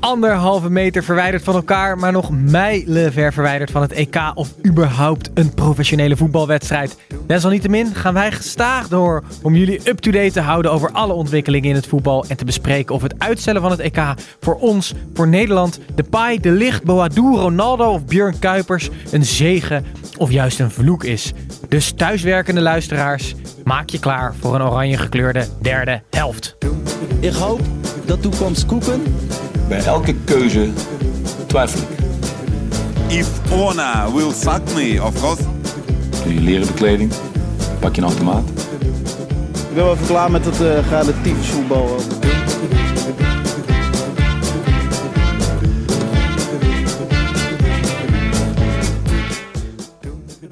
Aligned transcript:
anderhalve 0.00 0.70
meter 0.70 1.04
verwijderd 1.04 1.42
van 1.42 1.54
elkaar, 1.54 1.98
maar 1.98 2.12
nog 2.12 2.30
mijlenver 2.30 3.32
verwijderd 3.32 3.70
van 3.70 3.82
het 3.82 3.92
EK 3.92 4.16
of 4.34 4.48
überhaupt 4.66 5.30
een 5.34 5.54
professionele 5.54 6.16
voetbalwedstrijd. 6.16 6.96
Desalniettemin 7.26 7.94
gaan 7.94 8.14
wij 8.14 8.32
gestaag 8.32 8.88
door 8.88 9.22
om 9.42 9.54
jullie 9.54 9.88
up-to-date 9.88 10.32
te 10.32 10.40
houden 10.40 10.72
over 10.72 10.90
alle 10.92 11.12
ontwikkelingen 11.12 11.68
in 11.68 11.74
het 11.74 11.86
voetbal 11.86 12.24
en 12.28 12.36
te 12.36 12.44
bespreken 12.44 12.94
of 12.94 13.02
het 13.02 13.14
uitstellen 13.18 13.60
van 13.60 13.70
het 13.70 13.80
EK 13.80 14.14
voor 14.40 14.54
ons, 14.54 14.94
voor 15.14 15.28
Nederland, 15.28 15.80
de 15.94 16.02
Pai, 16.02 16.40
de 16.40 16.50
Licht, 16.50 16.84
Boadu, 16.84 17.20
Ronaldo 17.20 17.92
of 17.92 18.04
Björn 18.04 18.38
Kuipers 18.38 18.90
een 19.10 19.24
zegen 19.24 19.84
of 20.16 20.30
juist 20.30 20.60
een 20.60 20.70
vloek 20.70 21.04
is. 21.04 21.32
Dus 21.68 21.92
thuiswerkende 21.92 22.60
luisteraars, 22.60 23.34
maak 23.64 23.88
je 23.88 23.98
klaar 23.98 24.34
voor 24.40 24.54
een 24.54 24.62
oranje 24.62 24.96
gekleurde 24.96 25.46
derde 25.60 26.02
helft. 26.10 26.56
Ik 27.20 27.32
hoop 27.32 27.60
dat 28.10 28.22
toekomst 28.22 28.66
koeken. 28.66 29.02
Bij 29.68 29.84
elke 29.84 30.14
keuze 30.24 30.68
twijfel 31.46 31.80
ik. 31.80 31.98
If 33.16 33.52
Ona 33.52 34.12
will 34.12 34.30
fuck 34.30 34.60
me, 34.74 35.00
of 35.04 35.20
course. 35.20 35.42
Doe 36.24 36.34
je 36.34 36.40
leren 36.40 36.66
bekleding, 36.66 37.12
pak 37.78 37.94
je 37.94 38.00
een 38.00 38.06
automaat. 38.06 38.48
Ik 39.68 39.74
ben 39.74 39.84
wel 39.84 39.92
even 39.92 40.06
klaar 40.06 40.30
met 40.30 40.44
het 40.44 40.60
uh, 40.60 40.90
relatief 40.90 41.50
voetbal. 41.50 41.96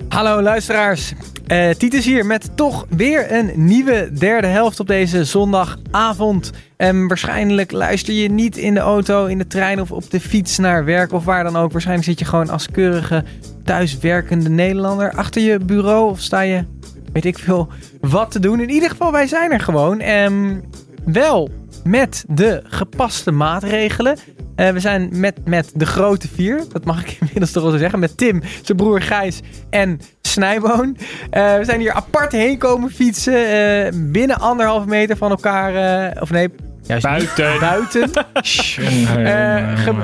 Hallo 0.09 0.43
luisteraars, 0.43 1.13
uh, 1.49 1.71
Titus 1.71 2.05
hier 2.05 2.27
met 2.27 2.51
toch 2.55 2.87
weer 2.89 3.33
een 3.33 3.53
nieuwe 3.55 4.11
derde 4.13 4.47
helft 4.47 4.81
op 4.81 4.87
deze 4.87 5.25
zondagavond. 5.25 6.53
En 6.79 7.09
waarschijnlijk 7.09 7.73
luister 7.73 8.15
je 8.15 8.31
niet 8.31 8.57
in 8.57 8.75
de 8.75 8.81
auto, 8.81 9.27
in 9.27 9.39
de 9.39 9.47
trein 9.47 9.81
of 9.81 9.93
op 9.93 10.11
de 10.11 10.21
fiets 10.21 10.59
naar 10.59 10.85
werk 10.85 11.13
of 11.13 11.25
waar 11.25 11.45
dan 11.45 11.57
ook. 11.57 11.73
Waarschijnlijk 11.73 12.09
zit 12.09 12.19
je 12.19 12.25
gewoon 12.25 12.51
als 12.51 12.71
keurige 12.71 13.25
thuiswerkende 13.65 14.49
Nederlander 14.49 15.13
achter 15.13 15.43
je 15.43 15.59
bureau 15.59 16.11
of 16.11 16.21
sta 16.21 16.41
je, 16.41 16.65
weet 17.13 17.25
ik 17.25 17.39
veel, 17.39 17.69
wat 18.01 18.31
te 18.31 18.41
doen. 18.41 18.61
In 18.61 18.71
ieder 18.71 18.91
geval, 18.91 19.13
wij 19.13 19.27
zijn 19.27 19.53
er 19.53 19.61
gewoon. 19.61 20.01
En 20.01 20.65
wel 21.05 21.51
met 21.85 22.25
de 22.29 22.63
gepaste 22.65 23.31
maatregelen. 23.31 24.17
Uh, 24.57 24.71
we 24.71 24.81
zijn 24.81 25.09
met, 25.13 25.39
met 25.45 25.71
de 25.75 25.87
grote 25.87 26.29
vier, 26.29 26.65
dat 26.73 26.85
mag 26.85 27.03
ik 27.03 27.17
inmiddels 27.21 27.51
toch 27.51 27.63
wel 27.63 27.73
zo 27.73 27.79
zeggen. 27.79 27.99
Met 27.99 28.17
Tim, 28.17 28.43
zijn 28.63 28.77
broer 28.77 29.03
Gijs 29.03 29.41
en 29.71 30.01
Snijboon. 30.23 30.97
Uh, 30.99 31.57
we 31.57 31.65
zijn 31.65 31.81
hier 31.81 31.93
apart 31.93 32.33
heen 32.33 32.59
komen 32.59 32.91
fietsen. 32.91 33.35
Uh, 33.35 34.11
binnen 34.13 34.39
anderhalve 34.39 34.87
meter 34.87 35.17
van 35.17 35.31
elkaar. 35.31 36.13
of 36.21 36.31
nee, 36.31 36.49
Juist 36.89 37.03
buiten. 37.03 37.59
Buiten. 37.61 38.11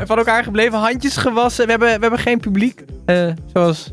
van 0.07 0.19
elkaar 0.19 0.45
gebleven, 0.45 0.79
handjes 0.79 1.17
gewassen. 1.17 1.65
We 1.65 1.71
hebben, 1.71 1.95
we 1.95 2.01
hebben 2.01 2.19
geen 2.19 2.41
publiek, 2.41 2.85
zoals 3.53 3.93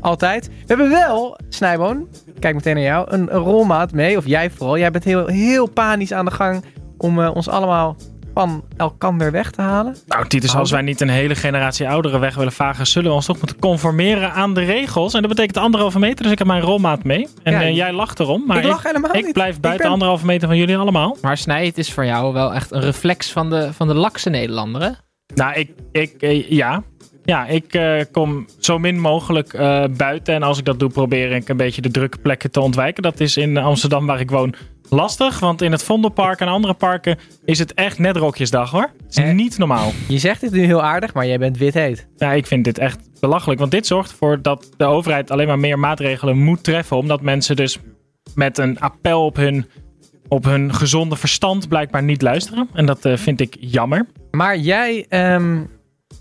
altijd. 0.00 0.46
We 0.46 0.64
hebben 0.66 0.90
wel, 0.90 1.38
Snijboon, 1.48 2.08
kijk 2.38 2.54
meteen 2.54 2.74
naar 2.74 2.84
jou, 2.84 3.06
een, 3.10 3.34
een 3.34 3.40
rolmaat 3.40 3.92
mee. 3.92 4.16
Of 4.16 4.26
jij 4.26 4.50
vooral. 4.50 4.78
Jij 4.78 4.90
bent 4.90 5.04
heel, 5.04 5.26
heel 5.26 5.66
panisch 5.66 6.12
aan 6.12 6.24
de 6.24 6.30
gang 6.30 6.64
om 6.98 7.26
ons 7.26 7.48
allemaal 7.48 7.96
van 8.34 8.64
elkander 8.76 9.30
weg 9.30 9.50
te 9.50 9.60
halen? 9.60 9.96
Nou, 10.06 10.26
Titus, 10.26 10.54
als 10.54 10.70
wij 10.70 10.82
niet 10.82 11.00
een 11.00 11.08
hele 11.08 11.34
generatie 11.34 11.88
ouderen 11.88 12.20
weg 12.20 12.34
willen 12.34 12.52
vagen, 12.52 12.86
zullen 12.86 13.08
we 13.08 13.14
ons 13.14 13.26
toch 13.26 13.38
moeten 13.38 13.58
conformeren 13.58 14.32
aan 14.32 14.54
de 14.54 14.64
regels. 14.64 15.14
En 15.14 15.20
dat 15.20 15.30
betekent 15.30 15.56
anderhalve 15.56 15.98
meter, 15.98 16.22
dus 16.22 16.32
ik 16.32 16.38
heb 16.38 16.46
mijn 16.46 16.62
rolmaat 16.62 17.04
mee. 17.04 17.28
En 17.42 17.52
ja, 17.52 17.62
uh, 17.62 17.76
jij 17.76 17.92
lacht 17.92 18.20
erom, 18.20 18.44
maar 18.46 18.58
ik, 18.58 18.64
lach 18.64 18.82
helemaal 18.82 19.14
ik, 19.14 19.24
niet. 19.24 19.32
blijf 19.32 19.60
buiten 19.60 19.82
ben... 19.82 19.92
anderhalve 19.92 20.26
meter 20.26 20.48
van 20.48 20.56
jullie 20.56 20.76
allemaal. 20.76 21.16
Maar 21.20 21.36
Snij, 21.36 21.66
het 21.66 21.78
is 21.78 21.92
voor 21.92 22.04
jou 22.04 22.32
wel 22.32 22.54
echt 22.54 22.72
een 22.72 22.80
reflex 22.80 23.32
van 23.32 23.50
de, 23.50 23.72
van 23.72 23.88
de 23.88 23.94
lakse 23.94 24.30
Nederlander, 24.30 24.82
hè? 24.82 24.90
Nou, 25.34 25.54
ik, 25.54 25.70
ik 25.92 26.22
uh, 26.22 26.50
ja. 26.50 26.82
Ja, 27.24 27.46
ik 27.46 27.74
uh, 27.74 28.00
kom 28.12 28.46
zo 28.58 28.78
min 28.78 29.00
mogelijk 29.00 29.52
uh, 29.52 29.84
buiten. 29.96 30.34
En 30.34 30.42
als 30.42 30.58
ik 30.58 30.64
dat 30.64 30.78
doe, 30.78 30.90
probeer 30.90 31.32
ik 31.32 31.48
een 31.48 31.56
beetje 31.56 31.82
de 31.82 31.90
drukke 31.90 32.18
plekken 32.18 32.50
te 32.50 32.60
ontwijken. 32.60 33.02
Dat 33.02 33.20
is 33.20 33.36
in 33.36 33.56
Amsterdam, 33.56 34.06
waar 34.06 34.20
ik 34.20 34.30
woon, 34.30 34.54
lastig. 34.88 35.38
Want 35.38 35.62
in 35.62 35.72
het 35.72 35.82
Vondelpark 35.82 36.40
en 36.40 36.48
andere 36.48 36.74
parken 36.74 37.18
is 37.44 37.58
het 37.58 37.74
echt 37.74 37.98
net 37.98 38.16
rokjesdag 38.16 38.70
hoor. 38.70 38.90
Het 39.06 39.16
is 39.16 39.16
eh, 39.16 39.32
niet 39.32 39.58
normaal. 39.58 39.92
Je 40.08 40.18
zegt 40.18 40.40
dit 40.40 40.52
nu 40.52 40.64
heel 40.64 40.82
aardig, 40.82 41.14
maar 41.14 41.26
jij 41.26 41.38
bent 41.38 41.58
wit 41.58 41.74
heet. 41.74 42.08
Ja, 42.16 42.32
ik 42.32 42.46
vind 42.46 42.64
dit 42.64 42.78
echt 42.78 42.98
belachelijk. 43.20 43.60
Want 43.60 43.70
dit 43.70 43.86
zorgt 43.86 44.10
ervoor 44.10 44.42
dat 44.42 44.70
de 44.76 44.84
overheid 44.84 45.30
alleen 45.30 45.46
maar 45.46 45.58
meer 45.58 45.78
maatregelen 45.78 46.38
moet 46.38 46.64
treffen. 46.64 46.96
Omdat 46.96 47.20
mensen 47.20 47.56
dus 47.56 47.78
met 48.34 48.58
een 48.58 48.80
appel 48.80 49.24
op 49.24 49.36
hun, 49.36 49.66
op 50.28 50.44
hun 50.44 50.74
gezonde 50.74 51.16
verstand 51.16 51.68
blijkbaar 51.68 52.02
niet 52.02 52.22
luisteren. 52.22 52.68
En 52.74 52.86
dat 52.86 53.06
uh, 53.06 53.16
vind 53.16 53.40
ik 53.40 53.56
jammer. 53.60 54.06
Maar 54.30 54.58
jij 54.58 55.06
um, 55.08 55.70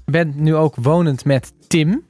bent 0.05 0.35
nu 0.35 0.55
ook 0.55 0.75
wonend 0.75 1.25
met 1.25 1.53
Tim. 1.67 2.05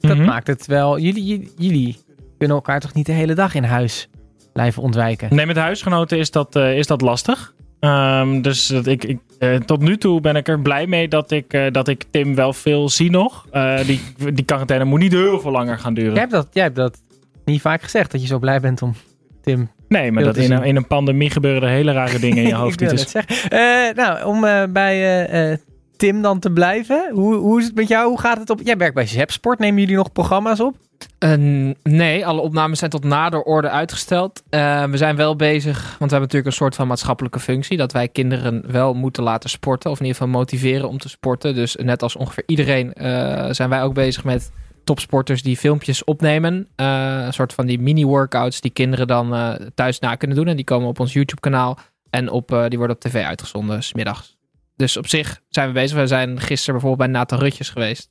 Dat 0.00 0.10
mm 0.10 0.16
-hmm. 0.16 0.26
maakt 0.26 0.46
het 0.46 0.66
wel... 0.66 0.98
Jullie, 0.98 1.52
jullie 1.56 1.96
kunnen 2.38 2.56
elkaar 2.56 2.80
toch 2.80 2.94
niet 2.94 3.06
de 3.06 3.12
hele 3.12 3.34
dag 3.34 3.54
in 3.54 3.64
huis 3.64 4.08
blijven 4.52 4.82
ontwijken? 4.82 5.34
Nee, 5.34 5.46
met 5.46 5.56
huisgenoten 5.56 6.18
is 6.18 6.30
dat, 6.30 6.56
uh, 6.56 6.78
is 6.78 6.86
dat 6.86 7.00
lastig. 7.00 7.54
Um, 7.80 8.42
dus 8.42 8.66
dat 8.66 8.86
ik, 8.86 9.04
ik 9.04 9.18
uh, 9.38 9.56
tot 9.56 9.80
nu 9.80 9.96
toe 9.96 10.20
ben 10.20 10.36
ik 10.36 10.48
er 10.48 10.60
blij 10.60 10.86
mee 10.86 11.08
dat 11.08 11.30
ik, 11.30 11.54
uh, 11.54 11.70
dat 11.70 11.88
ik 11.88 12.04
Tim 12.10 12.34
wel 12.34 12.52
veel 12.52 12.88
zie 12.88 13.10
nog. 13.10 13.46
die, 13.86 14.00
die 14.32 14.44
quarantaine 14.44 14.84
moet 14.84 15.00
niet 15.00 15.12
heel 15.12 15.40
veel 15.40 15.50
langer 15.50 15.78
gaan 15.78 15.94
duren. 15.94 16.12
Jij 16.12 16.20
hebt 16.20 16.32
dat, 16.32 16.48
jij 16.52 16.62
hebt 16.62 16.76
dat 16.76 17.02
niet 17.44 17.60
vaak 17.60 17.82
gezegd, 17.82 18.12
dat 18.12 18.20
je 18.20 18.26
zo 18.26 18.38
blij 18.38 18.60
bent 18.60 18.82
om 18.82 18.94
Tim 19.42 19.70
Nee, 19.88 20.12
maar 20.12 20.24
dat 20.24 20.36
in 20.36 20.52
een, 20.52 20.62
in 20.62 20.76
een 20.76 20.86
pandemie 20.86 21.30
gebeuren 21.30 21.62
er 21.62 21.74
hele 21.74 21.92
rare 21.92 22.18
dingen 22.18 22.42
in 22.42 22.48
je 22.48 22.54
hoofd. 22.62 22.80
ik 22.80 22.88
wil 22.88 22.98
het 22.98 23.10
zeggen. 23.10 23.96
nou, 23.96 24.24
om 24.24 24.40
bij 24.72 25.58
Tim 26.02 26.22
dan 26.22 26.38
te 26.38 26.50
blijven. 26.50 27.10
Hoe, 27.12 27.34
hoe 27.34 27.60
is 27.60 27.66
het 27.66 27.74
met 27.74 27.88
jou? 27.88 28.08
Hoe 28.08 28.20
gaat 28.20 28.38
het 28.38 28.50
op? 28.50 28.60
Jij 28.64 28.76
werkt 28.76 28.94
bij 28.94 29.06
Zepsport. 29.06 29.58
Nemen 29.58 29.80
jullie 29.80 29.96
nog 29.96 30.12
programma's 30.12 30.60
op? 30.60 30.76
Uh, 31.18 31.72
nee, 31.82 32.26
alle 32.26 32.40
opnames 32.40 32.78
zijn 32.78 32.90
tot 32.90 33.04
nader 33.04 33.42
orde 33.42 33.68
uitgesteld. 33.68 34.42
Uh, 34.50 34.84
we 34.84 34.96
zijn 34.96 35.16
wel 35.16 35.36
bezig, 35.36 35.78
want 35.78 35.88
we 35.88 35.96
hebben 35.98 36.20
natuurlijk 36.20 36.46
een 36.46 36.52
soort 36.52 36.74
van 36.74 36.86
maatschappelijke 36.86 37.40
functie. 37.40 37.76
Dat 37.76 37.92
wij 37.92 38.08
kinderen 38.08 38.72
wel 38.72 38.94
moeten 38.94 39.22
laten 39.22 39.50
sporten. 39.50 39.90
Of 39.90 40.00
in 40.00 40.04
ieder 40.06 40.20
geval 40.20 40.38
motiveren 40.38 40.88
om 40.88 40.98
te 40.98 41.08
sporten. 41.08 41.54
Dus 41.54 41.76
net 41.76 42.02
als 42.02 42.16
ongeveer 42.16 42.44
iedereen 42.46 42.92
uh, 42.94 43.48
zijn 43.50 43.68
wij 43.68 43.82
ook 43.82 43.94
bezig 43.94 44.24
met 44.24 44.52
topsporters 44.84 45.42
die 45.42 45.56
filmpjes 45.56 46.04
opnemen. 46.04 46.68
een 46.76 47.32
soort 47.32 47.52
van 47.52 47.66
die 47.66 47.80
mini-workouts 47.80 48.60
die 48.60 48.70
kinderen 48.70 49.06
dan 49.06 49.56
thuis 49.74 49.98
na 49.98 50.14
kunnen 50.14 50.36
doen. 50.36 50.48
En 50.48 50.56
die 50.56 50.64
komen 50.64 50.88
op 50.88 51.00
ons 51.00 51.12
YouTube 51.12 51.40
kanaal. 51.40 51.78
En 52.10 52.30
op, 52.30 52.48
die 52.68 52.78
worden 52.78 52.96
op 52.96 53.02
tv 53.02 53.24
uitgezonden, 53.24 53.82
smiddags. 53.82 54.40
Dus 54.76 54.96
op 54.96 55.06
zich 55.06 55.40
zijn 55.48 55.68
we 55.68 55.74
bezig. 55.74 55.98
We 55.98 56.06
zijn 56.06 56.40
gisteren 56.40 56.80
bijvoorbeeld 56.80 57.10
bij 57.10 57.20
Nathan 57.20 57.38
Rutjes 57.38 57.70
geweest. 57.70 58.10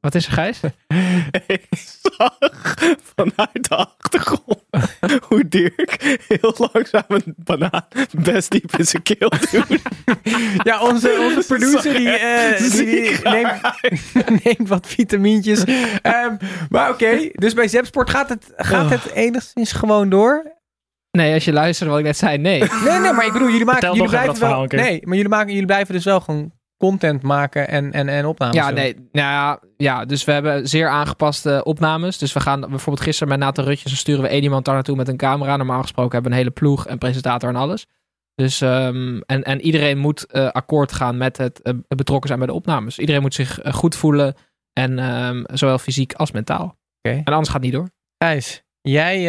Wat 0.00 0.14
is 0.14 0.26
er, 0.26 0.32
Gijs? 0.32 0.60
ik 1.46 1.66
zag 1.70 2.38
vanuit 3.14 3.68
de 3.68 3.76
achtergrond 3.76 4.64
hoe 5.28 5.48
Dirk 5.48 6.18
heel 6.28 6.54
langzaam 6.72 7.04
een 7.06 7.34
banaan 7.36 7.86
best 8.18 8.50
diep 8.50 8.76
in 8.76 8.86
zijn 8.86 9.02
keel 9.02 9.28
doet. 9.50 9.80
ja, 10.62 10.80
onze, 10.80 11.16
onze 11.20 11.46
producer 11.46 11.94
die, 11.94 12.06
uh, 12.06 12.58
die, 12.58 12.70
die 12.70 13.18
neemt, 13.22 13.60
neemt, 14.44 14.68
wat 14.68 14.86
vitamintjes. 14.86 15.60
Um, 15.60 16.38
maar 16.68 16.90
oké, 16.90 17.04
okay, 17.04 17.32
dus 17.32 17.54
bij 17.54 17.68
Zepsport 17.68 18.10
gaat 18.10 18.28
het, 18.28 18.52
gaat 18.56 18.84
oh. 18.84 18.90
het 18.90 19.12
enigszins 19.12 19.72
gewoon 19.72 20.08
door. 20.08 20.57
Nee, 21.10 21.34
als 21.34 21.44
je 21.44 21.52
luistert 21.52 21.90
wat 21.90 21.98
ik 21.98 22.04
net 22.04 22.16
zei, 22.16 22.38
nee. 22.38 22.60
nee, 22.84 22.98
nee, 22.98 23.12
maar 23.12 23.26
ik 23.26 23.32
bedoel, 23.32 23.48
jullie 23.48 23.64
maken, 23.64 23.92
jullie 23.92 24.08
blijven 24.08 24.40
wel, 24.40 24.64
nee, 24.64 25.00
maar 25.04 25.16
jullie 25.16 25.30
maken, 25.30 25.50
jullie 25.52 25.66
blijven 25.66 25.94
dus 25.94 26.04
wel 26.04 26.20
gewoon 26.20 26.52
content 26.76 27.22
maken 27.22 27.68
en, 27.68 27.92
en, 27.92 28.08
en 28.08 28.26
opnames 28.26 28.56
Ja, 28.56 28.70
nee, 28.70 28.94
nou 28.94 29.08
ja, 29.12 29.60
ja, 29.76 30.04
dus 30.04 30.24
we 30.24 30.32
hebben 30.32 30.68
zeer 30.68 30.88
aangepaste 30.88 31.60
opnames. 31.64 32.18
Dus 32.18 32.32
we 32.32 32.40
gaan 32.40 32.60
bijvoorbeeld 32.60 33.00
gisteren 33.00 33.28
met 33.28 33.38
Nathan 33.38 33.64
Rutjes, 33.64 33.90
dan 33.90 33.96
sturen 33.96 34.22
we 34.22 34.28
één 34.28 34.42
iemand 34.42 34.64
daar 34.64 34.74
naartoe 34.74 34.96
met 34.96 35.08
een 35.08 35.16
camera. 35.16 35.56
Normaal 35.56 35.82
gesproken 35.82 36.12
hebben 36.12 36.30
we 36.30 36.36
een 36.36 36.42
hele 36.42 36.54
ploeg, 36.54 36.86
en 36.86 36.98
presentator 36.98 37.48
en 37.48 37.56
alles. 37.56 37.86
Dus, 38.34 38.60
um, 38.60 39.20
en, 39.20 39.42
en 39.42 39.60
iedereen 39.60 39.98
moet 39.98 40.26
uh, 40.32 40.48
akkoord 40.48 40.92
gaan 40.92 41.16
met 41.16 41.36
het 41.36 41.60
uh, 41.62 41.72
betrokken 41.88 42.26
zijn 42.26 42.38
bij 42.38 42.48
de 42.48 42.54
opnames. 42.54 42.98
Iedereen 42.98 43.22
moet 43.22 43.34
zich 43.34 43.64
uh, 43.64 43.72
goed 43.72 43.96
voelen, 43.96 44.34
en 44.72 44.98
um, 44.98 45.44
zowel 45.46 45.78
fysiek 45.78 46.12
als 46.12 46.30
mentaal. 46.30 46.78
Okay. 47.02 47.18
En 47.18 47.32
anders 47.32 47.48
gaat 47.48 47.62
het 47.62 47.62
niet 47.62 47.72
door. 47.72 47.90
Thijs, 48.16 48.62
jij, 48.80 49.22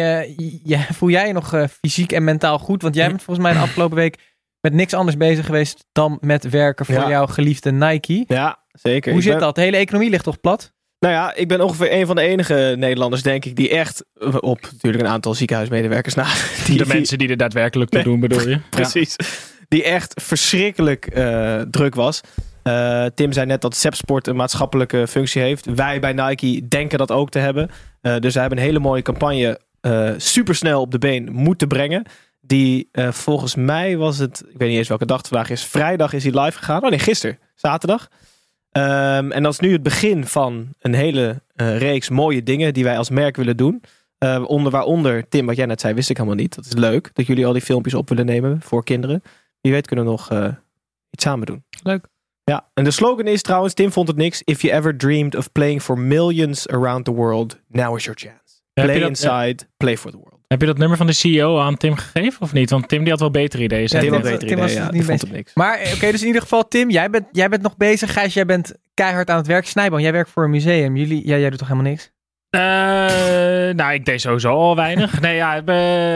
jij, 0.64 0.86
voel 0.98 1.10
jij 1.10 1.26
je 1.26 1.32
nog 1.32 1.66
fysiek 1.80 2.12
en 2.12 2.24
mentaal 2.24 2.58
goed? 2.58 2.82
Want 2.82 2.94
jij 2.94 3.08
bent 3.08 3.22
volgens 3.22 3.46
mij 3.46 3.54
de 3.54 3.62
afgelopen 3.62 3.96
week 3.96 4.16
met 4.60 4.72
niks 4.72 4.94
anders 4.94 5.16
bezig 5.16 5.46
geweest 5.46 5.84
dan 5.92 6.18
met 6.20 6.50
werken 6.50 6.86
voor 6.86 6.94
ja. 6.94 7.08
jouw 7.08 7.26
geliefde 7.26 7.72
Nike. 7.72 8.24
Ja, 8.26 8.58
zeker. 8.72 9.12
Hoe 9.12 9.22
zit 9.22 9.32
ben... 9.32 9.40
dat? 9.40 9.54
De 9.54 9.60
hele 9.60 9.76
economie 9.76 10.10
ligt 10.10 10.24
toch 10.24 10.40
plat? 10.40 10.72
Nou 11.00 11.14
ja, 11.14 11.34
ik 11.34 11.48
ben 11.48 11.60
ongeveer 11.60 11.92
een 11.92 12.06
van 12.06 12.16
de 12.16 12.22
enige 12.22 12.74
Nederlanders, 12.78 13.22
denk 13.22 13.44
ik, 13.44 13.56
die 13.56 13.68
echt 13.68 14.04
op 14.40 14.60
natuurlijk 14.72 15.04
een 15.04 15.10
aantal 15.10 15.34
ziekenhuismedewerkers 15.34 16.14
na. 16.14 16.26
Die, 16.66 16.78
de 16.78 16.86
mensen 16.86 17.18
die 17.18 17.28
er 17.28 17.36
daadwerkelijk 17.36 17.90
te 17.90 18.02
doen, 18.02 18.20
bedoel 18.20 18.48
je? 18.48 18.60
Precies. 18.70 19.14
Ja. 19.16 19.26
Die 19.68 19.84
echt 19.84 20.22
verschrikkelijk 20.22 21.16
uh, 21.16 21.60
druk 21.60 21.94
was. 21.94 22.20
Uh, 22.64 23.04
Tim 23.14 23.32
zei 23.32 23.46
net 23.46 23.60
dat 23.60 23.76
Sepsport 23.76 24.26
een 24.26 24.36
maatschappelijke 24.36 25.06
functie 25.06 25.42
heeft. 25.42 25.66
Wij 25.74 26.00
bij 26.00 26.12
Nike 26.12 26.68
denken 26.68 26.98
dat 26.98 27.10
ook 27.10 27.30
te 27.30 27.38
hebben. 27.38 27.70
Uh, 28.02 28.18
dus 28.18 28.32
wij 28.32 28.42
hebben 28.42 28.58
een 28.58 28.64
hele 28.64 28.78
mooie 28.78 29.02
campagne 29.02 29.60
supersnel 30.16 30.80
op 30.80 30.90
de 30.90 30.98
been 30.98 31.32
moeten 31.32 31.68
brengen. 31.68 32.06
Die 32.40 32.88
uh, 32.92 33.12
volgens 33.12 33.54
mij 33.54 33.96
was 33.96 34.18
het, 34.18 34.44
ik 34.52 34.58
weet 34.58 34.68
niet 34.68 34.78
eens 34.78 34.88
welke 34.88 35.06
dag 35.06 35.16
het 35.16 35.28
vandaag 35.28 35.50
is. 35.50 35.64
Vrijdag 35.64 36.12
is 36.12 36.24
hij 36.24 36.40
live 36.40 36.58
gegaan. 36.58 36.82
Oh 36.82 36.90
nee, 36.90 36.98
gisteren. 36.98 37.38
zaterdag. 37.54 38.08
Ehm, 38.70 39.30
en 39.30 39.42
dat 39.42 39.52
is 39.52 39.58
nu 39.58 39.72
het 39.72 39.82
begin 39.82 40.26
van 40.26 40.68
een 40.80 40.94
hele 40.94 41.42
eh, 41.54 41.78
reeks 41.78 42.08
mooie 42.08 42.42
dingen 42.42 42.74
die 42.74 42.84
wij 42.84 42.98
als 42.98 43.10
merk 43.10 43.36
willen 43.36 43.56
doen. 43.56 43.82
Eh, 44.18 44.44
onder, 44.46 44.72
waaronder, 44.72 45.28
Tim, 45.28 45.46
wat 45.46 45.56
jij 45.56 45.66
net 45.66 45.80
zei, 45.80 45.94
wist 45.94 46.10
ik 46.10 46.16
helemaal 46.16 46.38
niet. 46.38 46.54
Dat 46.54 46.64
is 46.64 46.72
leuk 46.72 47.10
dat 47.12 47.26
jullie 47.26 47.46
al 47.46 47.52
die 47.52 47.62
filmpjes 47.62 47.94
op 47.94 48.08
willen 48.08 48.26
nemen 48.26 48.60
voor 48.62 48.84
kinderen. 48.84 49.22
Wie 49.60 49.72
weet 49.72 49.86
kunnen 49.86 50.04
we 50.04 50.10
nog 50.10 50.30
eh, 50.30 50.48
iets 51.10 51.24
samen 51.24 51.46
doen. 51.46 51.64
Leuk. 51.82 52.06
Ja, 52.50 52.68
en 52.74 52.84
de 52.84 52.90
slogan 52.90 53.26
is 53.26 53.42
trouwens, 53.42 53.74
Tim 53.74 53.92
vond 53.92 54.08
het 54.08 54.16
niks. 54.16 54.42
If 54.44 54.62
you 54.62 54.74
ever 54.74 54.96
dreamed 54.96 55.34
of 55.34 55.52
playing 55.52 55.82
for 55.82 55.98
millions 55.98 56.68
around 56.68 57.04
the 57.04 57.12
world, 57.12 57.60
now 57.68 57.96
is 57.96 58.04
your 58.04 58.18
chance. 58.20 58.38
Play 58.72 58.98
dat- 58.98 59.08
inside, 59.08 59.56
play 59.76 59.96
for 59.96 60.10
the 60.10 60.16
world. 60.16 60.38
Heb 60.46 60.60
je 60.60 60.66
dat 60.66 60.78
nummer 60.78 60.96
van 60.96 61.06
de 61.06 61.12
CEO 61.12 61.58
aan 61.58 61.76
Tim 61.76 61.96
gegeven 61.96 62.40
of 62.42 62.52
niet? 62.52 62.70
Want 62.70 62.88
Tim 62.88 63.00
die 63.00 63.10
had 63.10 63.20
wel 63.20 63.30
betere 63.30 63.62
ideeën. 63.62 63.88
zei 63.88 64.02
Tim 64.02 64.12
Tim 64.12 64.20
hij 64.22 64.30
had 64.30 64.40
was- 64.40 64.40
net. 64.40 64.40
beter 64.40 64.56
Tim 64.56 64.64
was 64.64 64.70
idee, 64.72 64.84
ja. 64.84 64.90
niet 64.90 65.04
vond 65.04 65.20
het 65.20 65.30
niks. 65.32 65.54
Maar 65.54 65.78
eh, 65.78 65.94
oké, 65.94 66.10
dus 66.10 66.20
in 66.20 66.26
ieder 66.26 66.42
geval, 66.42 66.68
Tim, 66.68 66.90
jij 66.90 67.10
bent, 67.10 67.26
jij 67.32 67.48
bent 67.48 67.62
nog 67.62 67.76
bezig. 67.76 68.12
Gijs, 68.12 68.34
jij 68.34 68.46
bent 68.46 68.74
keihard 68.94 69.30
aan 69.30 69.36
het 69.36 69.46
werk. 69.46 69.66
Snijboom, 69.66 70.00
jij 70.00 70.12
werkt 70.12 70.30
voor 70.30 70.44
een 70.44 70.50
museum. 70.50 70.96
Jullie, 70.96 71.26
ja, 71.26 71.36
jij 71.36 71.50
doet 71.50 71.58
toch 71.58 71.68
helemaal 71.68 71.90
niks? 71.90 72.12
Eh, 72.50 72.60
nou, 73.74 73.92
ik 73.92 74.04
deed 74.04 74.20
sowieso 74.20 74.52
al 74.52 74.76
weinig. 74.76 75.20
Nee, 75.20 75.36
ja, 75.36 75.58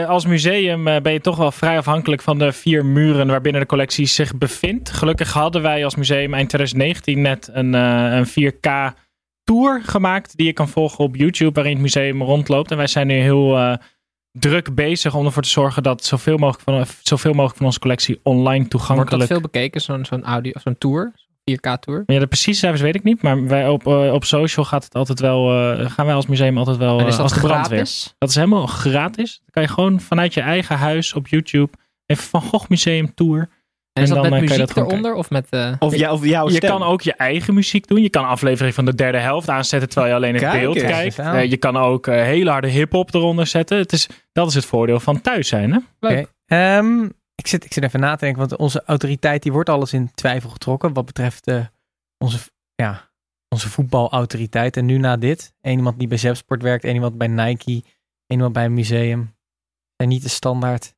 als 0.05 0.25
museum 0.25 0.87
eh, 0.87 1.01
ben 1.01 1.13
je 1.13 1.21
toch 1.21 1.37
wel 1.37 1.51
vrij 1.51 1.77
afhankelijk 1.77 2.21
van 2.21 2.37
de 2.37 2.51
vier 2.51 2.85
muren 2.85 3.27
waarbinnen 3.27 3.61
de 3.61 3.67
collectie 3.67 4.05
zich 4.05 4.37
bevindt. 4.37 4.89
Gelukkig 4.89 5.33
hadden 5.33 5.61
wij 5.61 5.83
als 5.83 5.95
museum 5.95 6.33
eind 6.33 6.49
2019 6.49 7.21
net 7.21 7.49
een, 7.53 7.75
eh, 7.75 8.15
een 8.15 8.25
4K 8.25 8.93
tour 9.43 9.81
gemaakt 9.83 10.37
die 10.37 10.45
je 10.45 10.53
kan 10.53 10.69
volgen 10.69 11.03
op 11.03 11.15
YouTube 11.15 11.53
waarin 11.53 11.73
het 11.73 11.81
museum 11.81 12.21
rondloopt. 12.21 12.71
En 12.71 12.77
wij 12.77 12.87
zijn 12.87 13.07
nu 13.07 13.13
heel 13.13 13.77
druk 14.31 14.75
bezig 14.75 15.15
om 15.15 15.25
ervoor 15.25 15.43
te 15.43 15.49
zorgen 15.49 15.83
dat 15.83 16.03
zoveel 16.03 16.37
mogelijk 16.37 16.63
van, 16.63 16.85
zoveel 17.01 17.31
mogelijk 17.31 17.57
van 17.57 17.65
onze 17.65 17.79
collectie 17.79 18.19
online 18.23 18.45
Wordt 18.45 18.71
dat 18.71 18.79
toegankelijk 18.79 19.29
veel 19.29 19.41
bekeken, 19.41 19.81
zo'n 19.81 20.05
zo'n 20.05 20.23
audio, 20.23 20.51
zo'n 20.63 20.77
tour? 20.77 21.13
4K-tour? 21.51 22.03
Ja, 22.05 22.19
de 22.19 22.27
precieze 22.27 22.59
cijfers 22.59 22.81
weet 22.81 22.95
ik 22.95 23.03
niet, 23.03 23.21
maar 23.21 23.47
wij 23.47 23.67
op, 23.67 23.87
eh, 23.87 24.13
op 24.13 24.23
social 24.25 24.65
gaat 24.65 24.83
het 24.83 24.95
altijd 24.95 25.19
wel, 25.19 25.51
eh, 25.51 25.89
gaan 25.91 26.05
wij 26.05 26.15
als 26.15 26.25
museum 26.27 26.57
altijd 26.57 26.77
wel 26.77 26.99
En 26.99 27.05
is 27.05 27.11
dat 27.11 27.21
als 27.21 27.33
de 27.33 27.39
brandweer. 27.39 27.67
gratis? 27.77 28.15
Dat 28.17 28.29
is 28.29 28.35
helemaal 28.35 28.65
gratis. 28.67 29.37
Dan 29.37 29.49
kan 29.51 29.63
je 29.63 29.69
gewoon 29.69 29.99
vanuit 29.99 30.33
je 30.33 30.41
eigen 30.41 30.77
huis 30.77 31.13
op 31.13 31.27
YouTube 31.27 31.71
even 32.05 32.23
Van 32.23 32.41
Gogh 32.41 32.69
Museum 32.69 33.13
Tour. 33.13 33.49
En 33.93 34.03
is 34.03 34.09
En 34.09 34.15
dat 34.15 34.23
dan, 34.23 34.33
met 34.33 34.43
kan 34.43 34.57
je 34.57 34.61
muziek 34.61 34.75
dat 34.75 34.87
eronder? 34.87 35.13
Of 35.13 35.29
met... 35.29 35.47
eh, 35.49 35.71
Of, 35.79 35.95
jou, 35.95 36.13
of 36.13 36.25
jouw 36.25 36.47
Je 36.49 36.55
stem. 36.55 36.69
kan 36.69 36.83
ook 36.83 37.01
je 37.01 37.13
eigen 37.13 37.53
muziek 37.53 37.87
doen. 37.87 38.01
Je 38.01 38.09
kan 38.09 38.27
aflevering 38.27 38.75
van 38.75 38.85
de 38.85 38.95
derde 38.95 39.17
helft 39.17 39.49
aanzetten 39.49 39.89
terwijl 39.89 40.11
je 40.11 40.17
alleen 40.17 40.33
het 40.33 40.43
Kijk 40.43 40.59
beeld 40.61 40.81
kijkt. 40.81 41.15
Je 41.49 41.57
kan 41.57 41.77
ook 41.77 42.05
hele 42.05 42.49
harde 42.49 42.67
hip-hop 42.67 43.13
eronder 43.13 43.47
zetten. 43.47 43.77
Het 43.77 43.91
is, 43.91 44.07
dat 44.31 44.47
is 44.47 44.53
het 44.53 44.65
voordeel 44.65 44.99
van 44.99 45.21
thuis 45.21 45.47
zijn. 45.47 45.71
Hè? 45.71 45.79
Leuk. 45.99 46.19
Oké. 46.19 46.29
Ehm, 46.45 47.07
ik, 47.35 47.47
zit, 47.47 47.65
ik 47.65 47.73
zit 47.73 47.83
even 47.83 47.99
na 47.99 48.15
te 48.15 48.25
denken, 48.25 48.39
want 48.39 48.55
onze 48.55 48.83
autoriteit 48.85 49.43
die 49.43 49.51
wordt 49.51 49.69
alles 49.69 49.93
in 49.93 50.11
twijfel 50.13 50.49
getrokken. 50.49 50.93
Wat 50.93 51.05
betreft 51.05 51.47
eh, 51.47 51.65
onze, 52.17 52.39
ja, 52.75 53.11
onze 53.49 53.69
voetbalautoriteit. 53.69 54.77
En 54.77 54.85
nu 54.85 54.97
na 54.97 55.17
dit, 55.17 55.53
één 55.61 55.77
iemand 55.77 55.99
die 55.99 56.07
bij 56.07 56.17
Zepsport 56.17 56.61
werkt, 56.61 56.83
één 56.83 56.93
iemand 56.93 57.17
bij 57.17 57.27
Nike, 57.27 57.71
één 57.71 57.83
iemand 58.27 58.53
bij 58.53 58.65
een 58.65 58.73
museum. 58.73 59.35
En 59.95 60.07
niet 60.07 60.23
de 60.23 60.29
standaard. 60.29 60.94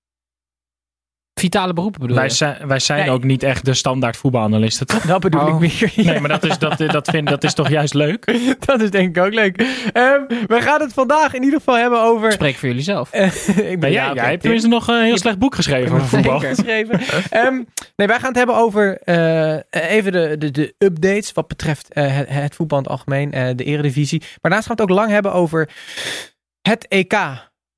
Vitale 1.39 1.74
beroepen 1.74 2.01
bedoel 2.01 2.16
Wij 2.16 2.25
je? 2.25 2.31
zijn, 2.31 2.68
wij 2.68 2.80
zijn 2.80 3.00
Nee. 3.00 3.10
ook 3.12 3.24
niet 3.24 3.44
echt 3.44 3.66
de 3.66 3.74
standaard 3.74 4.18
voetbalanalisten, 4.18 4.88
toch? 4.88 5.01
Dat 5.01 5.19
bedoel 5.19 5.42
Oh. 5.42 5.63
ik 5.63 5.80
meer. 5.95 6.06
Nee, 6.06 6.19
maar 6.19 6.30
dat 6.30 6.44
is, 6.44 6.57
dat, 6.57 6.78
dat, 6.78 7.10
vind, 7.10 7.28
dat 7.30 7.44
is 7.44 7.54
toch 7.54 7.69
juist 7.69 7.94
leuk? 7.94 8.38
dat 8.66 8.81
is 8.81 8.92
denk 8.92 9.18
ik 9.18 9.24
ook 9.24 9.34
leuk. 9.34 9.57
Ehm, 9.94 10.22
we 10.48 10.62
gaan 10.62 10.81
het 10.81 10.94
vandaag 10.94 11.34
in 11.34 11.44
ieder 11.44 11.57
geval 11.60 11.75
hebben 11.78 12.01
over... 12.01 12.31
Spreek 12.31 12.56
voor 12.56 12.68
jullie 12.68 12.84
zelf. 12.84 13.13
Ik 13.74 13.80
Ben 13.80 13.92
ja, 13.92 14.06
jij, 14.06 14.13
jij 14.13 14.30
hebt 14.30 14.42
tenminste 14.42 14.68
nog 14.69 14.88
een 14.88 15.04
heel 15.04 15.18
slecht 15.18 15.39
boek 15.39 15.56
geschreven 15.56 15.95
over 15.95 16.07
voetbal. 16.07 16.39
Geschreven. 16.39 17.00
Ehm, 17.30 17.54
nee, 17.95 18.07
wij 18.07 18.19
gaan 18.19 18.28
het 18.28 18.38
hebben 18.38 18.56
over 18.56 18.98
eh, 19.04 19.57
even 19.92 20.12
de, 20.12 20.36
de, 20.38 20.51
de 20.51 20.75
updates 20.78 21.31
wat 21.31 21.48
betreft 21.48 21.94
eh, 21.94 22.16
het, 22.16 22.30
het 22.30 22.56
voetbal 22.56 22.78
in 22.78 22.83
het 22.83 22.94
algemeen, 22.94 23.31
eh, 23.31 23.50
de 23.56 23.63
eredivisie. 23.63 24.19
Maar 24.19 24.30
daarnaast 24.42 24.68
gaan 24.68 24.75
we 24.75 24.81
het 24.81 24.92
ook 24.92 24.98
lang 24.98 25.12
hebben 25.12 25.33
over 25.33 25.69
het 26.62 26.88
EK. 26.88 27.13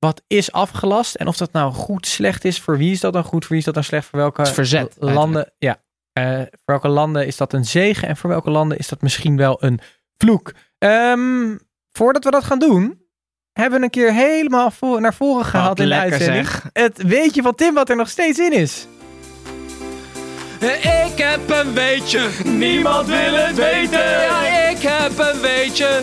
Wat 0.00 0.22
is 0.26 0.52
afgelast 0.52 1.14
en 1.14 1.26
of 1.26 1.36
dat 1.36 1.52
nou 1.52 1.72
goed, 1.72 2.06
slecht 2.06 2.44
is. 2.44 2.60
Voor 2.60 2.78
wie 2.78 2.92
is 2.92 3.00
dat 3.00 3.12
dan 3.12 3.24
goed, 3.24 3.40
voor 3.40 3.48
wie 3.48 3.58
is 3.58 3.64
dat 3.64 3.74
dan 3.74 3.84
slecht, 3.84 4.06
voor 4.06 4.18
welke 4.18 4.46
verzet, 4.46 4.96
landen. 4.98 5.52
Ja, 5.58 5.82
eh, 6.12 6.36
voor 6.36 6.48
welke 6.64 6.88
landen 6.88 7.26
is 7.26 7.36
dat 7.36 7.52
een 7.52 7.64
zegen 7.64 8.08
en 8.08 8.16
voor 8.16 8.30
welke 8.30 8.50
landen 8.50 8.78
is 8.78 8.88
dat 8.88 9.02
misschien 9.02 9.36
wel 9.36 9.56
een 9.64 9.80
vloek. 10.18 10.52
Ehm, 10.78 11.56
voordat 11.92 12.24
we 12.24 12.30
dat 12.30 12.44
gaan 12.44 12.58
doen, 12.58 13.02
hebben 13.52 13.78
we 13.78 13.84
een 13.84 13.90
keer 13.90 14.12
helemaal 14.12 14.70
voor, 14.70 15.00
naar 15.00 15.14
voren 15.14 15.44
gehaald 15.44 15.80
in 15.80 15.88
de 15.88 15.94
uitzending 15.94 16.46
zeg. 16.46 16.70
het 16.72 17.02
weetje 17.02 17.42
van 17.42 17.54
Tim 17.54 17.74
wat 17.74 17.88
er 17.88 17.96
nog 17.96 18.08
steeds 18.08 18.38
in 18.38 18.52
is. 18.52 18.86
Ik 21.10 21.18
heb 21.18 21.50
een 21.50 21.74
weetje, 21.74 22.28
niemand 22.44 23.06
wil 23.06 23.34
het 23.34 23.56
weten. 23.56 24.10
Ja, 24.10 24.68
ik 24.68 24.78
heb 24.82 25.18
een 25.18 25.40
weetje. 25.40 26.02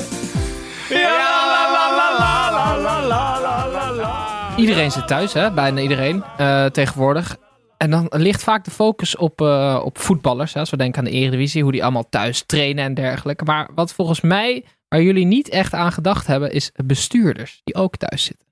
Iedereen 4.57 4.91
zit 4.91 5.07
thuis, 5.07 5.33
hè? 5.33 5.51
bijna 5.51 5.81
iedereen 5.81 6.23
eh, 6.37 6.65
tegenwoordig. 6.65 7.37
En 7.77 7.89
dan 7.89 8.07
ligt 8.09 8.43
vaak 8.43 8.63
de 8.63 8.71
focus 8.71 9.15
op, 9.15 9.41
eh, 9.41 9.81
op 9.83 9.97
voetballers. 9.97 10.53
Hè? 10.53 10.59
Als 10.59 10.69
we 10.69 10.77
denken 10.77 10.99
aan 10.99 11.05
de 11.05 11.11
Eredivisie, 11.11 11.63
hoe 11.63 11.71
die 11.71 11.83
allemaal 11.83 12.09
thuis 12.09 12.43
trainen 12.45 12.83
en 12.83 12.93
dergelijke. 12.93 13.43
Maar 13.43 13.69
wat 13.75 13.93
volgens 13.93 14.21
mij, 14.21 14.65
waar 14.87 15.01
jullie 15.01 15.25
niet 15.25 15.49
echt 15.49 15.73
aan 15.73 15.91
gedacht 15.91 16.27
hebben, 16.27 16.51
is 16.51 16.71
bestuurders 16.85 17.61
die 17.63 17.75
ook 17.75 17.95
thuis 17.95 18.23
zitten. 18.23 18.47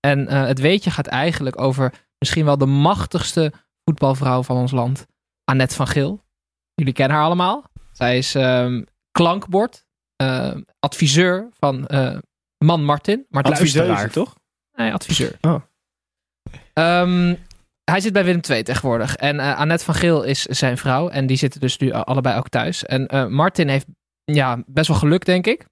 En 0.00 0.28
eh, 0.28 0.46
het 0.46 0.60
weetje 0.60 0.90
gaat 0.90 1.06
eigenlijk 1.06 1.60
over 1.60 1.92
misschien 2.18 2.44
wel 2.44 2.58
de 2.58 2.66
machtigste 2.66 3.52
voetbalvrouw 3.84 4.42
van 4.42 4.56
ons 4.56 4.72
land. 4.72 5.06
Annette 5.44 5.74
van 5.74 5.86
Geel. 5.86 6.24
Jullie 6.74 6.92
kennen 6.92 7.16
haar 7.16 7.26
allemaal. 7.26 7.64
Zij 7.92 8.18
is 8.18 8.34
ehm, 8.34 8.82
klankbord, 9.10 9.84
eh, 10.16 10.54
adviseur 10.78 11.48
van 11.58 11.88
man 12.58 12.84
Martin. 12.84 13.26
Adviseuse, 13.30 13.78
Luisteraar. 13.78 14.10
toch? 14.10 14.40
Nee, 14.82 14.92
adviseur. 14.92 15.38
Oh. 15.40 15.62
Ehm, 16.72 17.34
hij 17.84 18.00
zit 18.00 18.12
bij 18.12 18.24
Willem 18.24 18.40
II 18.50 18.62
tegenwoordig. 18.62 19.16
En 19.16 19.40
eh, 19.40 19.58
Annette 19.58 19.84
van 19.84 19.94
Geel 19.94 20.22
is 20.22 20.42
zijn 20.42 20.78
vrouw. 20.78 21.08
En 21.08 21.26
die 21.26 21.36
zitten 21.36 21.60
dus 21.60 21.78
nu 21.78 21.90
allebei 21.90 22.38
ook 22.38 22.48
thuis. 22.48 22.84
En 22.84 23.06
eh, 23.06 23.26
Martin 23.26 23.68
heeft 23.68 23.86
ja, 24.24 24.62
best 24.66 24.88
wel 24.88 24.96
geluk, 24.96 25.24
denk 25.24 25.46
ik. 25.46 25.66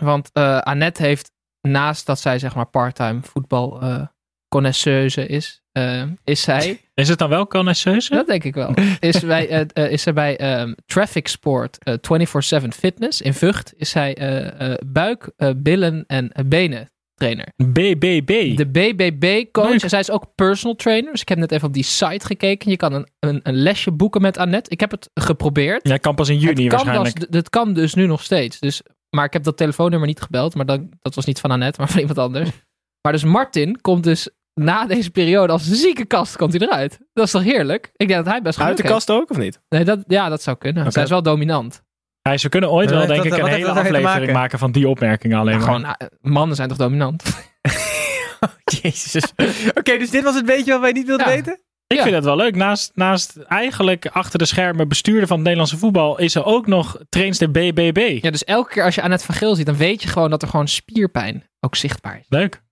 Want 0.00 0.30
eh, 0.32 0.58
Annette 0.58 1.02
heeft, 1.02 1.30
naast 1.60 2.06
dat 2.06 2.20
zij 2.20 2.38
zeg 2.38 2.54
maar 2.54 2.66
part-time 2.66 3.20
voetbal 3.22 3.80
eh 3.80 4.06
connoisseuse 4.48 5.26
is, 5.26 5.62
eh, 5.72 6.02
is 6.24 6.40
zij, 6.40 6.80
Is 6.94 7.08
het 7.08 7.18
dan 7.18 7.28
wel 7.28 7.46
connoisseuse? 7.46 8.14
dat 8.14 8.26
denk 8.26 8.44
ik 8.44 8.54
wel, 8.54 8.74
is, 9.00 9.20
bij, 9.20 9.48
eh, 9.48 9.64
eh, 9.72 9.92
is 9.92 10.02
zij 10.02 10.12
bij 10.12 10.36
ehm, 10.36 10.72
Traffic 10.86 11.28
Sport 11.28 11.78
eh, 11.78 11.94
24-7 12.64 12.68
Fitness 12.68 13.20
in 13.20 13.34
Vught, 13.34 13.72
is 13.76 13.90
zij 13.90 14.14
eh, 14.14 14.72
eh, 14.72 14.78
buik, 14.86 15.30
eh, 15.36 15.50
billen 15.56 16.04
en 16.06 16.32
eh, 16.32 16.44
benen 16.44 16.90
trainer. 17.18 17.52
BBB. 17.56 18.56
De 18.56 18.66
BBB-coach. 18.66 19.80
Zij 19.88 20.00
is 20.00 20.10
ook 20.10 20.34
personal 20.34 20.76
trainer. 20.76 21.12
Dus 21.12 21.20
ik 21.20 21.28
heb 21.28 21.38
net 21.38 21.52
even 21.52 21.66
op 21.66 21.74
die 21.74 21.82
site 21.82 22.26
gekeken. 22.26 22.70
Je 22.70 22.76
kan 22.76 22.92
een, 22.92 23.08
een, 23.18 23.40
een 23.42 23.54
lesje 23.54 23.92
boeken 23.92 24.20
met 24.20 24.38
Annette. 24.38 24.70
Ik 24.70 24.80
heb 24.80 24.90
het 24.90 25.10
geprobeerd. 25.14 25.88
Jij 25.88 25.98
kan 25.98 26.14
pas 26.14 26.28
in 26.28 26.38
juni 26.38 26.62
het, 26.62 26.74
kan 26.74 26.84
waarschijnlijk. 26.84 27.20
dus, 27.20 27.28
dat 27.28 27.50
kan 27.50 27.72
dus 27.72 27.94
nu 27.94 28.06
nog 28.06 28.22
steeds. 28.22 28.58
Dus, 28.58 28.82
maar 29.10 29.24
ik 29.24 29.32
heb 29.32 29.42
dat 29.42 29.56
telefoonnummer 29.56 30.08
niet 30.08 30.20
gebeld. 30.20 30.54
Maar 30.54 30.66
dat, 30.66 30.80
dat 31.00 31.14
was 31.14 31.24
niet 31.24 31.40
van 31.40 31.50
Annette, 31.50 31.78
maar 31.80 31.88
van 31.88 32.00
iemand 32.00 32.18
anders. 32.18 32.50
Maar 33.02 33.12
dus 33.12 33.24
Martin 33.24 33.80
komt 33.80 34.04
dus 34.04 34.28
na 34.54 34.86
deze 34.86 35.10
periode 35.10 35.52
als 35.52 35.70
zieke 35.70 36.04
kast 36.04 36.36
komt 36.36 36.52
hij 36.52 36.68
eruit. 36.68 36.98
Dat 37.12 37.24
is 37.24 37.30
toch 37.30 37.42
heerlijk? 37.42 37.90
Ik 37.96 38.08
denk 38.08 38.24
dat 38.24 38.32
hij 38.32 38.42
best 38.42 38.58
Uit 38.58 38.68
geluk 38.68 38.82
de 38.82 38.92
kast 38.92 39.10
ook, 39.10 39.30
of 39.30 39.36
niet? 39.36 39.60
Nee, 39.68 39.84
dat, 39.84 40.04
ja, 40.06 40.28
dat 40.28 40.42
zou 40.42 40.56
kunnen. 40.56 40.82
Oké. 40.82 40.92
Zij 40.92 41.02
is 41.02 41.10
wel 41.10 41.22
dominant. 41.22 41.82
Ja, 42.22 42.36
ze 42.36 42.48
kunnen 42.48 42.70
ooit 42.70 42.90
wel, 42.90 43.06
denk 43.06 43.22
dat- 43.24 43.26
ik, 43.26 43.44
een 43.44 43.48
hele 43.50 43.64
dat 43.66 43.76
aflevering 43.76 44.04
maken? 44.04 44.32
maken 44.32 44.58
van 44.58 44.72
die 44.72 44.88
opmerkingen 44.88 45.38
alleen 45.38 45.58
Ja, 45.60 45.66
maar. 45.66 45.74
gewoon, 45.74 45.94
eh, 45.96 46.06
mannen 46.20 46.56
zijn 46.56 46.68
toch 46.68 46.76
dominant? 46.78 47.22
Jezus. 48.82 49.32
Oké, 49.74 49.98
dus 49.98 50.10
dit 50.10 50.22
was 50.22 50.34
het 50.34 50.46
beetje 50.46 50.72
wat 50.72 50.80
wij 50.80 50.92
niet 50.92 51.06
wilden 51.06 51.28
Ja. 51.28 51.34
weten? 51.34 51.60
Ik 51.86 51.96
Ja. 51.96 52.02
vind 52.02 52.14
het 52.14 52.24
wel 52.24 52.36
leuk. 52.36 52.54
Naast, 52.56 52.90
naast 52.94 53.36
eigenlijk 53.36 54.06
achter 54.06 54.38
de 54.38 54.44
schermen 54.44 54.88
bestuurder 54.88 55.26
van 55.26 55.36
het 55.36 55.44
Nederlandse 55.44 55.78
voetbal 55.78 56.18
is 56.18 56.34
er 56.34 56.44
ook 56.44 56.66
nog 56.66 56.98
trainster 57.08 57.50
BBB. 57.50 58.18
Ja, 58.22 58.30
dus 58.30 58.44
elke 58.44 58.70
keer 58.72 58.84
als 58.84 58.94
je 58.94 59.02
Annette 59.02 59.24
van 59.24 59.34
Geel 59.34 59.54
ziet, 59.54 59.66
dan 59.66 59.76
weet 59.76 60.02
je 60.02 60.08
gewoon 60.08 60.30
dat 60.30 60.42
er 60.42 60.48
gewoon 60.48 60.68
spierpijn 60.68 61.48
ook 61.60 61.76
zichtbaar 61.76 62.18
is. 62.18 62.26
Leuk. 62.28 62.62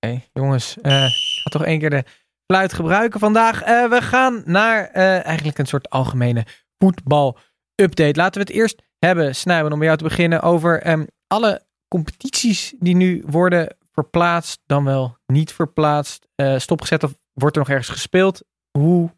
Oké, 0.00 0.20
jongens. 0.32 0.76
eh, 0.82 1.04
ik 1.04 1.40
ga 1.42 1.50
toch 1.50 1.64
één 1.64 1.78
keer 1.78 1.90
de 1.90 2.04
fluit 2.52 2.72
gebruiken 2.72 3.20
vandaag. 3.20 3.62
Eh, 3.62 3.88
we 3.88 4.02
gaan 4.02 4.42
naar 4.44 4.84
eh, 4.92 5.24
eigenlijk 5.26 5.58
een 5.58 5.66
soort 5.66 5.90
algemene 5.90 6.44
voetbal-update. 6.78 8.16
Laten 8.18 8.40
we 8.40 8.46
het 8.46 8.56
eerst 8.56 8.82
hebben, 8.98 9.34
Snijben, 9.34 9.72
om 9.72 9.78
bij 9.78 9.86
jou 9.86 9.98
te 9.98 10.04
beginnen, 10.04 10.42
over 10.42 10.82
ehm, 10.82 11.04
alle 11.26 11.62
competities 11.88 12.74
die 12.78 12.96
nu 12.96 13.22
worden 13.26 13.76
verplaatst, 13.92 14.60
dan 14.66 14.84
wel 14.84 15.16
niet 15.26 15.52
verplaatst, 15.52 16.28
eh, 16.34 16.58
stopgezet 16.58 17.04
of 17.04 17.14
wordt 17.32 17.56
er 17.56 17.62
nog 17.62 17.70
ergens 17.70 17.88
gespeeld. 17.88 18.42
Hoe 18.78 19.10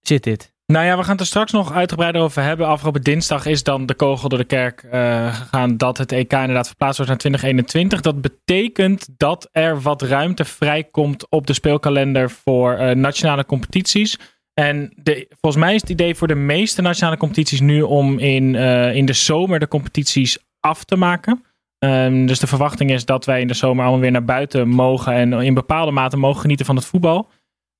zit 0.00 0.22
dit? 0.22 0.54
Nou 0.66 0.86
ja, 0.86 0.96
we 0.96 1.02
gaan 1.02 1.12
het 1.12 1.20
er 1.20 1.26
straks 1.26 1.52
nog 1.52 1.72
uitgebreider 1.72 2.22
over 2.22 2.42
hebben. 2.42 2.66
Afgelopen 2.66 3.02
dinsdag 3.02 3.46
is 3.46 3.62
dan 3.62 3.86
de 3.86 3.94
kogel 3.94 4.28
door 4.28 4.38
de 4.38 4.44
kerk 4.44 4.82
eh, 4.82 5.34
gegaan 5.34 5.76
dat 5.76 5.98
het 5.98 6.12
EK 6.12 6.32
inderdaad 6.32 6.66
verplaatst 6.66 6.96
wordt 6.96 7.10
naar 7.10 7.20
2021. 7.20 8.00
Dat 8.00 8.20
betekent 8.20 9.08
dat 9.16 9.48
er 9.52 9.80
wat 9.80 10.02
ruimte 10.02 10.44
vrijkomt 10.44 11.30
op 11.30 11.46
de 11.46 11.52
speelkalender 11.52 12.30
voor 12.30 12.72
eh, 12.72 12.94
nationale 12.94 13.46
competities. 13.46 14.18
En 14.60 14.92
volgens 15.40 15.64
mij 15.64 15.74
is 15.74 15.80
het 15.80 15.90
idee 15.90 16.14
voor 16.14 16.28
de 16.28 16.34
meeste 16.34 16.82
nationale 16.82 17.16
competities 17.16 17.60
nu 17.60 17.82
om 17.82 18.18
in, 18.18 18.54
eh, 18.54 18.94
in 18.94 19.06
de 19.06 19.12
zomer 19.12 19.58
de 19.58 19.68
competities 19.68 20.38
af 20.60 20.84
te 20.84 20.96
maken. 20.96 21.44
Ehm, 21.78 22.26
dus 22.26 22.38
de 22.38 22.46
verwachting 22.46 22.90
is 22.90 23.04
dat 23.04 23.24
wij 23.24 23.40
in 23.40 23.46
de 23.46 23.54
zomer 23.54 23.82
allemaal 23.82 24.00
weer 24.00 24.10
naar 24.10 24.24
buiten 24.24 24.68
mogen 24.68 25.12
en 25.12 25.32
in 25.32 25.54
bepaalde 25.54 25.90
mate 25.90 26.16
mogen 26.16 26.40
genieten 26.40 26.66
van 26.66 26.76
het 26.76 26.84
voetbal. 26.84 27.28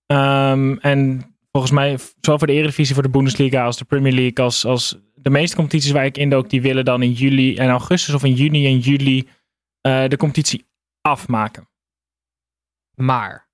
Ehm, 0.06 0.76
en 0.80 1.34
volgens 1.50 1.72
mij, 1.72 1.96
zowel 2.20 2.38
voor 2.38 2.46
de 2.46 2.52
Eredivisie, 2.52 2.94
voor 2.94 3.02
de 3.02 3.10
Bundesliga 3.10 3.64
als 3.64 3.78
de 3.78 3.84
Premier 3.84 4.12
League, 4.12 4.44
als, 4.44 4.64
als 4.64 4.98
de 5.14 5.30
meeste 5.30 5.56
competities 5.56 5.90
waar 5.90 6.04
ik 6.04 6.18
indook, 6.18 6.50
die 6.50 6.62
willen 6.62 6.84
dan 6.84 7.02
in 7.02 7.12
juli 7.12 7.56
en 7.56 7.68
augustus 7.68 8.14
of 8.14 8.24
in 8.24 8.32
juni 8.32 8.66
en 8.66 8.78
juli 8.78 9.28
eh, 9.80 10.08
de 10.08 10.16
competitie 10.16 10.66
afmaken. 11.00 11.68
Maar 12.94 13.45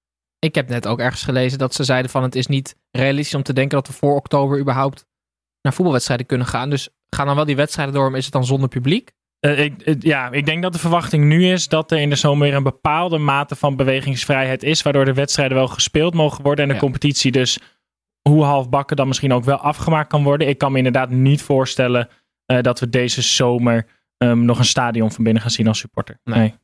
ik 0.44 0.54
heb 0.54 0.68
net 0.68 0.86
ook 0.86 0.98
ergens 1.00 1.22
gelezen 1.22 1.58
dat 1.58 1.74
ze 1.74 1.84
zeiden 1.84 2.10
van 2.10 2.22
het 2.22 2.34
is 2.34 2.46
niet 2.46 2.76
realistisch 2.90 3.34
om 3.34 3.42
te 3.42 3.52
denken 3.52 3.76
dat 3.78 3.86
we 3.86 3.92
voor 3.92 4.16
oktober 4.16 4.58
überhaupt 4.60 5.06
naar 5.62 5.72
voetbalwedstrijden 5.72 6.26
kunnen 6.26 6.46
gaan. 6.46 6.70
Dus 6.70 6.88
gaan 7.08 7.26
dan 7.26 7.36
wel 7.36 7.44
die 7.44 7.56
wedstrijden 7.56 7.94
door, 7.94 8.08
maar 8.10 8.18
is 8.18 8.24
het 8.24 8.32
dan 8.32 8.44
zonder 8.44 8.68
publiek? 8.68 9.10
Eh, 9.40 9.58
ik, 9.64 9.82
eh, 9.82 9.94
ja, 9.98 10.30
ik 10.30 10.46
denk 10.46 10.62
dat 10.62 10.72
de 10.72 10.78
verwachting 10.78 11.24
nu 11.24 11.46
is 11.46 11.68
dat 11.68 11.90
er 11.90 11.98
in 11.98 12.10
de 12.10 12.16
zomer 12.16 12.46
weer 12.46 12.56
een 12.56 12.62
bepaalde 12.62 13.18
mate 13.18 13.56
van 13.56 13.76
bewegingsvrijheid 13.76 14.62
is, 14.62 14.82
waardoor 14.82 15.04
de 15.04 15.12
wedstrijden 15.14 15.56
wel 15.56 15.68
gespeeld 15.68 16.14
mogen 16.14 16.42
worden 16.42 16.62
en 16.62 16.68
de 16.68 16.74
Ja. 16.74 16.80
competitie 16.80 17.32
dus 17.32 17.58
hoe 18.28 18.44
halfbakken 18.44 18.96
dan 18.96 19.06
misschien 19.08 19.32
ook 19.32 19.44
wel 19.44 19.56
afgemaakt 19.56 20.08
kan 20.08 20.22
worden. 20.22 20.48
Ik 20.48 20.58
kan 20.58 20.72
me 20.72 20.78
inderdaad 20.78 21.10
niet 21.10 21.42
voorstellen 21.42 22.08
eh, 22.46 22.60
dat 22.60 22.80
we 22.80 22.88
deze 22.88 23.22
zomer 23.22 23.86
ehm, 24.16 24.44
nog 24.44 24.58
een 24.58 24.64
stadion 24.64 25.12
van 25.12 25.24
binnen 25.24 25.42
gaan 25.42 25.50
zien 25.50 25.66
als 25.68 25.78
supporter. 25.78 26.18
Nee. 26.24 26.38
Nee. 26.38 26.54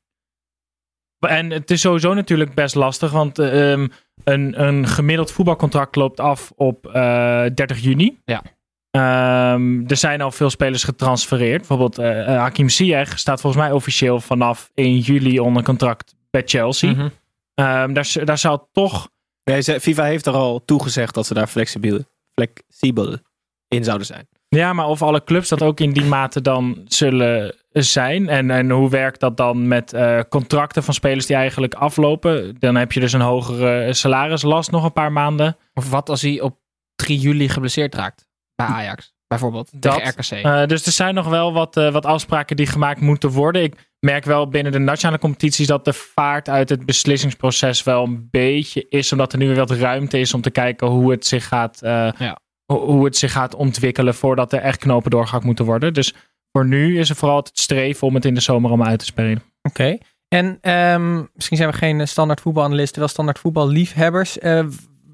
En 1.19 1.51
het 1.51 1.71
is 1.71 1.81
sowieso 1.81 2.15
natuurlijk 2.15 2.55
best 2.55 2.75
lastig, 2.75 3.11
want 3.11 3.39
eh, 3.39 3.73
ehm, 3.73 3.89
een, 4.25 4.63
een 4.67 4.87
gemiddeld 4.87 5.33
voetbalcontract 5.33 5.97
loopt 5.97 6.21
af 6.21 6.53
op 6.57 6.87
eh 6.87 7.45
30 7.55 7.79
juni. 7.79 8.21
Ja. 8.25 8.43
Ehm, 8.91 9.87
er 9.87 9.97
zijn 9.97 10.21
al 10.21 10.31
veel 10.31 10.51
spelers 10.51 10.85
getransfereerd. 10.85 11.59
Bijvoorbeeld 11.59 11.99
eh, 11.99 12.21
eh, 12.21 12.27
Hakim 12.27 12.69
Ziyech 12.69 13.19
staat 13.19 13.41
volgens 13.41 13.63
mij 13.63 13.73
officieel 13.73 14.21
vanaf 14.21 14.71
1 14.75 14.99
juli 14.99 15.41
onder 15.41 15.63
contract 15.63 16.15
bij 16.31 16.43
Chelsea. 16.45 16.91
Mhm. 16.91 17.09
Ehm, 17.55 17.93
daar, 17.93 18.13
daar 18.25 18.39
zou 18.39 18.61
toch 18.73 19.09
Nee, 19.49 19.81
FIFA 19.81 20.05
heeft 20.05 20.27
er 20.27 20.33
al 20.33 20.65
toegezegd 20.65 21.15
dat 21.15 21.27
ze 21.27 21.35
daar 21.35 21.47
flexibel, 21.47 21.99
flexibel 22.35 23.17
in 23.69 23.85
zouden 23.85 24.07
zijn. 24.07 24.29
Ja, 24.49 24.73
maar 24.73 24.87
of 24.87 25.03
alle 25.03 25.25
clubs 25.25 25.49
dat 25.49 25.63
ook 25.63 25.81
in 25.81 25.93
die 25.93 26.05
mate 26.05 26.41
dan 26.41 26.85
zullen 26.89 27.55
zijn. 27.83 28.29
En, 28.29 28.51
en 28.51 28.71
hoe 28.71 28.91
werkt 28.91 29.21
dat 29.21 29.37
dan 29.37 29.69
met 29.69 29.93
eh, 29.93 30.21
contracten 30.29 30.83
van 30.83 30.95
spelers 30.95 31.27
die 31.27 31.37
eigenlijk 31.37 31.75
aflopen? 31.75 32.57
Dan 32.59 32.75
heb 32.75 32.93
je 32.93 33.01
dus 33.01 33.13
een 33.13 33.21
hogere 33.21 33.93
salarislast 33.95 34.71
nog 34.71 34.85
een 34.85 34.93
paar 34.93 35.13
maanden. 35.13 35.57
Of 35.75 35.91
wat 35.91 36.09
als 36.09 36.23
hij 36.23 36.41
op 36.41 36.59
3 36.95 37.19
juli 37.19 37.49
geblesseerd 37.49 37.95
raakt 37.95 38.29
bij 38.55 38.67
Ajax, 38.67 39.15
bijvoorbeeld, 39.27 39.71
Dat, 39.83 39.95
tegen 39.95 40.09
RKC. 40.11 40.45
Eh, 40.45 40.67
dus 40.67 40.87
er 40.87 40.93
zijn 40.93 41.15
nog 41.15 41.29
wel 41.29 41.53
wat, 41.53 41.77
eh, 41.77 41.93
wat 41.93 42.07
afspraken 42.07 42.57
die 42.57 42.67
gemaakt 42.67 43.01
moeten 43.01 43.31
worden. 43.31 43.63
Ik 43.63 43.93
merk 44.01 44.25
wel 44.25 44.49
binnen 44.49 44.73
de 44.73 44.79
nationale 44.79 45.19
competities 45.19 45.67
dat 45.67 45.85
de 45.85 45.93
vaart 45.93 46.49
uit 46.49 46.69
het 46.69 46.87
beslissingsproces 46.87 47.83
wel 47.83 48.05
een 48.05 48.29
beetje 48.31 48.87
is. 48.89 49.13
Omdat 49.13 49.33
er 49.33 49.39
nu 49.39 49.47
weer 49.47 49.57
wat 49.57 49.71
ruimte 49.71 50.19
is 50.19 50.35
om 50.35 50.41
te 50.41 50.51
kijken 50.51 50.87
hoe 50.87 51.11
het 51.11 51.27
zich 51.27 51.49
gaat, 51.49 51.79
Ja. 51.83 52.39
ho- 52.67 52.87
hoe 52.87 53.05
het 53.05 53.17
zich 53.17 53.33
gaat 53.33 53.55
ontwikkelen 53.55 54.15
voordat 54.15 54.53
er 54.53 54.61
echt 54.61 54.79
knopen 54.79 55.11
doorgehakt 55.11 55.45
moeten 55.45 55.65
worden. 55.65 55.95
Dus 55.95 56.15
voor 56.59 56.67
nu 56.67 56.99
is 56.99 57.11
er 57.11 57.17
vooral 57.17 57.37
het 57.37 57.51
streven 57.53 58.07
om 58.07 58.15
het 58.15 58.25
in 58.25 58.35
de 58.35 58.41
zomer 58.41 58.69
allemaal 58.69 58.87
uit 58.87 58.99
te 58.99 59.05
spelen. 59.05 59.43
Oké. 59.63 59.99
En 60.29 60.59
ehm, 60.61 61.23
misschien 61.35 61.57
zijn 61.57 61.71
we 61.71 61.77
geen 61.77 62.09
standaard 62.09 62.41
voetbalanalisten, 62.41 62.99
wel 62.99 63.09
standaard 63.09 63.39
voetballiefhebbers. 63.39 64.39
Eh, 64.39 64.67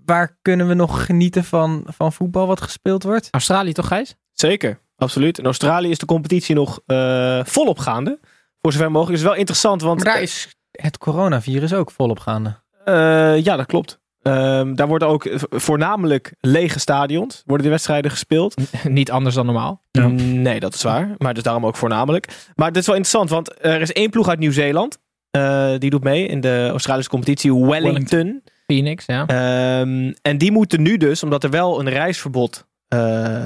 waar 0.04 0.38
kunnen 0.42 0.68
we 0.68 0.74
nog 0.74 1.04
genieten 1.04 1.44
van, 1.44 1.86
van 1.86 2.12
voetbal 2.12 2.46
wat 2.46 2.60
gespeeld 2.60 3.02
wordt? 3.02 3.28
Australië 3.30 3.72
toch, 3.72 3.86
Gijs? 3.86 4.14
Zeker, 4.32 4.78
absoluut. 4.96 5.38
In 5.38 5.44
Australië 5.44 5.90
is 5.90 5.98
de 5.98 6.06
competitie 6.06 6.54
nog 6.54 6.80
eh, 6.86 7.44
volop 7.44 7.78
gaande. 7.78 8.18
Voor 8.60 8.72
zover 8.72 8.90
mogelijk. 8.90 9.18
is 9.18 9.24
wel 9.24 9.34
interessant, 9.34 9.82
want... 9.82 10.04
Maar 10.04 10.12
daar 10.12 10.22
is 10.22 10.56
het 10.70 10.98
coronavirus 10.98 11.72
ook 11.72 11.90
volop 11.90 12.18
gaande. 12.18 12.62
Eh, 12.84 13.44
ja, 13.44 13.56
dat 13.56 13.66
klopt. 13.66 14.00
Ehm, 14.24 14.74
daar 14.74 14.88
worden 14.88 15.08
ook 15.08 15.28
voornamelijk 15.50 16.34
lege 16.40 16.78
stadions. 16.78 17.42
Worden 17.46 17.64
de 17.66 17.72
wedstrijden 17.72 18.10
gespeeld. 18.10 18.54
Niet 18.88 19.10
anders 19.10 19.34
dan 19.34 19.46
normaal. 19.46 19.82
Ja. 19.90 20.06
Nee, 20.08 20.60
dat 20.60 20.74
is 20.74 20.82
waar. 20.82 21.14
Maar 21.18 21.34
dus 21.34 21.42
daarom 21.42 21.66
ook 21.66 21.76
voornamelijk. 21.76 22.28
Maar 22.54 22.72
dit 22.72 22.80
is 22.82 22.86
wel 22.86 22.96
interessant, 22.96 23.30
want 23.30 23.64
er 23.64 23.80
is 23.80 23.92
één 23.92 24.10
ploeg 24.10 24.28
uit 24.28 24.38
Nieuw-Zeeland. 24.38 24.98
eh, 25.30 25.70
die 25.78 25.90
doet 25.90 26.02
mee 26.04 26.26
in 26.26 26.40
de 26.40 26.68
Australische 26.70 27.10
competitie 27.10 27.54
Wellington. 27.54 28.42
Phoenix, 28.66 29.06
ja. 29.06 29.26
Ehm, 29.26 30.12
en 30.22 30.38
die 30.38 30.52
moeten 30.52 30.82
nu 30.82 30.96
dus, 30.96 31.22
omdat 31.22 31.44
er 31.44 31.50
wel 31.50 31.80
een 31.80 31.88
reisverbod 31.88 32.66
eh 32.88 33.44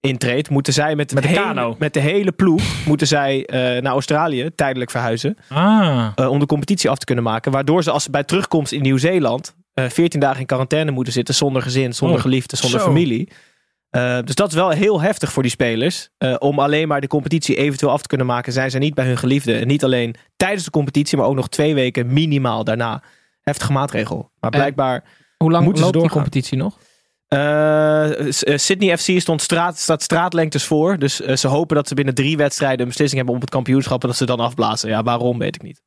intreedt, 0.00 0.50
moeten 0.50 0.72
zij 0.72 0.96
met, 0.96 1.14
Met 1.14 1.22
de 1.22 1.28
hele- 1.28 1.40
kano. 1.40 1.76
met 1.78 1.94
de 1.94 2.00
hele 2.00 2.32
ploeg 2.32 2.62
moeten 2.86 3.06
zij 3.06 3.46
eh, 3.46 3.58
naar 3.82 3.92
Australië 3.92 4.50
tijdelijk 4.54 4.90
verhuizen. 4.90 5.36
Ah, 5.48 6.06
eh, 6.14 6.30
om 6.30 6.38
de 6.38 6.46
competitie 6.46 6.90
af 6.90 6.98
te 6.98 7.04
kunnen 7.04 7.24
maken. 7.24 7.52
Waardoor 7.52 7.82
ze 7.82 7.90
als 7.90 8.02
ze 8.04 8.10
bij 8.10 8.24
terugkomst 8.24 8.72
in 8.72 8.82
Nieuw-Zeeland 8.82 9.54
eh 9.74 9.88
14 9.88 10.20
dagen 10.20 10.40
in 10.40 10.46
quarantaine 10.46 10.90
moeten 10.90 11.12
zitten 11.12 11.34
zonder 11.34 11.62
gezin, 11.62 11.92
zonder 11.94 12.16
Oh, 12.16 12.22
geliefde, 12.22 12.56
zonder 12.56 12.80
zo. 12.80 12.86
familie. 12.86 13.28
Eh, 13.90 14.18
dus 14.24 14.34
dat 14.34 14.48
is 14.48 14.54
wel 14.54 14.70
heel 14.70 15.00
heftig 15.00 15.32
voor 15.32 15.42
die 15.42 15.50
spelers. 15.52 16.08
Eh, 16.18 16.34
om 16.38 16.58
alleen 16.58 16.88
maar 16.88 17.00
de 17.00 17.06
competitie 17.06 17.56
eventueel 17.56 17.92
af 17.92 18.02
te 18.02 18.08
kunnen 18.08 18.26
maken, 18.26 18.52
zijn 18.52 18.70
ze 18.70 18.78
niet 18.78 18.94
bij 18.94 19.06
hun 19.06 19.18
geliefde. 19.18 19.54
En 19.58 19.66
niet 19.66 19.84
alleen 19.84 20.14
tijdens 20.36 20.64
de 20.64 20.70
competitie, 20.70 21.18
maar 21.18 21.26
ook 21.26 21.34
nog 21.34 21.48
twee 21.48 21.74
weken 21.74 22.12
minimaal 22.12 22.64
daarna. 22.64 23.02
Heftige 23.40 23.72
maatregel. 23.72 24.30
Maar 24.40 24.50
En- 24.50 24.58
blijkbaar. 24.58 25.04
Hoe 25.36 25.50
lang 25.50 25.64
Moeten 25.64 25.84
ze 25.84 25.90
loopt 25.92 26.00
die 26.04 26.12
competitie 26.14 26.56
nog? 26.58 26.78
Sydney 28.58 28.96
FC 28.98 29.20
stond 29.20 29.42
straat, 29.42 29.78
staat 29.78 30.02
straatlengtes 30.02 30.64
voor. 30.64 30.98
Dus 30.98 31.16
ze 31.16 31.48
hopen 31.48 31.76
dat 31.76 31.88
ze 31.88 31.94
binnen 31.94 32.14
drie 32.14 32.36
wedstrijden 32.36 32.80
een 32.80 32.86
beslissing 32.88 33.16
hebben 33.16 33.34
op 33.34 33.40
het 33.40 33.50
kampioenschap. 33.50 34.02
En 34.02 34.08
dat 34.08 34.16
ze 34.16 34.26
dan 34.26 34.40
afblazen. 34.40 34.88
Ja, 34.88 35.02
waarom 35.02 35.38
weet 35.38 35.54
ik 35.54 35.62
niet. 35.62 35.82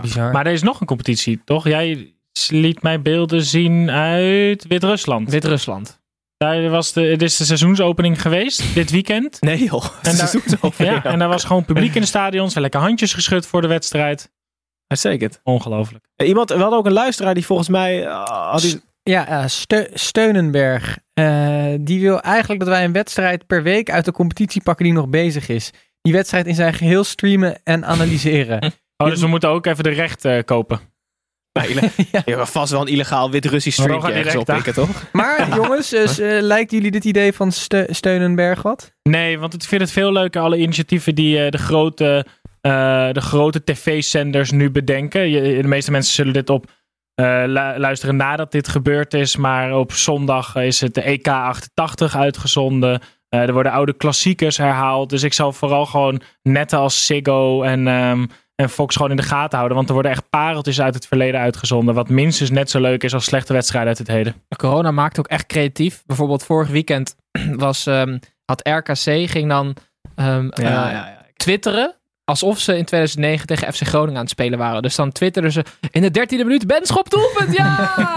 Bizar. 0.00 0.32
maar 0.32 0.46
er 0.46 0.52
is 0.52 0.62
nog 0.62 0.80
een 0.80 0.86
competitie, 0.86 1.40
toch? 1.44 1.64
Jij 1.68 2.14
liet 2.50 2.82
mij 2.82 3.02
beelden 3.02 3.42
zien 3.44 3.90
uit 3.90 4.66
Wit-Rusland. 4.66 5.30
Wit-Rusland. 5.30 6.00
Daar 6.36 6.68
was 6.70 6.92
de, 6.92 7.00
het 7.02 7.22
is 7.22 7.36
de 7.36 7.44
seizoensopening 7.44 8.22
geweest, 8.22 8.74
dit 8.74 8.90
weekend. 8.90 9.40
Nee 9.40 9.64
joh. 9.64 9.84
En 9.84 9.90
daar- 10.02 10.28
seizoensopening. 10.28 10.94
Ja, 10.94 11.04
en 11.04 11.18
daar 11.18 11.28
was 11.28 11.44
gewoon 11.44 11.64
publiek 11.64 11.94
in 11.94 12.00
de 12.00 12.06
stadions. 12.06 12.54
lekker 12.54 12.80
handjes 12.80 13.14
geschud 13.14 13.46
voor 13.46 13.60
de 13.62 13.68
wedstrijd. 13.68 14.30
Uitstekend. 14.86 15.40
Ongelooflijk. 15.42 16.04
Eh, 16.16 16.28
Iemand, 16.28 16.48
we 16.50 16.56
hadden 16.58 16.78
ook 16.78 16.86
een 16.86 16.92
luisteraar 16.92 17.34
die 17.34 17.44
volgens 17.46 17.68
mij. 17.68 18.04
eh, 18.06 18.24
had 18.50 18.60
die- 18.60 18.80
Ja, 19.02 19.26
eh, 19.28 19.46
Ste- 19.46 19.90
Steunenberg. 19.94 20.98
eh, 21.14 21.66
die 21.80 22.00
wil 22.00 22.20
eigenlijk 22.20 22.60
dat 22.60 22.68
wij 22.68 22.84
een 22.84 22.92
wedstrijd 22.92 23.46
per 23.46 23.62
week 23.62 23.90
uit 23.90 24.04
de 24.04 24.12
competitie 24.12 24.62
pakken 24.62 24.84
die 24.84 24.94
nog 24.94 25.08
bezig 25.08 25.48
is. 25.48 25.70
Die 26.02 26.12
wedstrijd 26.12 26.46
in 26.46 26.54
zijn 26.54 26.74
geheel 26.74 27.04
streamen 27.04 27.60
en 27.64 27.84
analyseren. 27.84 28.58
Oh, 28.98 29.08
dus 29.08 29.20
we 29.20 29.26
moeten 29.26 29.48
ook 29.48 29.66
even 29.66 29.84
de 29.84 29.90
recht 29.90 30.24
eh, 30.24 30.42
kopen. 30.44 30.80
ja. 32.12 32.22
Je 32.24 32.34
hebt 32.36 32.50
vast 32.50 32.72
wel 32.72 32.80
een 32.80 32.86
illegaal 32.86 33.30
Wit-Russisch 33.30 33.78
streampje 33.82 34.12
ergens 34.12 34.36
oppikken, 34.36 34.74
toch? 34.74 34.88
Maar 35.12 35.54
jongens, 35.56 35.88
dus, 35.88 36.18
eh, 36.18 36.40
lijkt 36.40 36.70
jullie 36.70 36.90
dit 36.90 37.04
idee 37.04 37.32
van 37.32 37.52
Ste- 37.52 37.86
Steunenberg 37.90 38.62
wat? 38.62 38.92
Nee, 39.02 39.38
want 39.38 39.54
ik 39.54 39.62
vind 39.62 39.80
het 39.80 39.90
veel 39.90 40.12
leuker, 40.12 40.40
alle 40.42 40.56
initiatieven 40.58 41.14
die 41.14 41.44
eh, 41.44 41.50
de 41.50 41.58
grote, 41.58 42.26
eh, 42.60 43.08
de 43.12 43.20
grote 43.20 43.64
tv-zenders 43.64 44.50
nu 44.50 44.70
bedenken. 44.70 45.28
Je- 45.30 45.62
de 45.62 45.68
meeste 45.68 45.90
mensen 45.90 46.14
zullen 46.14 46.32
dit 46.32 46.50
op 46.50 46.66
eh, 47.14 47.42
lu- 47.46 47.78
luisteren 47.78 48.16
nadat 48.16 48.52
dit 48.52 48.68
gebeurd 48.68 49.14
is. 49.14 49.36
Maar 49.36 49.76
op 49.78 49.92
zondag 49.92 50.56
is 50.56 50.80
het 50.80 50.94
de 50.94 51.02
EK 51.02 51.28
88 51.28 52.16
uitgezonden. 52.16 53.00
Eh, 53.28 53.40
er 53.40 53.52
worden 53.52 53.72
oude 53.72 53.92
klassiekers 53.96 54.56
herhaald. 54.56 55.10
Dus 55.10 55.22
ik 55.22 55.32
zal 55.32 55.52
vooral 55.52 55.86
gewoon 55.86 56.20
net 56.42 56.72
als 56.72 57.06
Ziggo 57.06 57.62
en, 57.62 57.88
ehm, 57.88 58.26
en 58.56 58.70
Fox 58.70 58.96
gewoon 58.96 59.10
in 59.10 59.16
de 59.16 59.22
gaten 59.22 59.56
houden. 59.56 59.76
Want 59.76 59.88
er 59.88 59.94
worden 59.94 60.12
echt 60.12 60.30
pareltjes 60.30 60.80
uit 60.80 60.94
het 60.94 61.06
verleden 61.06 61.40
uitgezonden. 61.40 61.94
Wat 61.94 62.08
minstens 62.08 62.50
net 62.50 62.70
zo 62.70 62.80
leuk 62.80 63.02
is 63.02 63.14
als 63.14 63.24
slechte 63.24 63.52
wedstrijden 63.52 63.88
uit 63.88 63.98
het 63.98 64.08
heden. 64.08 64.34
Corona 64.56 64.90
maakt 64.90 65.18
ook 65.18 65.26
echt 65.26 65.46
creatief. 65.46 66.02
Bijvoorbeeld 66.06 66.44
vorig 66.44 66.68
weekend 66.68 67.16
was, 67.56 67.86
ehm, 67.86 68.18
had 68.44 68.68
RKC 68.68 69.30
ging 69.30 69.48
dan 69.48 69.76
ehm, 70.14 70.48
eh, 70.48 70.64
ja. 70.64 71.18
twitteren 71.36 71.94
alsof 72.24 72.58
ze 72.58 72.76
in 72.76 72.84
2009 72.84 73.46
tegen 73.46 73.72
FC 73.72 73.82
Groningen 73.86 74.16
aan 74.16 74.20
het 74.20 74.30
spelen 74.30 74.58
waren. 74.58 74.82
Dus 74.82 74.94
dan 74.94 75.12
twitterden 75.12 75.52
ze 75.52 75.64
in 75.90 76.02
de 76.02 76.10
dertiende 76.10 76.44
minuut 76.44 76.66
Benschop 76.66 77.10
doelpunt, 77.10 77.56
ja! 77.56 77.74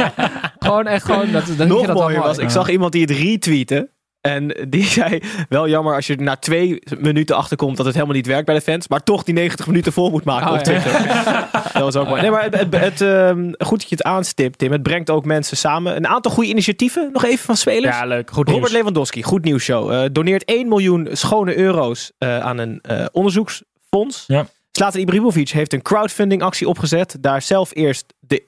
gewoon 0.60 0.88
echt 0.88 1.05
gewoon. 1.05 1.31
Dat, 1.31 1.43
dan 1.58 1.67
Nog 1.67 1.88
mooier 1.88 1.96
mooi. 1.96 2.19
was, 2.19 2.38
ik 2.38 2.50
zag 2.50 2.69
iemand 2.69 2.91
die 2.91 3.01
het 3.01 3.12
retweette. 3.12 3.89
En 4.22 4.68
die 4.70 4.84
zei, 5.00 5.22
wel 5.50 5.68
jammer 5.68 5.96
als 5.96 6.08
je 6.08 6.16
na 6.16 6.36
twee 6.36 6.82
minuten 6.98 7.36
achterkomt 7.36 7.78
dat 7.78 7.86
het 7.86 7.96
helemaal 7.96 8.16
niet 8.16 8.26
werkt 8.28 8.46
bij 8.46 8.56
de 8.56 8.62
fans. 8.62 8.88
Maar 8.88 9.04
toch 9.04 9.24
die 9.24 9.34
90 9.34 9.68
minuten 9.68 9.94
vol 9.94 10.10
moet 10.10 10.24
maken 10.24 10.48
Oh, 10.48 10.54
op 10.54 10.58
ja. 10.58 10.64
Twitter. 10.64 10.92
dat 11.74 11.82
was 11.82 11.96
ook 11.96 12.08
mooi. 12.08 12.22
Nee, 12.22 12.32
maar 12.32 12.44
het, 12.44 12.60
het, 12.60 12.76
het, 12.80 13.02
ehm, 13.02 13.52
goed 13.58 13.80
dat 13.80 13.90
je 13.90 13.96
het 13.96 14.04
aanstipt, 14.04 14.58
Tim. 14.58 14.72
Het 14.72 14.84
brengt 14.84 15.10
ook 15.10 15.26
mensen 15.26 15.58
samen. 15.58 15.96
Een 15.96 16.08
aantal 16.08 16.32
goede 16.32 16.50
initiatieven, 16.50 17.10
nog 17.12 17.26
even 17.26 17.46
van 17.46 17.58
spelers. 17.58 17.98
Ja, 17.98 18.06
leuk. 18.06 18.30
Goed 18.32 18.48
Robert 18.48 18.58
nieuws. 18.58 18.72
Lewandowski, 18.72 19.24
goed 19.24 19.44
nieuws 19.44 19.64
show. 19.64 19.92
Eh, 19.92 20.10
doneert 20.12 20.46
1 20.46 20.68
miljoen 20.68 21.08
schone 21.12 21.58
euro's 21.58 22.12
eh, 22.18 22.40
aan 22.40 22.58
een 22.58 22.80
eh, 22.82 23.06
onderzoeksfonds. 23.12 24.24
Ja. 24.28 24.46
Zlatan 24.72 25.02
Ibrahimovic 25.02 25.50
heeft 25.50 25.74
een 25.74 25.82
crowdfunding 25.82 26.42
actie 26.42 26.68
opgezet. 26.68 27.18
Daar 27.20 27.42
zelf 27.42 27.76
eerst 27.76 28.14
de 28.20 28.44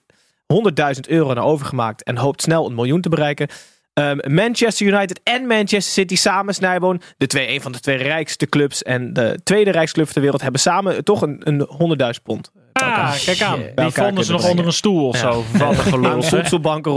100.000 0.96 1.00
euro 1.08 1.34
naar 1.34 1.44
overgemaakt. 1.44 2.04
En 2.04 2.18
hoopt 2.18 2.42
snel 2.42 2.66
een 2.66 2.76
miljoen 2.76 3.02
te 3.02 3.10
bereiken. 3.10 3.48
Ehm, 4.02 4.34
Manchester 4.34 4.88
United 4.88 5.20
en 5.24 5.48
Manchester 5.48 5.82
City 5.94 6.16
samen, 6.16 6.54
Snijboon. 6.54 7.02
De 7.18 7.28
twee, 7.28 7.50
een 7.50 7.62
van 7.62 7.72
de 7.72 7.80
twee 7.80 7.98
rijkste 7.98 8.46
clubs 8.50 8.84
en 8.84 9.14
de 9.14 9.40
tweede 9.44 9.72
rijkste 9.72 9.96
club 10.00 10.08
ter 10.08 10.22
wereld 10.22 10.42
hebben 10.42 10.60
samen 10.60 11.04
toch 11.04 11.22
een, 11.22 11.42
een 11.44 11.68
100.000 12.16 12.22
pond. 12.24 12.52
Ah, 12.74 13.14
kijk 13.26 13.42
aan. 13.42 13.60
Die 13.76 13.90
vonden 13.92 14.26
ze 14.26 14.32
nog 14.32 14.50
onder 14.50 14.66
een 14.66 14.74
stoel 14.74 15.08
of 15.08 15.22
Ja. 15.22 15.32
zo. 15.32 15.44
Wat 15.58 15.70
een 15.72 15.76
gelul. 15.78 16.16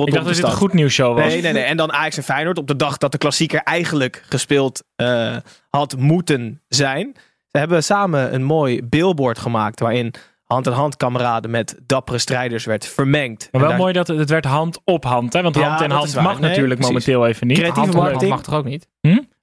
Ik 0.06 0.12
dacht 0.12 0.26
de 0.26 0.34
dat 0.34 0.34
dit 0.34 0.44
een 0.44 0.50
goed 0.52 0.72
nieuwsshow 0.72 1.18
was. 1.18 1.26
Nee, 1.26 1.42
nee, 1.42 1.52
nee. 1.52 1.62
En 1.62 1.76
dan 1.76 1.92
Ajax 1.92 2.16
en 2.16 2.22
Feyenoord 2.22 2.58
op 2.58 2.66
de 2.66 2.76
dag 2.76 2.98
dat 2.98 3.12
de 3.12 3.18
klassieker 3.18 3.60
eigenlijk 3.60 4.24
gespeeld 4.28 4.82
eh, 4.96 5.36
had 5.68 5.96
moeten 5.96 6.62
zijn. 6.68 7.12
Ze 7.50 7.58
hebben 7.58 7.84
samen 7.84 8.34
een 8.34 8.42
mooi 8.42 8.82
billboard 8.82 9.38
gemaakt 9.38 9.80
waarin 9.80 10.14
hand 10.44 10.66
in 10.66 10.72
hand 10.72 10.96
kameraden 10.96 11.50
met 11.50 11.78
dappere 11.86 12.18
strijders 12.18 12.64
werd 12.64 12.86
vermengd. 12.86 13.48
Maar 13.52 13.60
wel 13.60 13.70
daar- 13.70 13.78
mooi 13.78 13.92
dat 13.92 14.08
het, 14.08 14.18
het 14.18 14.30
werd 14.30 14.44
hand 14.44 14.80
op 14.84 15.04
hand. 15.04 15.32
Hè? 15.32 15.42
Want 15.42 15.54
Ja, 15.56 15.68
hand 15.68 15.80
in 15.80 15.90
hand 15.90 16.14
mag 16.14 16.40
Nee, 16.40 16.48
natuurlijk 16.48 16.80
precies. 16.80 17.06
momenteel 17.06 17.26
even 17.26 17.46
niet. 17.46 17.56
Creatieve 17.58 17.80
Hand 17.80 17.94
op 17.94 18.00
hand 18.00 18.10
marketing. 18.10 18.34
mag 18.34 18.42
toch 18.44 18.54
ook 18.54 18.64
niet? 18.64 18.88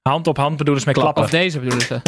Hand 0.02 0.26
op 0.26 0.36
hand 0.36 0.56
bedoelen 0.56 0.82
ze 0.82 0.88
met 0.88 0.98
klappen. 0.98 1.22
Of 1.22 1.30
deze 1.30 1.58
bedoelen 1.58 1.86
ze. 1.86 2.00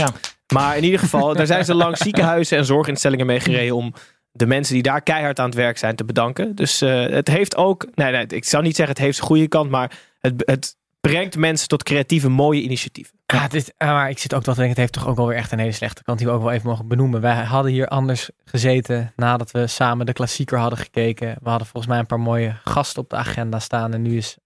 Maar 0.54 0.76
in 0.76 0.84
ieder 0.84 0.98
geval, 0.98 1.34
daar 1.34 1.46
zijn 1.46 1.64
ze 1.64 1.74
langs 1.74 2.00
ziekenhuizen 2.00 2.58
en 2.58 2.64
zorginstellingen 2.64 3.26
mee 3.26 3.40
gereden 3.40 3.76
om 3.76 3.92
de 4.32 4.46
mensen 4.46 4.74
die 4.74 4.82
daar 4.82 5.02
keihard 5.02 5.38
aan 5.38 5.46
het 5.46 5.54
werk 5.54 5.78
zijn 5.78 5.96
te 5.96 6.04
bedanken. 6.04 6.54
Dus 6.54 6.80
eh, 6.80 7.06
het 7.06 7.28
heeft 7.28 7.56
ook, 7.56 7.86
nee, 7.94 8.12
nee, 8.12 8.26
ik 8.26 8.44
zou 8.44 8.62
niet 8.62 8.76
zeggen 8.76 8.94
het 8.94 9.04
heeft 9.04 9.16
zijn 9.16 9.28
goede 9.28 9.48
kant, 9.48 9.70
maar 9.70 9.92
het, 10.20 10.42
het 10.46 10.76
brengt 11.10 11.36
mensen 11.36 11.68
tot 11.68 11.82
creatieve, 11.82 12.28
mooie 12.28 12.62
initiatieven. 12.62 13.18
Ja, 13.26 13.50
is, 13.50 13.70
ah, 13.76 13.88
maar 13.88 14.10
ik 14.10 14.18
zit 14.18 14.34
ook 14.34 14.44
wel 14.44 14.54
te 14.54 14.60
denken, 14.60 14.80
het 14.82 14.92
heeft 14.92 14.92
toch 14.92 15.12
ook 15.12 15.16
wel 15.16 15.26
weer 15.26 15.36
echt 15.36 15.52
een 15.52 15.58
hele 15.58 15.72
slechte 15.72 16.02
kant 16.02 16.18
die 16.18 16.26
we 16.26 16.32
ook 16.32 16.42
wel 16.42 16.52
even 16.52 16.68
mogen 16.68 16.88
benoemen. 16.88 17.20
Wij 17.20 17.34
hadden 17.34 17.72
hier 17.72 17.88
anders 17.88 18.30
gezeten 18.44 19.12
nadat 19.16 19.50
we 19.50 19.66
samen 19.66 20.06
de 20.06 20.12
klassieker 20.12 20.58
hadden 20.58 20.78
gekeken. 20.78 21.36
We 21.42 21.48
hadden 21.48 21.66
volgens 21.66 21.92
mij 21.92 22.00
een 22.00 22.06
paar 22.06 22.20
mooie 22.20 22.56
gasten 22.64 23.02
op 23.02 23.10
de 23.10 23.16
agenda 23.16 23.58
staan 23.58 23.92
en 23.92 24.02
nu 24.02 24.16
is... 24.16 24.36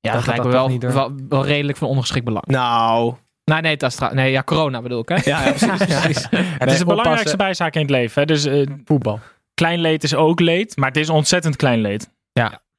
Ja, 0.00 0.12
Dat 0.12 0.26
lijkt 0.26 0.44
me 0.44 0.50
wel, 0.50 0.78
wel, 0.78 1.12
wel 1.28 1.46
redelijk 1.46 1.78
van 1.78 1.88
ondergeschikt 1.88 2.24
belang. 2.24 2.46
Nou, 2.46 3.14
Nee, 3.50 3.60
nee, 3.60 3.76
dat 3.76 3.92
is 3.92 3.98
nee, 4.12 4.30
ja, 4.30 4.42
corona 4.42 4.82
bedoel 4.82 5.00
ik, 5.00 5.08
hè? 5.08 5.16
ja, 5.30 5.44
ja, 5.44 5.52
precies. 5.52 5.86
precies. 6.02 6.26
Het 6.30 6.70
is 6.70 6.78
de 6.78 6.84
belangrijkste 6.84 7.36
bijzaak 7.36 7.74
in 7.74 7.80
het 7.80 7.90
leven. 7.90 8.20
Hè? 8.20 8.26
Dus 8.26 8.44
eh, 8.44 8.66
Voetbal. 8.84 9.20
klein 9.54 9.80
leed 9.80 10.04
is 10.04 10.14
ook 10.14 10.40
leed. 10.40 10.76
Maar 10.76 10.88
het 10.88 10.96
is 10.96 11.10
ontzettend 11.10 11.56
klein 11.56 11.80
leed. 11.80 12.10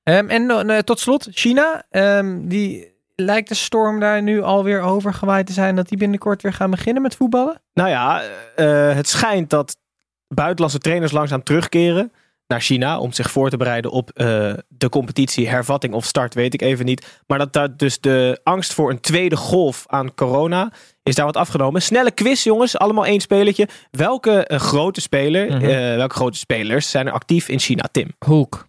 Ehm, 0.08 0.30
en 0.30 0.86
tot 0.86 1.00
slot, 1.00 1.28
China. 1.32 1.84
Ehm, 1.90 2.48
die 2.48 2.96
lijkt 3.16 3.50
de 3.50 3.56
storm 3.56 4.00
daar 4.00 4.22
nu 4.22 4.42
alweer 4.42 4.82
overgewaaid 4.82 5.46
te 5.48 5.54
zijn 5.54 5.76
dat 5.76 5.88
die 5.90 5.98
binnenkort 5.98 6.42
weer 6.42 6.54
gaan 6.54 6.72
beginnen 6.72 7.02
met 7.02 7.16
voetballen. 7.16 7.62
Nou 7.74 7.90
ja, 7.90 8.22
eh, 8.56 8.96
het 8.96 9.08
schijnt 9.08 9.50
dat 9.50 9.78
buitenlandse 10.28 10.80
trainers 10.80 11.12
langzaam 11.12 11.44
terugkeren 11.44 12.12
naar 12.48 12.62
China 12.62 13.00
om 13.00 13.12
zich 13.12 13.32
voor 13.32 13.50
te 13.50 13.58
bereiden 13.58 13.92
op 13.92 14.10
eh, 14.10 14.54
de 14.68 14.90
competitie. 14.90 15.48
Hervatting 15.50 15.94
of 15.94 16.06
start, 16.06 16.34
weet 16.34 16.54
ik 16.54 16.62
even 16.62 16.86
niet. 16.86 17.22
Maar 17.28 17.38
dat 17.38 17.54
daar 17.54 17.78
dus 17.78 18.00
de 18.00 18.40
angst 18.44 18.74
voor 18.74 18.90
een 18.90 19.00
tweede 19.00 19.36
golf 19.36 19.84
aan 19.88 20.14
corona 20.16 20.72
is 21.04 21.16
daar 21.16 21.26
wat 21.26 21.38
afgenomen. 21.38 21.82
Snelle 21.82 22.12
quiz, 22.12 22.44
jongens. 22.44 22.78
Allemaal 22.78 23.06
één 23.06 23.22
spelletje. 23.22 23.68
Welke 23.92 24.46
eh, 24.46 24.60
grote 24.60 25.02
speler, 25.02 25.46
Mhm. 25.52 25.64
eh, 25.66 25.96
welke 25.96 26.16
grote 26.16 26.38
spelers 26.38 26.90
zijn 26.90 27.08
er 27.08 27.14
actief 27.14 27.50
in 27.50 27.60
China, 27.60 27.84
Tim? 27.92 28.12
Hoek. 28.26 28.68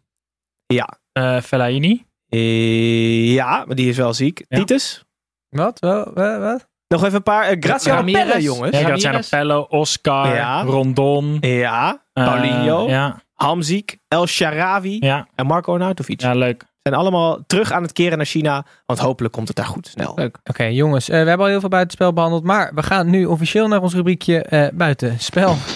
Ja. 0.66 0.98
Eh 1.18 1.40
Fellaini. 1.42 2.06
Eh, 2.28 3.32
ja, 3.34 3.64
maar 3.66 3.76
die 3.76 3.88
is 3.88 3.96
wel 3.96 4.14
ziek. 4.14 4.44
Ja. 4.48 4.58
Titus? 4.58 5.04
Wat? 5.48 5.78
Wel, 5.78 6.10
wel, 6.14 6.38
wat? 6.40 6.66
Nog 6.88 7.04
even 7.04 7.14
een 7.16 7.22
paar. 7.22 7.44
eh, 7.44 7.56
Graziano 7.60 8.38
jongens. 8.38 8.76
Ja, 8.76 8.80
Ja. 8.80 8.88
dat 8.88 9.00
zijn 9.00 9.12
Ramirez. 9.12 9.28
Pello, 9.28 9.60
Oscar, 9.68 10.62
Rondon. 10.66 11.36
ja. 11.40 12.02
Paulinho. 12.12 12.88
ja, 12.88 13.22
Hamziek, 13.34 13.98
El 14.08 14.26
Sharawi 14.26 14.96
ja, 15.00 15.26
en 15.34 15.46
Marco 15.46 15.72
Arnautovic. 15.72 16.20
ja, 16.20 16.34
leuk. 16.34 16.64
Zijn 16.82 16.94
allemaal 17.00 17.38
terug 17.46 17.72
aan 17.72 17.82
het 17.82 17.92
keren 17.92 18.16
naar 18.16 18.26
China. 18.26 18.64
Want 18.86 18.98
hopelijk 18.98 19.34
komt 19.34 19.48
het 19.48 19.56
daar 19.56 19.66
goed 19.66 19.86
snel. 19.86 20.12
Leuk. 20.16 20.38
Oké, 20.44 20.64
jongens. 20.64 21.08
eh, 21.08 21.22
we 21.22 21.28
hebben 21.28 21.46
al 21.46 21.50
heel 21.52 21.60
veel 21.60 21.68
buitenspel 21.68 22.12
behandeld. 22.12 22.44
Maar 22.44 22.70
we 22.74 22.82
gaan 22.82 23.10
nu 23.10 23.24
officieel 23.24 23.68
naar 23.68 23.82
ons 23.82 23.94
rubriekje 23.94 24.42
eh, 24.42 24.68
buitenspel. 24.74 25.56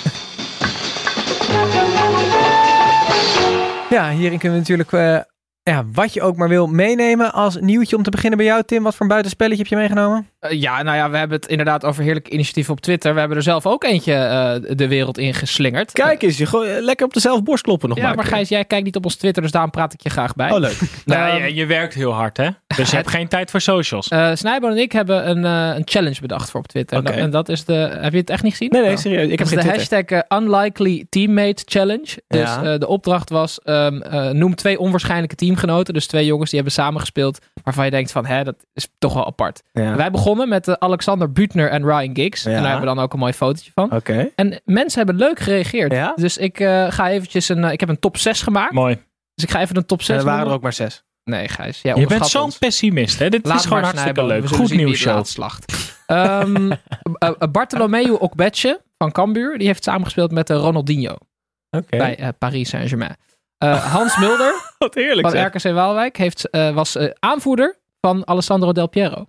ja, 3.91 4.11
hierin 4.11 4.39
kunnen 4.39 4.59
we 4.63 4.65
natuurlijk 4.69 4.93
eh, 4.93 5.19
ja, 5.65 5.85
wat 5.93 6.13
je 6.15 6.23
ook 6.23 6.37
maar 6.37 6.49
wil 6.49 6.67
meenemen. 6.67 7.33
Als 7.33 7.57
nieuwtje 7.61 7.97
om 7.97 8.03
te 8.03 8.11
beginnen 8.11 8.39
bij 8.39 8.47
jou, 8.47 8.63
Tim. 8.67 8.83
Wat 8.83 8.93
voor 8.93 9.01
een 9.03 9.09
buitenspelletje 9.09 9.59
heb 9.59 9.67
je 9.67 9.77
meegenomen? 9.77 10.29
Eh, 10.39 10.61
ja, 10.61 10.83
nou 10.83 10.97
ja, 10.97 11.11
we 11.11 11.17
hebben 11.17 11.37
het 11.37 11.49
inderdaad 11.49 11.85
over 11.85 12.03
heerlijke 12.03 12.31
initiatieven 12.31 12.73
op 12.73 12.81
Twitter. 12.81 13.13
We 13.13 13.19
hebben 13.19 13.37
er 13.37 13.43
zelf 13.43 13.67
ook 13.67 13.85
eentje 13.85 14.15
eh, 14.15 14.77
de 14.77 14.89
wereld 14.89 15.19
in 15.19 15.35
geslingerd. 15.35 15.93
Kijk 15.93 16.23
eens, 16.23 16.37
je 16.39 16.45
eh, 16.47 16.83
lekker 16.85 17.07
op 17.07 17.13
de 17.15 17.21
zelf 17.21 17.43
borst 17.43 17.63
kloppen 17.65 17.89
nog 17.89 17.99
Ja, 17.99 18.05
maar. 18.07 18.17
maar 18.17 18.25
Gijs, 18.25 18.49
jij 18.49 18.65
kijkt 18.65 18.85
niet 18.85 18.97
op 18.97 19.05
ons 19.05 19.17
Twitter, 19.17 19.43
dus 19.43 19.51
daarom 19.51 19.71
praat 19.71 19.93
ik 19.93 20.01
je 20.03 20.11
graag 20.11 20.35
bij. 20.35 20.51
Oh, 20.51 20.59
leuk. 20.59 20.79
Nou, 21.05 21.31
Ehm, 21.31 21.45
je, 21.45 21.55
je 21.55 21.67
werkt 21.67 21.95
heel 21.95 22.13
hard, 22.13 22.37
hè? 22.37 22.49
Dus 22.77 22.91
je 22.91 22.97
hebt 23.03 23.11
geen 23.11 23.29
tijd 23.29 23.51
voor 23.51 23.61
socials. 23.61 24.09
Eh 24.09 24.31
Snijboon 24.35 24.71
en 24.71 24.77
ik 24.79 24.93
hebben 24.93 25.29
een, 25.31 25.45
een 25.45 25.83
challenge 25.85 26.21
bedacht 26.21 26.51
voor 26.51 26.61
op 26.61 26.67
Twitter. 26.69 26.97
En 26.99 27.05
dat- 27.05 27.15
En 27.15 27.31
dat 27.31 27.49
is 27.49 27.65
de... 27.65 27.75
Heb 28.01 28.13
je 28.13 28.19
het 28.19 28.31
echt 28.31 28.43
niet 28.43 28.53
gezien? 28.53 28.69
Nee, 28.71 28.83
nee, 28.83 28.97
serieus. 28.97 29.23
Ik 29.29 29.39
heb 29.39 29.39
Dat 29.39 29.47
is 29.59 29.65
de 29.65 29.71
Twitter. 29.71 30.17
hashtag 30.19 30.39
Unlikely 30.43 31.07
Teammate 31.09 31.63
Challenge. 31.67 32.23
Dus 32.29 32.41
Ja. 32.41 32.63
eh, 32.73 32.79
de 32.79 32.87
opdracht 32.87 33.31
was, 33.31 33.61
ehm, 33.61 34.01
eh, 34.01 34.31
noem 34.31 34.55
twee 34.55 34.79
onwaarschijnlijke 34.79 35.35
teamgenoten. 35.57 35.95
Dus 35.95 36.07
twee 36.07 36.27
jongens 36.27 36.51
die 36.51 36.59
hebben 36.61 36.77
samengespeeld. 36.79 37.39
Waarvan 37.65 37.85
je 37.85 37.91
denkt 37.91 38.13
van, 38.13 38.27
hè, 38.27 38.45
dat 38.45 38.57
is 38.75 38.89
toch 38.99 39.15
wel 39.15 39.27
apart. 39.27 39.63
Ja. 39.73 39.97
Wij 39.97 40.11
begonnen 40.11 40.49
met 40.49 40.69
eh, 40.69 40.75
Alexander 40.79 41.33
Butner 41.33 41.71
en 41.71 41.85
Ryan 41.85 42.15
Giggs. 42.17 42.43
Ja. 42.43 42.51
En 42.51 42.57
daar 42.63 42.71
hebben 42.71 42.89
we 42.89 42.95
dan 42.95 43.05
ook 43.05 43.13
een 43.13 43.19
mooi 43.19 43.33
fotootje 43.33 43.71
van. 43.75 43.93
Oké. 43.93 44.31
En 44.35 44.61
mensen 44.65 44.99
hebben 44.99 45.17
leuk 45.17 45.39
gereageerd. 45.39 45.93
Ja? 45.93 46.13
Dus 46.17 46.37
ik 46.37 46.61
eh, 46.61 46.87
ga 46.91 47.11
eventjes 47.11 47.49
een... 47.49 47.65
eh, 47.65 47.73
ik 47.73 47.81
heb 47.81 47.89
een 47.89 47.99
top 47.99 48.17
6 48.17 48.43
gemaakt. 48.43 48.73
Mooi. 48.73 48.95
Dus 49.35 49.45
ik 49.45 49.51
ga 49.51 49.61
even 49.61 49.77
een 49.77 49.87
top 49.87 50.03
6 50.03 50.17
Er 50.17 50.25
waren 50.25 50.47
er 50.47 50.53
ook 50.53 50.63
maar 50.63 50.73
zes. 50.73 51.05
Nee, 51.25 51.49
Gijs. 51.49 51.83
Jij 51.83 51.95
Je 51.95 52.07
bent 52.07 52.27
zo'n 52.27 52.51
pessimist, 52.59 53.19
hè? 53.19 53.29
Dit 53.29 53.47
Laat 53.47 53.59
is 53.59 53.65
gewoon 53.67 53.83
hartstikke 53.83 54.21
snijden. 54.21 54.43
leuk. 54.43 54.55
Goed 54.55 54.73
nieuws, 54.73 54.99
show. 54.99 55.25
slacht. 55.25 55.73
Eh, 56.07 56.45
Bartolomeu 57.51 58.11
Okbetje 58.11 58.81
van 58.99 59.13
Cambuur. 59.13 59.59
Die 59.59 59.67
heeft 59.67 59.85
samengespeeld 59.85 60.31
met 60.33 60.51
Ronaldinho. 60.51 61.17
Oké. 61.71 61.97
Bij 61.97 62.33
Paris 62.39 62.69
Saint-Germain. 62.69 63.17
Eh, 63.63 63.93
Hans 63.93 64.17
Mulder 64.17 64.55
Wat 64.79 64.95
heerlijk 64.95 65.29
van 65.31 65.47
RKC 65.47 65.63
Waalwijk 65.63 66.17
heeft, 66.17 66.51
eh, 66.51 66.75
was 66.75 66.97
eh, 66.97 67.11
aanvoerder 67.19 67.79
van 68.01 68.27
Alessandro 68.29 68.73
Del 68.73 68.89
Piero. 68.89 69.27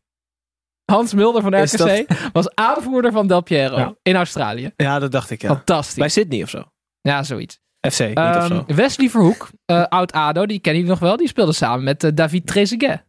Hans 0.92 1.14
Mulder 1.14 1.42
van 1.42 1.54
Is 1.54 1.74
RKC 1.74 2.08
was 2.34 2.56
aanvoerder 2.56 3.12
van 3.12 3.28
Del 3.28 3.42
Piero 3.44 3.78
Ja. 3.78 3.96
in 4.02 4.16
Australië. 4.16 4.72
Ja, 4.76 5.00
dat 5.00 5.12
dacht 5.12 5.30
ik, 5.30 5.42
ja. 5.42 5.48
Fantastisch. 5.48 5.96
Bij 5.98 6.10
Sydney 6.10 6.44
of 6.44 6.50
zo. 6.50 6.64
Ja, 7.02 7.24
zoiets. 7.24 7.60
FC, 7.92 8.00
niet 8.00 8.18
of 8.18 8.24
Ehm, 8.24 8.48
zo. 8.48 8.64
Wesley 8.68 9.10
Verhoek, 9.10 9.50
eh, 9.66 9.84
oud-ADO, 9.90 10.46
die 10.46 10.60
kennen 10.60 10.82
jullie 10.82 10.98
nog 11.00 11.08
wel. 11.10 11.18
Die 11.18 11.28
speelde 11.28 11.54
samen 11.54 11.84
met 11.84 12.04
eh, 12.04 12.12
David 12.14 12.48
Trezeguet. 12.48 13.04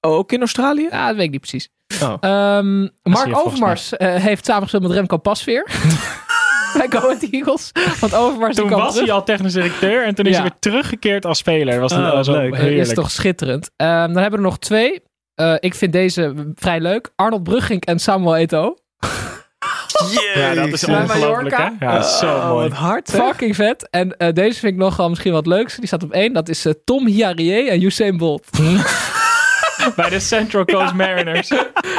Oh, 0.00 0.12
ook 0.12 0.32
in 0.32 0.40
Australië? 0.40 0.88
Ja, 0.90 1.06
dat 1.06 1.16
weet 1.16 1.24
ik 1.24 1.30
niet 1.30 1.40
precies. 1.40 1.68
Oh. 2.02 2.14
Ehm, 2.20 2.80
je 2.82 2.90
Mark 3.02 3.24
volgens 3.24 3.44
Overmars 3.44 3.96
eh, 3.96 4.14
heeft 4.14 4.44
samengespeeld 4.44 4.82
met 4.82 4.92
Remco 4.92 5.16
Pasveer. 5.16 5.68
Bij 6.78 6.86
Go 6.90 6.98
Ahead 6.98 7.22
Eagles. 7.30 7.72
Want 8.00 8.14
Overmars 8.14 8.56
Toen 8.56 8.68
was 8.70 8.92
terug. 8.92 9.06
hij 9.06 9.14
al 9.14 9.24
technisch 9.24 9.52
directeur 9.52 10.04
en 10.04 10.14
toen 10.14 10.24
is 10.24 10.30
Ja. 10.36 10.40
hij 10.40 10.48
weer 10.50 10.58
teruggekeerd 10.72 11.26
als 11.26 11.38
speler. 11.38 11.80
Was 11.80 11.92
dat 11.92 12.00
Oh, 12.00 12.12
was 12.12 12.28
ook 12.28 12.34
leuk. 12.36 12.56
Heerlijk. 12.56 12.80
is 12.80 12.94
toch 12.94 13.10
schitterend. 13.10 13.70
Ehm, 13.76 13.90
dan 14.12 14.22
hebben 14.22 14.30
we 14.30 14.36
er 14.36 14.50
nog 14.50 14.58
twee. 14.58 15.02
Eh, 15.34 15.54
ik 15.60 15.74
vind 15.74 15.92
deze 15.92 16.34
vrij 16.54 16.80
leuk. 16.80 17.10
Arnold 17.16 17.42
Brugging 17.42 17.84
en 17.84 17.98
Samuel 17.98 18.36
Eto'o. 18.36 18.76
Ja, 20.34 20.54
dat 20.54 20.68
is 20.72 20.84
ongelooflijk, 20.84 21.56
hè? 21.56 21.68
Ja, 21.80 22.02
zo 22.02 22.26
Oh, 22.26 22.48
mooi. 22.48 22.68
wat 22.68 22.78
hard, 22.78 23.12
hè? 23.12 23.18
Fucking 23.18 23.54
vet. 23.56 23.88
En 23.90 24.16
eh, 24.16 24.32
deze 24.32 24.58
vind 24.58 24.72
ik 24.72 24.78
nogal 24.78 25.08
misschien 25.08 25.32
wat 25.32 25.46
leukste. 25.46 25.78
Die 25.78 25.86
staat 25.88 26.02
op 26.02 26.12
één. 26.12 26.32
Dat 26.32 26.48
is 26.48 26.64
eh, 26.66 26.72
Tom 26.84 27.06
Hiarie 27.06 27.70
en 27.70 27.82
Usain 27.82 28.16
Bolt. 28.16 28.46
Bij 29.96 30.08
de 30.10 30.20
Central 30.20 30.64
Coast 30.64 30.94
Mariners. 30.94 31.48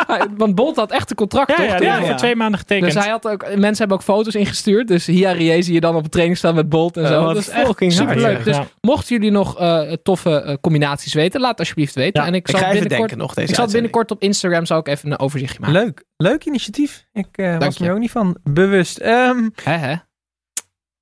Hij- 0.08 0.28
Want 0.38 0.56
Bolt 0.56 0.76
had 0.76 0.92
echt 0.92 1.10
een 1.10 1.16
contract, 1.16 1.50
Ja, 1.50 1.56
toch? 1.56 1.66
ja, 1.66 1.72
toen? 1.72 1.80
die 1.80 1.88
Ja, 1.88 1.94
heeft 1.94 2.06
ja. 2.06 2.12
voor 2.12 2.20
twee 2.22 2.36
maanden 2.36 2.60
getekend. 2.60 2.94
Dus 2.94 3.04
hij 3.04 3.12
had 3.12 3.28
ook, 3.28 3.42
mensen 3.56 3.78
hebben 3.78 3.98
ook 3.98 4.04
foto's 4.04 4.36
ingestuurd. 4.36 4.88
Dus 4.88 5.06
Hiarie 5.06 5.62
zie 5.62 5.74
je 5.74 5.80
dan 5.82 5.96
op 5.96 6.04
een 6.04 6.10
training 6.10 6.38
staan 6.38 6.56
met 6.56 6.70
Bolt 6.70 6.98
en 6.98 7.08
zo. 7.08 7.24
Dat 7.24 7.38
is 7.38 7.50
echt 7.50 7.76
superleuk. 7.78 8.38
ja. 8.38 8.44
Dus 8.44 8.58
mochten 8.82 9.16
jullie 9.16 9.32
nog 9.32 9.60
eh, 9.60 9.92
toffe 10.04 10.42
eh, 10.42 10.56
combinaties 10.62 11.14
weten, 11.14 11.42
laat 11.42 11.60
alsjeblieft 11.60 11.96
weten. 11.96 12.22
Ja, 12.22 12.28
en 12.28 12.34
ik 12.34 12.48
Ik 12.48 12.50
zal 12.50 12.60
ga 12.60 12.66
even 12.66 12.80
binnenkort, 12.80 13.10
denken 13.10 13.26
nog 13.28 13.34
deze 13.36 13.50
ik 13.50 13.56
zal 13.56 13.68
binnenkort 13.68 14.12
op 14.12 14.22
Instagram 14.22 14.66
zal 14.66 14.80
ik 14.80 14.88
even 14.88 15.12
een 15.12 15.20
overzichtje 15.20 15.60
maken. 15.60 15.76
Leuk. 15.76 16.04
Leuk 16.18 16.46
initiatief. 16.46 17.06
Ik 17.14 17.28
eh, 17.32 17.58
was 17.58 17.78
je. 17.78 17.84
me 17.84 17.90
er 17.90 17.96
ook 17.96 18.02
niet 18.02 18.12
van 18.12 18.38
bewust. 18.44 18.98
Ehm, 18.98 19.50
Hè, 19.64 19.74
hè? 19.76 19.96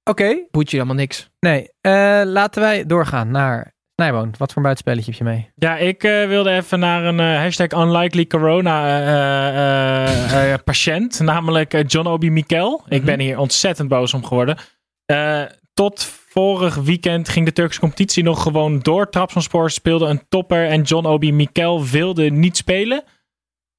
Oké. 0.03 0.37
Boet 0.51 0.69
je 0.69 0.75
helemaal 0.75 0.97
niks. 0.97 1.29
Nee. 1.39 1.69
eh, 1.81 2.21
laten 2.25 2.61
wij 2.61 2.85
doorgaan 2.85 3.31
naar 3.31 3.73
Snijboon. 3.99 4.33
Wat 4.37 4.47
voor 4.47 4.57
een 4.57 4.63
buitenspelletje 4.63 5.11
heb 5.11 5.19
je 5.19 5.23
mee? 5.23 5.49
Ja, 5.55 5.77
ik 5.77 6.03
eh, 6.03 6.27
wilde 6.27 6.51
even 6.51 6.79
naar 6.79 7.03
een 7.05 7.19
eh, 7.19 7.41
hashtag 7.41 7.71
unlikely 7.71 8.25
corona 8.25 8.85
eh, 10.53 10.53
patiënt. 10.63 11.19
Namelijk 11.33 11.83
John 11.91 12.07
Obi 12.07 12.31
Mikel. 12.31 12.83
Ik 12.87 13.03
ben 13.03 13.19
hier 13.19 13.37
ontzettend 13.37 13.89
boos 13.89 14.13
om 14.13 14.25
geworden. 14.25 14.57
Eh, 15.05 15.41
tot 15.73 16.03
vorig 16.29 16.75
weekend 16.75 17.29
ging 17.29 17.45
de 17.45 17.53
Turkse 17.53 17.79
competitie 17.79 18.23
nog 18.23 18.41
gewoon 18.41 18.79
door. 18.79 19.09
Trabzonspor 19.09 19.71
speelde 19.71 20.05
een 20.05 20.21
topper 20.29 20.67
en 20.67 20.81
John 20.81 21.05
Obi 21.05 21.33
Mikel 21.33 21.85
wilde 21.85 22.29
niet 22.29 22.57
spelen. 22.57 23.03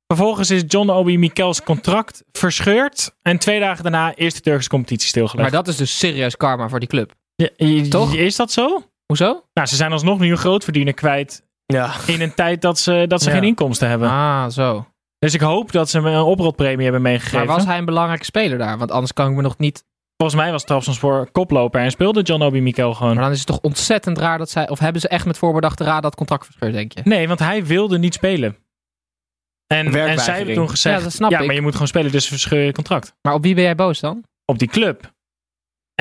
Vervolgens 0.06 0.50
is 0.50 0.62
John 0.66 0.88
Obi 0.88 1.18
Mikel's 1.18 1.62
contract 1.62 2.22
verscheurd. 2.32 3.16
En 3.22 3.38
twee 3.38 3.60
dagen 3.60 3.82
daarna 3.82 4.16
is 4.16 4.34
de 4.34 4.40
Turkse 4.40 4.68
competitie 4.68 5.08
stilgelegd. 5.08 5.50
Maar 5.50 5.62
dat 5.62 5.68
is 5.68 5.76
dus 5.76 5.98
serieus 5.98 6.36
karma 6.36 6.68
voor 6.68 6.78
die 6.78 6.88
club. 6.88 7.12
Ja, 7.34 7.48
Toch? 7.88 8.14
Is 8.14 8.36
dat 8.36 8.52
zo? 8.52 8.89
Hoezo? 9.10 9.44
Nou, 9.54 9.66
ze 9.68 9.76
zijn 9.76 9.92
alsnog 9.92 10.18
nu 10.18 10.30
een 10.30 10.36
grootverdiener 10.36 10.94
kwijt 10.94 11.46
Ja. 11.66 11.90
in 12.06 12.20
een 12.20 12.34
tijd 12.34 12.60
dat 12.62 12.78
ze, 12.78 13.04
dat 13.08 13.22
ze 13.22 13.28
Ja. 13.28 13.34
geen 13.34 13.44
inkomsten 13.44 13.88
hebben. 13.88 14.08
Ah, 14.08 14.48
zo. 14.48 14.86
Dus 15.18 15.34
ik 15.34 15.40
hoop 15.40 15.72
dat 15.72 15.90
ze 15.90 15.96
hem 15.96 16.06
een 16.06 16.20
oprotpremie 16.22 16.82
hebben 16.82 17.02
meegegeven. 17.02 17.46
Maar 17.46 17.56
was 17.56 17.64
hij 17.64 17.78
een 17.78 17.84
belangrijke 17.84 18.24
speler 18.24 18.58
daar? 18.58 18.78
Want 18.78 18.90
anders 18.90 19.12
kan 19.12 19.30
ik 19.30 19.36
me 19.36 19.42
nog 19.42 19.58
niet... 19.58 19.84
Volgens 20.16 20.40
mij 20.40 20.50
was 20.52 20.64
Trabzonspor 20.64 21.30
koploper 21.32 21.80
en 21.80 21.90
speelde 21.90 22.22
John 22.22 22.42
Obi 22.42 22.60
Mikel 22.60 22.94
gewoon. 22.94 23.14
Maar 23.14 23.22
dan 23.24 23.32
is 23.32 23.38
het 23.38 23.46
toch 23.46 23.60
ontzettend 23.60 24.18
raar 24.18 24.38
dat 24.38 24.50
zij... 24.50 24.68
Of 24.68 24.78
hebben 24.78 25.00
ze 25.00 25.08
echt 25.08 25.26
met 25.26 25.38
voorbedachte 25.38 25.84
raad 25.84 26.02
dat 26.02 26.14
contract 26.14 26.44
verscheurd, 26.44 26.72
denk 26.72 26.92
je? 26.92 27.00
Nee, 27.04 27.28
want 27.28 27.38
hij 27.38 27.64
wilde 27.66 27.98
niet 27.98 28.14
spelen. 28.14 28.56
En, 29.66 29.94
en 29.94 30.18
zij 30.18 30.36
hebben 30.36 30.54
toen 30.54 30.70
gezegd, 30.70 30.98
Ja, 30.98 31.02
dat 31.04 31.12
snap 31.12 31.30
ik. 31.32 31.46
maar 31.46 31.54
je 31.54 31.60
moet 31.60 31.72
gewoon 31.72 31.88
spelen, 31.88 32.12
dus 32.12 32.28
verscheur 32.28 32.64
je 32.64 32.72
contract. 32.72 33.14
Maar 33.22 33.34
op 33.34 33.42
wie 33.42 33.54
ben 33.54 33.64
jij 33.64 33.74
boos 33.74 34.00
dan? 34.00 34.24
Op 34.44 34.58
die 34.58 34.68
club. 34.68 35.12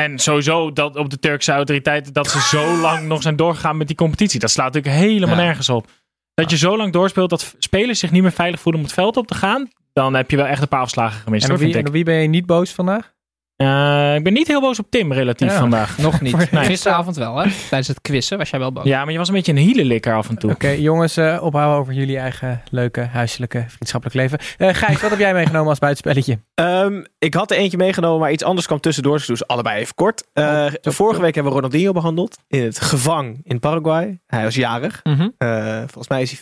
En 0.04 0.20
sowieso 0.20 0.74
dat 0.74 0.96
op 0.96 1.10
de 1.10 1.20
Turkse 1.20 1.52
autoriteiten 1.52 2.14
dat 2.14 2.30
ze 2.30 2.42
zo 2.42 2.76
lang 2.88 3.08
nog 3.08 3.22
zijn 3.22 3.36
doorgegaan 3.36 3.78
met 3.78 3.88
die 3.88 3.96
competitie. 3.96 4.40
Dat 4.40 4.52
slaat 4.52 4.74
natuurlijk 4.74 5.04
helemaal 5.04 5.36
Ja. 5.36 5.42
nergens 5.44 5.70
op. 5.70 5.88
Dat 6.34 6.50
je 6.50 6.58
zo 6.58 6.78
lang 6.78 6.94
doorspeelt 6.94 7.30
dat 7.30 7.56
spelers 7.60 8.00
zich 8.00 8.12
niet 8.12 8.22
meer 8.22 8.32
veilig 8.32 8.60
voelen 8.60 8.82
om 8.82 8.88
het 8.88 8.96
veld 8.98 9.18
op 9.18 9.28
te 9.28 9.36
gaan. 9.36 9.70
Dan 9.94 10.14
heb 10.14 10.32
je 10.32 10.38
wel 10.38 10.46
echt 10.46 10.62
een 10.62 10.68
paar 10.68 10.82
afslagen 10.82 11.22
gemist. 11.22 11.46
En 11.46 11.52
op 11.52 11.58
wie, 11.58 11.78
en 11.78 11.88
op 11.88 11.94
wie 11.94 12.04
ben 12.04 12.16
je 12.16 12.28
niet 12.28 12.46
boos 12.46 12.72
vandaag? 12.72 13.14
Eh, 13.60 14.16
ik 14.16 14.24
ben 14.24 14.34
niet 14.34 14.48
heel 14.48 14.62
boos 14.62 14.80
op 14.80 14.86
Tim 14.90 15.14
relatief 15.14 15.52
Ja. 15.52 15.58
vandaag. 15.60 15.98
Nog 15.98 16.22
niet. 16.22 16.52
Nee. 16.52 16.64
Gisteravond 16.66 17.16
wel, 17.16 17.38
hè? 17.38 17.50
Tijdens 17.70 17.88
het 17.88 18.02
quizzen 18.02 18.38
was 18.38 18.50
jij 18.50 18.60
wel 18.60 18.72
boos. 18.72 18.84
Ja, 18.84 19.04
maar 19.04 19.12
je 19.12 19.18
was 19.18 19.28
een 19.28 19.34
beetje 19.34 19.52
een 19.52 19.58
hielenlikker 19.58 20.14
af 20.16 20.30
en 20.30 20.38
toe. 20.38 20.52
Oké, 20.52 20.68
jongens, 20.70 21.18
eh, 21.18 21.40
ophouden 21.42 21.80
over 21.80 21.94
jullie 21.94 22.18
eigen 22.18 22.62
leuke, 22.72 23.02
huiselijke, 23.02 23.64
vriendschappelijk 23.68 24.18
leven. 24.18 24.40
Eh 24.58 24.74
Gijs, 24.76 25.02
wat 25.02 25.10
heb 25.10 25.20
jij 25.20 25.34
meegenomen 25.34 25.70
als 25.70 25.80
buitenspelletje? 25.80 26.40
Ehm, 26.54 27.04
ik 27.18 27.34
had 27.34 27.52
er 27.52 27.58
eentje 27.58 27.78
meegenomen, 27.78 28.20
maar 28.20 28.32
iets 28.32 28.44
anders 28.44 28.66
kwam 28.68 28.80
tussendoor. 28.80 29.24
Dus 29.28 29.48
allebei 29.48 29.80
even 29.80 29.96
kort. 29.96 30.24
Eh, 30.34 30.66
vorige 30.82 31.22
week 31.22 31.34
hebben 31.36 31.52
we 31.54 31.60
Ronaldinho 31.60 31.92
behandeld. 31.92 32.38
In 32.48 32.64
het 32.64 32.82
gevang 32.82 33.40
in 33.44 33.60
Paraguay. 33.60 34.20
Hij 34.28 34.44
was 34.44 34.56
jarig. 34.56 35.00
Mhm. 35.04 35.30
Eh, 35.38 35.78
volgens 35.78 36.08
mij 36.08 36.22
is 36.22 36.32
hij 36.32 36.40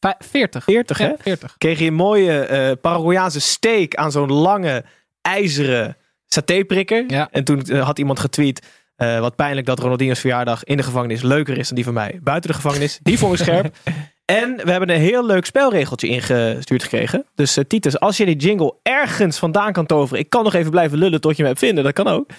Vij- 0.00 0.14
40. 0.18 0.64
40, 0.64 0.98
hè? 0.98 1.06
Ja, 1.06 1.14
40. 1.18 1.54
Kreeg 1.58 1.78
hij 1.78 1.86
een 1.86 1.94
mooie 1.94 2.38
eh 2.40 2.72
Paraguayaanse 2.80 3.40
steak 3.40 3.94
aan 3.94 4.12
zo'n 4.12 4.32
lange, 4.32 4.84
ijzeren 5.22 5.96
satéprikker. 6.32 7.04
Ja. 7.06 7.28
En 7.30 7.44
toen 7.44 7.62
eh, 7.62 7.84
had 7.84 7.98
iemand 7.98 8.18
getweet... 8.20 8.66
eh, 8.96 9.18
wat 9.20 9.36
pijnlijk 9.36 9.66
dat 9.66 9.78
Ronaldinho's 9.78 10.20
verjaardag 10.20 10.64
in 10.64 10.76
de 10.76 10.82
gevangenis 10.82 11.22
leuker 11.22 11.58
is 11.58 11.66
dan 11.66 11.74
die 11.76 11.84
van 11.84 11.94
mij 11.94 12.20
buiten 12.22 12.50
de 12.50 12.56
gevangenis. 12.56 12.98
Die 13.02 13.18
vond 13.18 13.32
ik 13.32 13.38
scherp. 13.38 13.74
En 14.24 14.56
we 14.64 14.70
hebben 14.70 14.90
een 14.90 15.00
heel 15.00 15.26
leuk 15.26 15.46
spelregeltje 15.46 16.08
ingestuurd 16.08 16.82
gekregen. 16.82 17.24
Dus 17.34 17.56
eh, 17.56 17.64
Titus, 17.64 18.00
als 18.00 18.16
je 18.16 18.24
die 18.24 18.36
jingle 18.36 18.74
ergens 18.82 19.38
vandaan 19.38 19.72
kan 19.72 19.86
toveren. 19.86 20.20
Ik 20.22 20.30
kan 20.30 20.44
nog 20.44 20.54
even 20.54 20.70
blijven 20.70 20.98
lullen 20.98 21.20
tot 21.20 21.36
je 21.36 21.42
me 21.42 21.48
hebt 21.48 21.60
vinden. 21.60 21.84
Dat 21.84 21.92
kan 21.92 22.08
ook. 22.08 22.30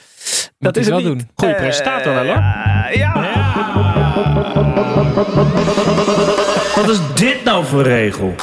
dat 0.59 0.77
is 0.77 0.85
het 0.85 0.93
wel 0.93 1.03
niet. 1.03 1.19
doen. 1.19 1.29
Goeie 1.35 1.53
Eh, 1.53 1.61
presentator 1.61 2.13
wel, 2.13 2.25
hoor. 2.25 2.35
Ja, 2.35 2.89
ja. 2.93 3.13
Wat 6.75 6.89
is 6.89 6.99
dit 7.15 7.43
nou 7.43 7.65
voor 7.65 7.83
regel? 7.83 8.35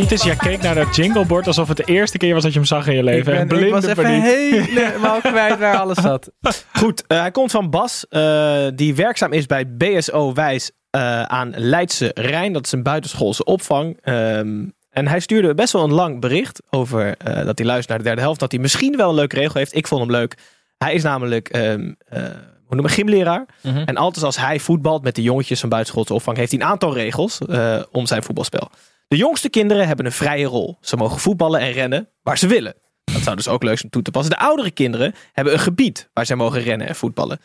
Titus, 0.00 0.22
jij 0.22 0.36
keek 0.36 0.62
naar 0.62 0.74
dat 0.74 0.96
jinglebord 0.96 1.46
alsof 1.46 1.68
het 1.68 1.76
de 1.76 1.84
eerste 1.84 2.18
keer 2.18 2.34
was 2.34 2.42
dat 2.42 2.52
je 2.52 2.58
hem 2.58 2.68
zag 2.68 2.86
in 2.86 2.94
je 2.94 3.02
leven. 3.02 3.32
ik, 3.32 3.38
En 3.38 3.48
ben, 3.48 3.64
ik 3.64 3.72
was 3.72 3.84
blinde 3.84 4.02
even 4.02 4.22
helemaal 4.22 5.20
kwijt 5.30 5.58
waar 5.58 5.76
alles 5.76 5.96
zat. 5.96 6.30
Goed, 6.72 7.06
eh, 7.06 7.20
hij 7.20 7.30
komt 7.30 7.50
van 7.50 7.70
Bas, 7.70 8.06
eh, 8.08 8.66
die 8.74 8.94
werkzaam 8.94 9.32
is 9.32 9.46
bij 9.46 9.76
BSO 9.76 10.32
Wijs 10.32 10.70
eh, 10.90 11.22
aan 11.22 11.52
Leidse 11.56 12.10
Rijn. 12.14 12.52
Dat 12.52 12.66
is 12.66 12.72
een 12.72 12.82
buitenschoolse 12.82 13.44
opvang. 13.44 13.98
Ehm, 14.02 14.64
en 14.90 15.08
hij 15.08 15.20
stuurde 15.20 15.54
best 15.54 15.72
wel 15.72 15.84
een 15.84 15.92
lang 15.92 16.20
bericht 16.20 16.62
over 16.70 17.16
eh, 17.16 17.44
dat 17.44 17.58
hij 17.58 17.66
luistert 17.66 17.88
naar 17.88 17.98
de 17.98 18.04
derde 18.04 18.20
helft. 18.20 18.40
Dat 18.40 18.52
hij 18.52 18.60
misschien 18.60 18.96
wel 18.96 19.08
een 19.08 19.14
leuke 19.14 19.36
regel 19.36 19.54
heeft. 19.54 19.76
Ik 19.76 19.86
vond 19.86 20.00
hem 20.00 20.10
leuk. 20.10 20.36
Hij 20.78 20.94
is 20.94 21.02
namelijk 21.02 21.48
ehm 21.48 21.92
eh, 22.08 22.22
hoe 22.70 22.78
noem 22.78 22.88
je, 22.88 22.94
gymleraar. 22.94 23.46
Mhm. 23.60 23.78
En 23.78 23.96
altijd 23.96 24.24
als 24.24 24.36
hij 24.36 24.58
voetbalt 24.60 25.02
met 25.02 25.14
de 25.14 25.22
jongetjes 25.22 25.60
van 25.60 25.68
buitenschoolse 25.68 26.14
opvang, 26.14 26.36
heeft 26.36 26.50
hij 26.50 26.60
een 26.60 26.66
aantal 26.66 26.94
regels 26.94 27.38
eh, 27.38 27.82
om 27.90 28.06
zijn 28.06 28.22
voetbalspel. 28.22 28.70
De 29.10 29.16
jongste 29.16 29.48
kinderen 29.48 29.86
hebben 29.86 30.06
een 30.06 30.12
vrije 30.12 30.46
rol. 30.46 30.78
Ze 30.80 30.96
mogen 30.96 31.18
voetballen 31.18 31.60
en 31.60 31.72
rennen 31.72 32.08
waar 32.22 32.38
ze 32.38 32.46
willen. 32.46 32.74
Dat 33.04 33.22
zou 33.22 33.36
dus 33.36 33.48
ook 33.48 33.62
leuk 33.62 33.74
zijn 33.74 33.84
om 33.84 33.90
toe 33.90 34.02
te 34.02 34.10
passen. 34.10 34.32
De 34.32 34.38
oudere 34.38 34.70
kinderen 34.70 35.14
hebben 35.32 35.52
een 35.52 35.58
gebied 35.58 36.10
waar 36.12 36.26
zij 36.26 36.36
mogen 36.36 36.62
rennen 36.62 36.86
en 36.86 36.94
voetballen. 36.94 37.40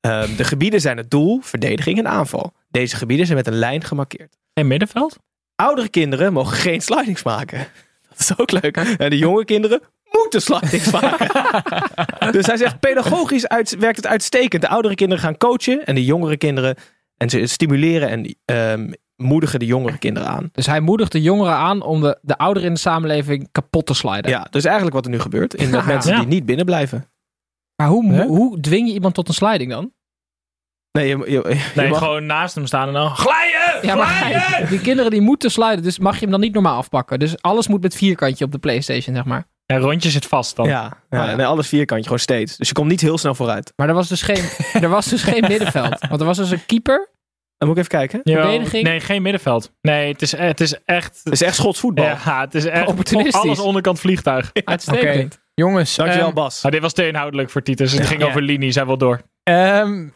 Ehm, 0.00 0.36
de 0.36 0.44
gebieden 0.44 0.80
zijn 0.80 0.96
het 0.96 1.10
doel, 1.10 1.40
verdediging 1.42 1.98
en 1.98 2.08
aanval. 2.08 2.52
Deze 2.68 2.96
gebieden 2.96 3.26
zijn 3.26 3.38
met 3.38 3.46
een 3.46 3.58
lijn 3.58 3.84
gemarkeerd. 3.84 4.36
En 4.52 4.66
middenveld? 4.66 5.18
Oudere 5.54 5.88
kinderen 5.88 6.32
mogen 6.32 6.56
geen 6.56 6.80
slidings 6.80 7.22
maken. 7.22 7.68
Dat 8.08 8.18
is 8.18 8.38
ook 8.38 8.50
leuk. 8.50 8.76
En 8.76 9.10
de 9.10 9.18
jonge 9.18 9.44
kinderen 9.44 9.80
moeten 10.22 10.42
slidings 10.42 10.90
maken. 10.90 11.28
dus 12.36 12.46
hij 12.46 12.56
zegt, 12.56 12.80
pedagogisch 12.80 13.48
uit, 13.48 13.76
werkt 13.78 13.96
het 13.96 14.06
uitstekend. 14.06 14.62
De 14.62 14.68
oudere 14.68 14.94
kinderen 14.94 15.22
gaan 15.22 15.36
coachen 15.36 15.84
en 15.84 15.94
de 15.94 16.04
jongere 16.04 16.36
kinderen... 16.36 16.76
En 17.16 17.30
ze 17.30 17.46
stimuleren 17.46 18.08
en 18.08 18.36
ehm, 18.44 18.92
moedigen 19.22 19.58
de 19.58 19.66
jongere 19.66 19.98
kinderen 19.98 20.28
aan. 20.28 20.48
Dus 20.52 20.66
hij 20.66 20.80
moedigt 20.80 21.12
de 21.12 21.22
jongeren 21.22 21.54
aan 21.54 21.82
om 21.82 22.00
de, 22.00 22.18
de 22.22 22.38
ouderen 22.38 22.68
in 22.68 22.74
de 22.74 22.80
samenleving 22.80 23.48
kapot 23.52 23.86
te 23.86 23.94
sliden. 23.94 24.30
Ja, 24.30 24.46
dus 24.50 24.64
eigenlijk 24.64 24.94
wat 24.94 25.04
er 25.04 25.10
nu 25.10 25.20
gebeurt. 25.20 25.54
In 25.54 25.70
dat 25.70 25.84
mensen 25.92 26.12
Ja. 26.12 26.18
die 26.18 26.28
niet 26.28 26.46
binnen 26.46 26.64
blijven. 26.64 27.06
Maar 27.76 27.88
hoe, 27.90 28.22
hoe 28.22 28.60
dwing 28.60 28.88
je 28.88 28.94
iemand 28.94 29.14
tot 29.14 29.28
een 29.28 29.34
sliding 29.34 29.70
dan? 29.70 29.92
Nee, 30.98 31.08
je, 31.08 31.18
je, 31.18 31.30
je 31.30 31.70
Nee, 31.74 31.88
mag- 31.88 31.98
gewoon 31.98 32.26
naast 32.26 32.54
hem 32.54 32.66
staan 32.66 32.86
en 32.88 32.92
dan 32.94 33.10
glijden! 33.16 33.86
Ja, 33.86 34.04
glijden! 34.04 34.68
die 34.70 34.80
kinderen 34.80 35.10
die 35.10 35.20
moeten 35.20 35.50
sliden, 35.50 35.82
dus 35.82 35.98
mag 35.98 36.14
je 36.14 36.20
hem 36.20 36.30
dan 36.30 36.40
niet 36.40 36.52
normaal 36.54 36.76
afpakken. 36.76 37.18
Dus 37.18 37.42
alles 37.42 37.68
moet 37.68 37.82
met 37.82 37.94
vierkantje 37.94 38.44
op 38.44 38.52
de 38.52 38.58
Playstation, 38.58 39.14
zeg 39.14 39.24
maar. 39.24 39.44
En 39.66 39.78
rondje 39.78 40.10
zit 40.10 40.26
vast 40.26 40.56
dan. 40.56 40.66
Ja, 40.66 40.92
ja 41.10 41.20
Oh, 41.22 41.28
ja. 41.28 41.36
nee, 41.36 41.46
alles 41.46 41.68
vierkantje, 41.68 42.04
gewoon 42.04 42.18
steeds. 42.18 42.56
Dus 42.56 42.68
je 42.68 42.74
komt 42.74 42.88
niet 42.88 43.00
heel 43.00 43.18
snel 43.18 43.34
vooruit. 43.34 43.72
Maar 43.76 43.88
er 43.88 43.94
was 43.94 44.08
dus 44.08 44.22
geen, 44.22 44.44
er 44.82 44.88
was 44.88 45.06
dus 45.06 45.22
geen 45.22 45.44
middenveld. 45.48 45.98
Want 46.08 46.20
er 46.20 46.26
was 46.26 46.36
dus 46.36 46.50
een 46.50 46.66
keeper. 46.66 47.10
Dan 47.62 47.70
moet 47.70 47.80
ik 47.80 47.86
even 47.92 47.98
kijken. 48.08 48.34
Verdediging? 48.34 48.84
Nee, 48.84 49.00
geen 49.00 49.22
middenveld. 49.22 49.72
Nee, 49.80 50.12
het 50.12 50.22
is, 50.22 50.36
het 50.36 50.60
is 50.60 50.74
echt... 50.84 51.20
Het 51.24 51.32
is 51.32 51.42
echt 51.42 51.54
Schots 51.54 51.80
voetbal. 51.80 52.04
Ja, 52.04 52.40
het 52.40 52.54
is 52.54 52.64
echt 52.64 52.86
Opportunistisch. 52.86 53.34
alles 53.42 53.58
onderkant 53.58 54.00
vliegtuig. 54.00 54.50
Uitstekend. 54.64 55.40
Jongens, 55.54 55.96
Dankjewel 55.96 56.26
ehm, 56.26 56.34
Bas. 56.34 56.62
Maar 56.62 56.72
dit 56.72 56.80
was 56.80 56.92
te 56.92 57.06
inhoudelijk 57.06 57.50
voor 57.50 57.62
Titus. 57.62 57.92
Het 57.92 58.06
ging 58.06 58.20
Ja. 58.20 58.26
over 58.26 58.42
linies, 58.42 58.74
hij 58.74 58.86
wil 58.86 58.96
door. 58.98 59.20
Ehm, 59.42 60.08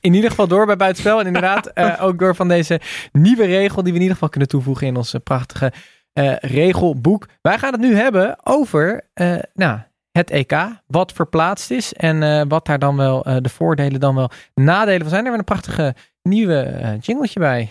in 0.00 0.14
ieder 0.14 0.30
geval 0.30 0.46
door 0.48 0.66
bij 0.66 0.76
Buitenspel. 0.76 1.20
En 1.20 1.26
inderdaad 1.26 1.66
eh, 1.72 1.94
ook 2.00 2.18
door 2.18 2.34
van 2.34 2.48
deze 2.48 2.80
nieuwe 3.12 3.44
regel 3.44 3.82
die 3.82 3.92
we 3.92 3.96
in 3.98 4.02
ieder 4.02 4.14
geval 4.14 4.28
kunnen 4.28 4.48
toevoegen 4.48 4.86
in 4.86 4.96
ons 4.96 5.14
eh, 5.14 5.20
prachtige 5.24 5.72
eh, 6.12 6.36
regelboek. 6.36 7.28
Wij 7.40 7.58
gaan 7.58 7.72
het 7.72 7.80
nu 7.80 7.94
hebben 7.96 8.36
over 8.42 9.08
eh, 9.14 9.34
nou, 9.54 9.78
het 10.12 10.30
EK. 10.30 10.52
Wat 10.86 11.12
verplaatst 11.12 11.70
is 11.70 11.92
en 11.92 12.22
eh, 12.22 12.42
wat 12.48 12.66
daar 12.66 12.78
dan 12.78 12.96
wel 12.96 13.24
eh, 13.24 13.36
de 13.40 13.48
voordelen 13.48 14.00
dan 14.00 14.14
wel 14.14 14.30
nadelen 14.54 15.00
van 15.00 15.08
zijn. 15.10 15.24
Daar 15.24 15.32
hebben 15.32 15.46
we 15.46 15.52
een 15.54 15.62
prachtige 15.62 15.94
nieuwe 16.22 16.60
eh 16.60 17.00
jingletje 17.00 17.40
bij. 17.40 17.70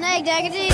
Nee, 0.00 0.18
ik 0.18 0.24
denk 0.24 0.42
het 0.42 0.52
niet. 0.52 0.72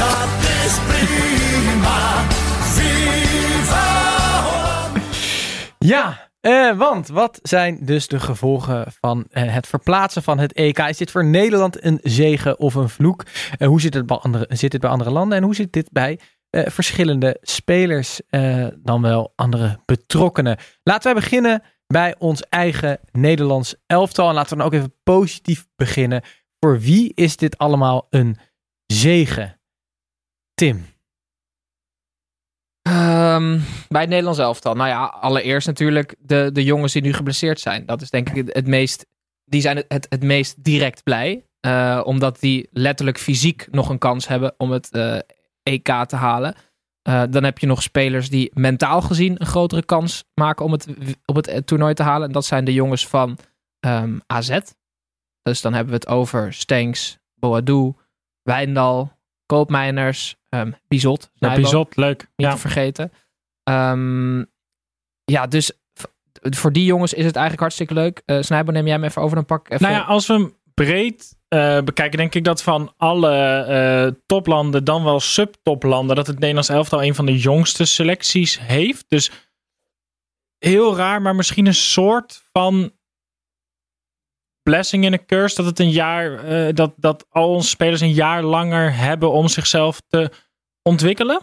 Ja, 5.79 6.29
eh, 6.41 6.77
want 6.79 7.09
wat 7.09 7.39
zijn 7.43 7.79
dus 7.81 8.09
de 8.09 8.21
gevolgen 8.21 8.87
van 9.01 9.27
eh, 9.31 9.55
het 9.55 9.67
verplaatsen 9.67 10.23
van 10.23 10.39
het 10.39 10.53
EK? 10.53 10.79
Is 10.79 10.97
dit 10.97 11.11
voor 11.11 11.25
Nederland 11.25 11.85
een 11.85 11.99
zegen 12.03 12.59
of 12.59 12.75
een 12.75 12.89
vloek? 12.89 13.25
Eh, 13.59 13.69
hoe 13.69 13.81
zit 13.81 13.95
het, 13.95 14.07
bij 14.07 14.17
andere, 14.17 14.47
zit 14.49 14.73
het 14.73 14.81
bij 14.81 14.91
andere 14.91 15.11
landen 15.11 15.39
en 15.39 15.45
hoe 15.45 15.55
zit 15.55 15.73
dit 15.73 15.89
bij 15.93 16.19
eh, 16.51 16.63
verschillende 16.67 17.37
spelers, 17.41 18.21
eh, 18.29 18.67
dan 18.77 19.03
wel 19.03 19.33
andere 19.37 19.79
betrokkenen? 19.85 20.59
Laten 20.83 21.13
wij 21.13 21.23
beginnen 21.23 21.63
bij 21.93 22.15
ons 22.19 22.43
eigen 22.43 22.99
Nederlands 23.13 23.75
elftal. 23.87 24.29
En 24.29 24.35
laten 24.35 24.51
we 24.51 24.57
dan 24.57 24.67
ook 24.67 24.73
even 24.73 24.95
positief 25.03 25.67
beginnen. 25.77 26.23
Voor 26.59 26.81
wie 26.81 27.13
is 27.15 27.37
dit 27.37 27.59
allemaal 27.59 28.07
een 28.11 28.37
zegen? 28.87 29.61
Tim. 30.55 30.87
Ehm, 32.83 33.59
bij 33.89 34.01
het 34.01 34.11
Nederlands 34.11 34.39
elftal. 34.39 34.75
Nou 34.75 34.89
ja, 34.89 35.05
allereerst 35.05 35.67
natuurlijk 35.67 36.15
de, 36.19 36.51
de 36.53 36.65
jongens 36.65 36.93
die 36.93 37.03
nu 37.03 37.13
geblesseerd 37.13 37.61
zijn. 37.61 37.87
Dat 37.87 38.03
is 38.03 38.11
denk 38.11 38.29
ik 38.31 38.51
het, 38.55 38.67
meest. 38.67 39.07
Die 39.45 39.61
zijn 39.61 39.77
het, 39.77 39.85
het, 39.89 40.07
het 40.09 40.23
meest 40.23 40.65
direct 40.65 41.03
blij. 41.03 41.45
eh, 41.61 42.01
omdat 42.05 42.41
die 42.41 42.69
letterlijk 42.73 43.19
fysiek 43.19 43.67
nog 43.71 43.89
een 43.89 43.99
kans 43.99 44.29
hebben 44.29 44.55
om 44.57 44.71
het 44.71 44.91
eh, 44.91 45.19
EK 45.63 46.05
te 46.07 46.17
halen. 46.17 46.55
Eh, 47.03 47.23
dan 47.31 47.45
heb 47.45 47.59
je 47.59 47.67
nog 47.67 47.83
spelers 47.83 48.29
die 48.31 48.51
mentaal 48.55 49.01
gezien 49.03 49.41
een 49.41 49.47
grotere 49.47 49.85
kans 49.85 50.25
maken 50.35 50.65
om 50.65 50.73
het, 50.73 50.87
om 51.27 51.37
het 51.37 51.47
eh, 51.47 51.59
toernooi 51.59 51.95
te 51.95 52.03
halen. 52.03 52.27
En 52.27 52.33
dat 52.33 52.45
zijn 52.45 52.65
de 52.65 52.73
jongens 52.73 53.07
van 53.09 53.39
ehm, 53.81 54.19
AZ. 54.27 54.59
Dus 55.43 55.61
dan 55.61 55.73
hebben 55.73 55.93
we 55.93 55.99
het 55.99 56.09
over 56.09 56.53
Stenks, 56.53 57.19
Boadu, 57.35 57.93
Wijndal, 58.43 59.13
Koopmeiners, 59.47 60.37
ehm 60.49 60.73
Bizot. 60.89 61.31
Ja, 61.35 61.55
Bizot, 61.55 61.97
leuk. 61.97 62.21
niet 62.21 62.47
Ja. 62.47 62.53
te 62.53 62.59
vergeten. 62.59 63.13
Ehm, 63.63 64.39
ja, 65.25 65.47
dus 65.47 65.73
voor 66.43 66.73
die 66.73 66.85
jongens 66.85 67.13
is 67.13 67.25
het 67.25 67.35
eigenlijk 67.35 67.61
hartstikke 67.61 67.95
leuk. 67.95 68.23
Uh, 68.27 68.43
Snijbo, 68.43 68.73
neem 68.73 68.85
jij 68.85 68.95
hem 68.95 69.05
even 69.05 69.23
over, 69.23 69.35
dan 69.37 69.45
pak 69.45 69.67
ik 69.67 69.73
even... 69.73 69.87
Nou 69.87 69.99
ja, 70.01 70.07
als 70.07 70.27
we 70.27 70.33
hem 70.33 70.55
breed 70.75 71.37
eh, 71.51 71.81
bekijken, 71.81 72.19
denk 72.19 72.35
ik 72.35 72.45
dat 72.45 72.63
van 72.63 72.95
alle 72.97 73.35
eh, 73.63 74.13
toplanden, 74.27 74.85
dan 74.85 75.05
wel 75.05 75.21
subtoplanden, 75.21 76.17
dat 76.17 76.27
het 76.27 76.39
Nederlands 76.39 76.69
elftal 76.69 77.03
een 77.03 77.15
van 77.15 77.27
de 77.27 77.39
jongste 77.39 77.85
selecties 77.85 78.61
heeft. 78.61 79.05
Dus 79.09 79.31
heel 80.59 80.97
raar, 80.97 81.23
maar 81.23 81.35
misschien 81.35 81.67
een 81.67 81.75
soort 81.75 82.43
van 82.53 82.93
blessing 84.63 85.05
in 85.05 85.13
a 85.13 85.19
curse. 85.27 85.57
Dat 85.57 85.65
het 85.65 85.79
een 85.79 85.91
jaar, 85.91 86.45
eh, 86.45 86.75
dat, 86.75 86.93
dat 86.97 87.27
al 87.31 87.55
onze 87.55 87.69
spelers 87.69 88.01
een 88.01 88.13
jaar 88.13 88.43
langer 88.43 88.97
hebben 88.97 89.31
om 89.33 89.49
zichzelf 89.49 90.01
te 90.09 90.31
ontwikkelen. 90.83 91.41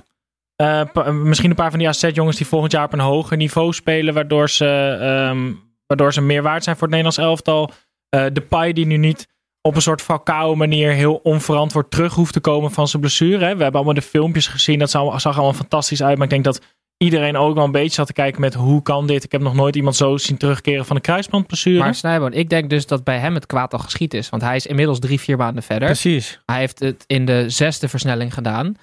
Misschien 1.11 1.49
een 1.49 1.55
paar 1.55 1.69
van 1.69 1.79
die 1.79 1.87
AZ-jongens 1.87 2.37
die 2.37 2.47
volgend 2.47 2.71
jaar 2.71 2.85
op 2.85 2.93
een 2.93 2.99
hoger 2.99 3.37
niveau 3.37 3.73
spelen, 3.73 4.13
waardoor 4.13 4.49
ze, 4.49 4.97
ehm, 5.01 5.53
waardoor 5.85 6.13
ze 6.13 6.21
meer 6.21 6.41
waard 6.41 6.63
zijn 6.63 6.75
voor 6.75 6.87
het 6.87 6.95
Nederlands 6.95 7.29
elftal. 7.29 7.71
De 8.09 8.45
Pai 8.49 8.73
die 8.73 8.85
nu 8.85 8.97
niet 8.97 9.35
op 9.67 9.75
een 9.75 9.81
soort 9.81 10.01
Falcao 10.01 10.55
manier 10.55 10.91
heel 10.91 11.19
onverantwoord 11.23 11.91
terug 11.91 12.13
hoeft 12.13 12.33
te 12.33 12.39
komen 12.39 12.71
van 12.71 12.87
zijn 12.87 13.01
blessure. 13.01 13.45
Hè. 13.45 13.55
We 13.55 13.63
hebben 13.63 13.73
allemaal 13.73 13.93
de 13.93 14.01
filmpjes 14.01 14.47
gezien, 14.47 14.79
dat 14.79 14.89
zag 14.89 15.25
allemaal 15.25 15.53
fantastisch 15.53 16.03
uit. 16.03 16.15
Maar 16.15 16.25
ik 16.25 16.31
denk 16.33 16.43
dat 16.43 16.61
iedereen 16.97 17.37
ook 17.37 17.55
wel 17.55 17.63
een 17.63 17.71
beetje 17.71 17.93
zat 17.93 18.07
te 18.07 18.13
kijken 18.13 18.41
met 18.41 18.53
hoe 18.53 18.81
kan 18.81 19.07
dit? 19.07 19.23
Ik 19.23 19.31
heb 19.31 19.41
nog 19.41 19.53
nooit 19.53 19.75
iemand 19.75 19.95
zo 19.95 20.17
zien 20.17 20.37
terugkeren 20.37 20.85
van 20.85 20.95
een 20.95 21.01
kruisbandblessure. 21.01 21.79
Maar 21.79 21.95
Snijboon, 21.95 22.33
ik 22.33 22.49
denk 22.49 22.69
dus 22.69 22.85
dat 22.85 23.03
bij 23.03 23.17
hem 23.17 23.33
het 23.33 23.45
kwaad 23.45 23.73
al 23.73 23.79
geschied 23.79 24.13
is. 24.13 24.29
Want 24.29 24.41
hij 24.41 24.55
is 24.55 24.65
inmiddels 24.65 24.99
drie, 24.99 25.19
vier 25.19 25.37
maanden 25.37 25.63
verder. 25.63 25.87
Precies. 25.87 26.41
Hij 26.45 26.59
heeft 26.59 26.79
het 26.79 27.03
in 27.07 27.25
de 27.25 27.49
zesde 27.49 27.87
versnelling 27.87 28.33
gedaan. 28.33 28.75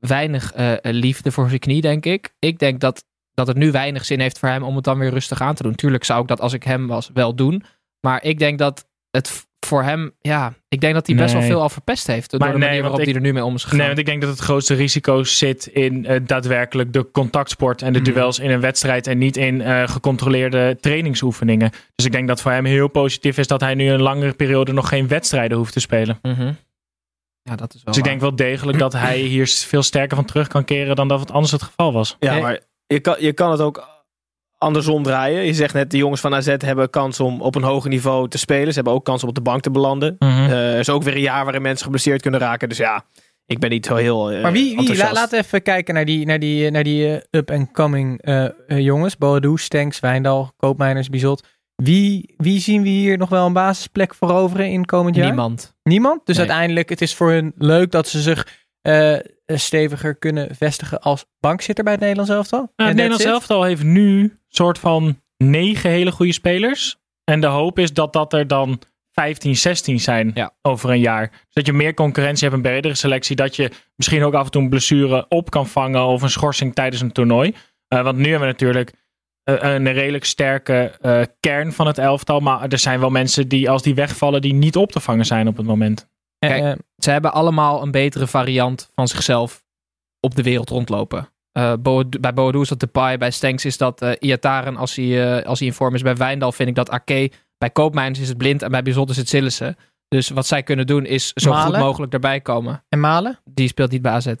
Weinig 0.00 0.52
eh, 0.52 0.72
liefde 0.82 1.32
voor 1.32 1.48
zijn 1.48 1.60
knie, 1.60 1.80
denk 1.80 2.06
ik. 2.06 2.34
Ik 2.38 2.58
denk 2.58 2.80
dat, 2.80 3.04
dat 3.34 3.46
het 3.46 3.56
nu 3.56 3.70
weinig 3.70 4.04
zin 4.04 4.20
heeft 4.20 4.38
voor 4.38 4.48
hem 4.48 4.62
om 4.62 4.74
het 4.74 4.84
dan 4.84 4.98
weer 4.98 5.10
rustig 5.10 5.40
aan 5.40 5.54
te 5.54 5.62
doen. 5.62 5.74
Tuurlijk 5.74 6.04
zou 6.04 6.20
ik 6.22 6.28
dat 6.28 6.40
als 6.40 6.52
ik 6.52 6.62
hem 6.62 6.86
was 6.86 7.10
wel 7.14 7.34
doen. 7.34 7.62
Maar 8.00 8.24
ik 8.24 8.38
denk 8.38 8.58
dat 8.58 8.86
het 9.10 9.47
voor 9.68 9.82
hem, 9.82 10.12
ja, 10.20 10.52
ik 10.68 10.80
denk 10.80 10.94
dat 10.94 11.06
hij 11.06 11.16
best 11.16 11.32
wel 11.32 11.42
veel 11.42 11.60
al 11.62 11.68
verpest 11.68 12.06
heeft. 12.06 12.30
Door 12.30 12.40
Maar 12.40 12.52
de 12.52 12.58
nee, 12.58 12.66
manier 12.66 12.82
waarop 12.82 13.00
hij 13.00 13.14
er 13.14 13.20
nu 13.20 13.32
mee 13.32 13.44
om 13.44 13.54
is 13.54 13.62
gegaan. 13.62 13.78
Nee, 13.78 13.86
want 13.86 13.98
ik 13.98 14.06
denk 14.06 14.20
dat 14.20 14.30
het 14.30 14.38
grootste 14.38 14.74
risico 14.74 15.22
zit 15.24 15.66
in 15.66 16.06
eh, 16.06 16.20
daadwerkelijk 16.26 16.92
de 16.92 17.10
contactsport 17.10 17.82
en 17.82 17.92
de 17.92 18.00
Mhm. 18.00 18.12
duels 18.12 18.38
in 18.38 18.50
een 18.50 18.60
wedstrijd 18.60 19.06
en 19.06 19.18
niet 19.18 19.36
in 19.36 19.60
eh, 19.60 19.88
gecontroleerde 19.88 20.76
trainingsoefeningen. 20.80 21.70
Dus 21.94 22.06
ik 22.06 22.12
denk 22.12 22.28
dat 22.28 22.40
voor 22.40 22.50
hem 22.52 22.64
heel 22.64 22.88
positief 22.88 23.38
is 23.38 23.46
dat 23.46 23.60
hij 23.60 23.74
nu 23.74 23.88
een 23.90 24.02
langere 24.02 24.32
periode 24.32 24.72
nog 24.72 24.88
geen 24.88 25.08
wedstrijden 25.08 25.56
hoeft 25.58 25.72
te 25.72 25.80
spelen. 25.80 26.18
Mhm. 26.22 26.52
Ja, 27.42 27.56
dat 27.56 27.74
is 27.74 27.82
wel 27.82 27.84
Dus 27.84 27.96
ik 27.96 28.02
waar. 28.02 28.02
denk 28.02 28.20
wel 28.20 28.36
degelijk 28.36 28.78
dat 28.78 28.92
hij 28.92 29.18
hier 29.18 29.46
veel 29.48 29.82
sterker 29.82 30.16
van 30.16 30.24
terug 30.24 30.48
kan 30.48 30.64
keren 30.64 30.96
dan 30.96 31.08
dat 31.08 31.20
het 31.20 31.30
anders 31.32 31.52
het 31.52 31.62
geval 31.62 31.92
was. 31.92 32.16
Ja, 32.18 32.38
maar 32.38 32.58
je 32.86 33.00
kan, 33.00 33.16
je 33.18 33.32
kan 33.32 33.50
het 33.50 33.60
ook 33.60 33.88
andersom 34.58 35.02
draaien. 35.02 35.44
Je 35.44 35.54
zegt 35.54 35.74
net, 35.74 35.90
de 35.90 35.96
jongens 35.96 36.20
van 36.20 36.34
AZ 36.34 36.54
hebben 36.58 36.90
kans 36.90 37.20
om 37.20 37.40
op 37.40 37.54
een 37.54 37.62
hoger 37.62 37.90
niveau 37.90 38.28
te 38.28 38.38
spelen. 38.38 38.68
Ze 38.68 38.74
hebben 38.74 38.92
ook 38.92 39.04
kans 39.04 39.22
om 39.22 39.28
op 39.28 39.34
de 39.34 39.40
bank 39.40 39.62
te 39.62 39.70
belanden. 39.70 40.16
Mhm. 40.18 40.30
Eh, 40.30 40.72
er 40.72 40.78
is 40.78 40.90
ook 40.90 41.02
weer 41.02 41.14
een 41.14 41.20
jaar 41.20 41.44
waarin 41.44 41.62
mensen 41.62 41.84
geblesseerd 41.84 42.22
kunnen 42.22 42.40
raken. 42.40 42.68
Dus 42.68 42.78
ja, 42.78 43.04
ik 43.46 43.58
ben 43.58 43.70
niet 43.70 43.86
zo 43.86 43.94
heel 43.94 44.30
eh, 44.32 44.42
Maar 44.42 44.52
wie, 44.52 44.76
wie 44.76 44.96
la, 44.96 45.12
laten 45.12 45.38
we 45.38 45.44
even 45.44 45.62
kijken 45.62 45.94
naar 45.94 46.04
die, 46.04 46.26
naar 46.26 46.38
die, 46.38 46.70
naar 46.70 46.82
die 46.84 47.14
eh, 47.14 47.20
up-and-coming 47.30 48.22
eh, 48.22 48.44
eh, 48.44 48.50
jongens. 48.78 49.16
Boadu, 49.16 49.56
Stenks, 49.56 50.00
Wijndal, 50.00 50.52
Koopmeiners, 50.56 51.08
Bizot. 51.08 51.46
Wie, 51.74 52.34
wie 52.36 52.60
zien 52.60 52.82
we 52.82 52.88
hier 52.88 53.18
nog 53.18 53.28
wel 53.28 53.46
een 53.46 53.52
basisplek 53.52 54.14
veroveren 54.14 54.70
in 54.70 54.84
komend 54.84 55.16
jaar? 55.16 55.26
niemand. 55.26 55.74
Niemand? 55.82 56.26
Dus 56.26 56.36
Nee. 56.36 56.46
uiteindelijk, 56.46 56.88
het 56.88 57.00
is 57.00 57.14
voor 57.14 57.30
hun 57.30 57.52
leuk 57.56 57.90
dat 57.90 58.08
ze 58.08 58.20
zich 58.20 58.66
eh, 58.82 59.16
steviger 59.46 60.14
kunnen 60.14 60.54
vestigen 60.56 61.00
als 61.00 61.24
bankzitter 61.40 61.84
bij 61.84 61.92
het 61.92 62.02
Nederlands 62.02 62.30
elftal. 62.32 62.58
Nou, 62.58 62.88
het 62.88 62.98
Nederlands 62.98 63.24
elftal 63.24 63.62
heeft 63.62 63.82
nu 63.82 64.37
soort 64.48 64.78
van 64.78 65.22
negen 65.36 65.90
hele 65.90 66.12
goede 66.12 66.32
spelers. 66.32 66.96
En 67.24 67.40
de 67.40 67.46
hoop 67.46 67.78
is 67.78 67.92
dat 67.92 68.12
dat 68.12 68.32
er 68.32 68.46
dan 68.46 68.80
15, 69.12 69.56
16 69.56 70.00
zijn 70.00 70.30
Ja. 70.34 70.54
over 70.62 70.90
een 70.90 71.00
jaar. 71.00 71.30
Dus 71.30 71.52
dat 71.52 71.66
je 71.66 71.72
meer 71.72 71.94
concurrentie 71.94 72.42
hebt, 72.48 72.54
een 72.56 72.70
bredere 72.70 72.94
selectie. 72.94 73.36
Dat 73.36 73.56
je 73.56 73.70
misschien 73.96 74.22
ook 74.24 74.34
af 74.34 74.44
en 74.44 74.50
toe 74.50 74.62
een 74.62 74.68
blessure 74.68 75.26
op 75.28 75.50
kan 75.50 75.66
vangen 75.66 76.04
of 76.04 76.22
een 76.22 76.30
schorsing 76.30 76.74
tijdens 76.74 77.02
een 77.02 77.12
toernooi. 77.12 77.54
Eh, 77.88 78.02
want 78.02 78.16
nu 78.16 78.22
hebben 78.22 78.40
we 78.40 78.46
natuurlijk 78.46 78.92
eh, 79.42 79.54
een 79.74 79.92
redelijk 79.92 80.24
sterke 80.24 80.96
eh, 81.00 81.22
kern 81.40 81.72
van 81.72 81.86
het 81.86 81.98
elftal. 81.98 82.40
Maar 82.40 82.68
er 82.68 82.78
zijn 82.78 83.00
wel 83.00 83.10
mensen 83.10 83.48
die 83.48 83.70
als 83.70 83.82
die 83.82 83.94
wegvallen, 83.94 84.40
die 84.40 84.54
niet 84.54 84.76
op 84.76 84.92
te 84.92 85.00
vangen 85.00 85.26
zijn 85.26 85.48
op 85.48 85.56
het 85.56 85.66
moment. 85.66 86.08
Kijk, 86.38 86.62
eh, 86.62 86.72
Ze 86.96 87.10
hebben 87.10 87.32
allemaal 87.32 87.82
een 87.82 87.90
betere 87.90 88.26
variant 88.26 88.90
van 88.94 89.08
zichzelf 89.08 89.64
op 90.20 90.34
de 90.34 90.42
wereld 90.42 90.70
rondlopen. 90.70 91.28
Eh, 91.58 91.72
bij 92.20 92.34
Boadu 92.34 92.60
is 92.60 92.68
dat 92.68 92.80
Depay, 92.80 93.18
bij 93.18 93.30
Stenks 93.30 93.64
is 93.64 93.76
dat 93.76 94.02
eh 94.02 94.10
Iataren 94.18 94.76
als 94.76 94.96
hij, 94.96 95.38
eh, 95.38 95.46
als 95.46 95.58
hij 95.58 95.68
in 95.68 95.74
vorm 95.74 95.94
is. 95.94 96.02
Bij 96.02 96.14
Wijndal 96.16 96.52
vind 96.52 96.68
ik 96.68 96.74
dat 96.74 96.90
Ake. 96.90 97.30
Bij 97.58 97.70
Koopmeiners 97.70 98.18
is 98.20 98.28
het 98.28 98.38
Blind 98.38 98.62
en 98.62 98.70
bij 98.70 98.82
Bizot 98.82 99.10
is 99.10 99.16
het 99.16 99.28
Sillissen. 99.28 99.76
Dus 100.08 100.28
wat 100.28 100.46
zij 100.46 100.62
kunnen 100.62 100.86
doen 100.86 101.04
is 101.04 101.32
zo 101.32 101.52
goed 101.52 101.78
mogelijk 101.78 102.12
erbij 102.12 102.40
komen. 102.40 102.84
en 102.88 103.00
Malen? 103.00 103.38
Die 103.44 103.68
speelt 103.68 103.90
niet 103.90 104.02
bij 104.02 104.12
AZ. 104.12 104.32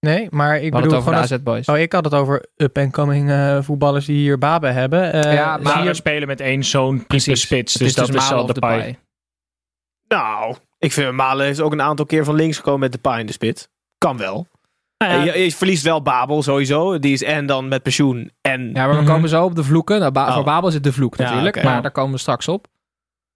Nee, 0.00 0.26
maar 0.30 0.56
ik 0.56 0.62
bedoel 0.70 0.80
het 0.80 0.86
over 0.90 1.02
gewoon... 1.02 1.14
de 1.14 1.20
als- 1.20 1.32
AZ-boys. 1.32 1.68
Oh, 1.68 1.78
ik 1.78 1.92
had 1.92 2.04
het 2.04 2.14
over 2.14 2.46
up-and-coming 2.56 3.30
eh, 3.30 3.58
voetballers 3.62 4.04
die 4.06 4.16
hier 4.16 4.38
baben 4.38 4.74
hebben. 4.74 5.12
Eh, 5.12 5.32
Ja, 5.34 5.56
Maar 5.56 5.82
je- 5.82 5.88
we 5.88 5.94
spelen 5.94 6.28
met 6.28 6.40
één 6.40 6.64
zo'n 6.64 6.94
type 6.94 7.06
Precies. 7.06 7.40
spits. 7.40 7.72
Dus 7.74 7.94
dat 7.94 8.08
is 8.08 8.14
Malen 8.14 8.36
al 8.38 8.46
de 8.46 8.52
paai. 8.52 8.76
Depay. 8.78 8.98
Nou, 10.08 10.56
ik 10.78 10.92
vind 10.92 11.12
Malen 11.12 11.46
is 11.48 11.60
ook 11.60 11.72
een 11.72 11.82
aantal 11.82 12.06
keer 12.06 12.24
van 12.24 12.34
links 12.34 12.56
gekomen 12.56 12.80
met 12.80 12.92
de 12.92 12.98
paai 12.98 13.20
in 13.20 13.26
de 13.26 13.32
spit. 13.32 13.68
Kan 13.98 14.16
wel. 14.16 14.46
Nou 14.98 15.12
ja, 15.24 15.34
je, 15.34 15.42
je 15.44 15.52
verliest 15.52 15.82
wel 15.82 16.02
Babel 16.02 16.42
sowieso. 16.42 16.98
Die 16.98 17.12
is 17.12 17.22
en 17.22 17.46
dan 17.46 17.68
met 17.68 17.82
pensioen 17.82 18.30
en... 18.40 18.60
Ja, 18.66 18.72
maar 18.86 18.88
we 18.96 19.02
Mhm. 19.02 19.06
komen 19.12 19.28
zo 19.28 19.44
op 19.44 19.54
de 19.54 19.64
vloeken. 19.64 19.98
Nou, 20.00 20.12
ba- 20.12 20.26
Oh. 20.28 20.34
Voor 20.34 20.44
Babel 20.44 20.68
is 20.68 20.74
het 20.74 20.84
de 20.84 20.92
vloek 20.92 21.16
Ja, 21.16 21.24
natuurlijk. 21.24 21.62
Maar 21.62 21.74
Ja. 21.74 21.80
daar 21.80 21.90
komen 21.90 22.12
we 22.12 22.18
straks 22.18 22.48
op. 22.48 22.66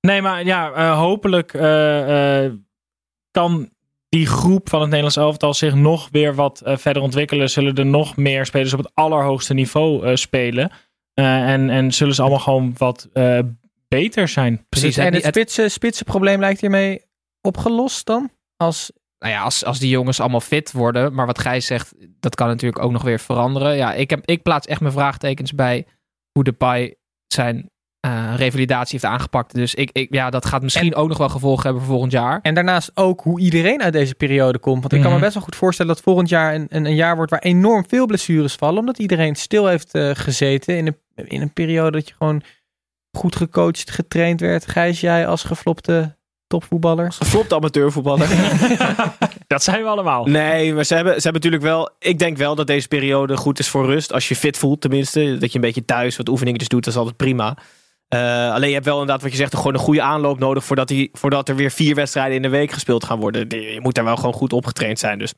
Nee, 0.01 0.23
maar 0.23 0.45
ja, 0.45 0.73
eh, 0.73 0.99
hopelijk 0.99 1.55
eh, 1.55 2.45
eh, 2.45 2.53
kan 3.31 3.71
die 4.09 4.27
groep 4.27 4.69
van 4.69 4.79
het 4.79 4.89
Nederlands 4.89 5.17
elftal 5.17 5.55
zich 5.55 5.75
nog 5.75 6.09
weer 6.11 6.35
wat 6.35 6.61
eh, 6.61 6.77
verder 6.77 7.03
ontwikkelen. 7.03 7.51
Zullen 7.51 7.75
er 7.75 7.87
nog 7.87 8.17
meer 8.17 8.47
spelers 8.47 8.73
op 8.73 8.79
het 8.79 8.91
allerhoogste 8.95 9.55
niveau 9.55 10.07
eh, 10.07 10.15
spelen. 10.15 10.71
Eh, 11.15 11.53
en, 11.53 11.71
en 11.71 11.93
zullen 11.93 12.15
ze 12.15 12.21
allemaal 12.21 12.39
gewoon 12.41 12.75
wat 12.79 13.09
eh, 13.13 13.39
beter 13.89 14.29
zijn. 14.29 14.67
Precies. 14.69 14.97
en 14.97 15.05
het- 15.05 15.15
het 15.15 15.25
het- 15.25 15.35
spitse, 15.35 15.69
spitse 15.69 16.05
probleem 16.05 16.41
lijkt 16.41 16.61
hiermee 16.61 17.03
opgelost 17.41 18.07
dan? 18.07 18.31
Als, 18.57 18.93
nou 19.21 19.33
ja, 19.33 19.41
als, 19.43 19.65
als 19.65 19.79
die 19.79 19.89
jongens 19.89 20.21
allemaal 20.21 20.41
fit 20.41 20.73
worden. 20.73 21.15
Maar 21.15 21.27
wat 21.27 21.39
Gijs 21.39 21.67
zegt, 21.67 21.95
dat 22.21 22.35
kan 22.35 22.49
natuurlijk 22.49 22.83
ook 22.85 22.93
nog 22.93 23.03
weer 23.03 23.21
veranderen. 23.21 23.77
Ja, 23.77 23.93
ik, 23.95 24.11
heb, 24.11 24.21
ik 24.25 24.43
plaats 24.43 24.67
echt 24.67 24.81
mijn 24.81 24.93
vraagtekens 24.93 25.55
bij 25.55 25.87
hoe 26.33 26.45
de 26.45 26.53
Pai 26.53 26.95
zijn 27.27 27.71
eh, 28.01 28.33
revalidatie 28.37 28.99
heeft 29.01 29.13
aangepakt. 29.13 29.55
Dus 29.55 29.75
ik, 29.75 29.91
ik, 29.93 30.15
ja, 30.15 30.31
dat 30.31 30.45
gaat 30.47 30.63
misschien 30.63 30.95
ook 30.95 31.09
nog 31.09 31.19
wel 31.19 31.29
gevolgen 31.29 31.63
hebben 31.63 31.83
voor 31.83 31.91
volgend 31.93 32.13
jaar. 32.13 32.39
en 32.43 32.55
daarnaast 32.55 32.91
ook 32.95 33.21
hoe 33.21 33.41
iedereen 33.41 33.83
uit 33.83 33.93
deze 33.93 34.15
periode 34.15 34.59
komt. 34.59 34.81
Want 34.81 34.93
ik 34.93 35.01
kan 35.01 35.09
me 35.09 35.15
Mhm. 35.17 35.25
best 35.25 35.35
wel 35.35 35.45
goed 35.45 35.57
voorstellen 35.57 35.95
dat 35.95 36.03
volgend 36.05 36.29
jaar 36.29 36.55
een, 36.55 36.67
een, 36.69 36.85
een 36.85 36.95
jaar 36.95 37.17
wordt 37.17 37.31
waar 37.31 37.41
enorm 37.41 37.85
veel 37.89 38.07
blessures 38.07 38.55
vallen. 38.55 38.79
Omdat 38.79 38.99
iedereen 38.99 39.35
stil 39.35 39.67
heeft 39.67 39.95
eh, 39.95 40.11
gezeten 40.13 40.77
in 40.77 40.87
een, 40.87 41.27
in 41.29 41.41
een 41.41 41.53
periode 41.53 41.91
dat 41.91 42.09
je 42.09 42.15
gewoon 42.15 42.43
goed 43.19 43.37
gecoacht, 43.37 43.91
getraind 43.91 44.41
werd. 44.41 44.67
Gijs, 44.67 45.01
jij 45.01 45.27
als 45.27 45.43
geflopte 45.45 46.19
topvoetballer. 46.51 47.13
Geflopt 47.13 47.53
amateurvoetballer. 47.53 48.29
Dat 49.47 49.63
zijn 49.63 49.83
we 49.83 49.89
allemaal. 49.89 50.25
Nee, 50.25 50.75
maar 50.75 50.85
ze 50.85 50.95
hebben, 50.95 51.15
ze 51.15 51.23
hebben 51.23 51.43
natuurlijk 51.43 51.63
wel... 51.63 51.91
Ik 51.99 52.19
denk 52.19 52.37
wel 52.37 52.55
dat 52.55 52.67
deze 52.67 52.89
periode 52.89 53.37
goed 53.37 53.59
is 53.59 53.69
voor 53.69 53.87
rust. 53.87 54.13
Als 54.13 54.29
je 54.29 54.37
fit 54.37 54.57
voelt 54.59 54.81
tenminste. 54.81 55.37
Dat 55.39 55.51
je 55.51 55.55
een 55.55 55.65
beetje 55.65 55.85
thuis 55.85 56.17
wat 56.17 56.29
oefeningetjes 56.29 56.69
doet. 56.69 56.85
Dat 56.85 56.93
is 56.93 56.99
altijd 56.99 57.17
prima. 57.17 57.57
Eh, 58.09 58.53
alleen 58.53 58.69
je 58.69 58.75
hebt 58.75 58.87
wel 58.87 59.01
inderdaad 59.01 59.23
wat 59.23 59.31
je 59.31 59.37
zegt. 59.37 59.57
Gewoon 59.57 59.75
een 59.75 59.81
goede 59.81 60.03
aanloop 60.03 60.39
nodig. 60.39 60.65
Voordat, 60.65 60.89
die, 60.89 61.11
voordat 61.13 61.49
er 61.49 61.57
weer 61.57 61.71
vier 61.71 61.95
wedstrijden 61.95 62.37
in 62.37 62.43
de 62.43 62.49
week 62.49 62.71
gespeeld 62.71 63.05
gaan 63.05 63.21
worden. 63.21 63.49
Je 63.49 63.81
moet 63.83 63.95
daar 63.95 64.05
wel 64.05 64.17
gewoon 64.17 64.35
goed 64.35 64.53
opgetraind 64.53 64.99
zijn. 64.99 65.19
Dus 65.19 65.33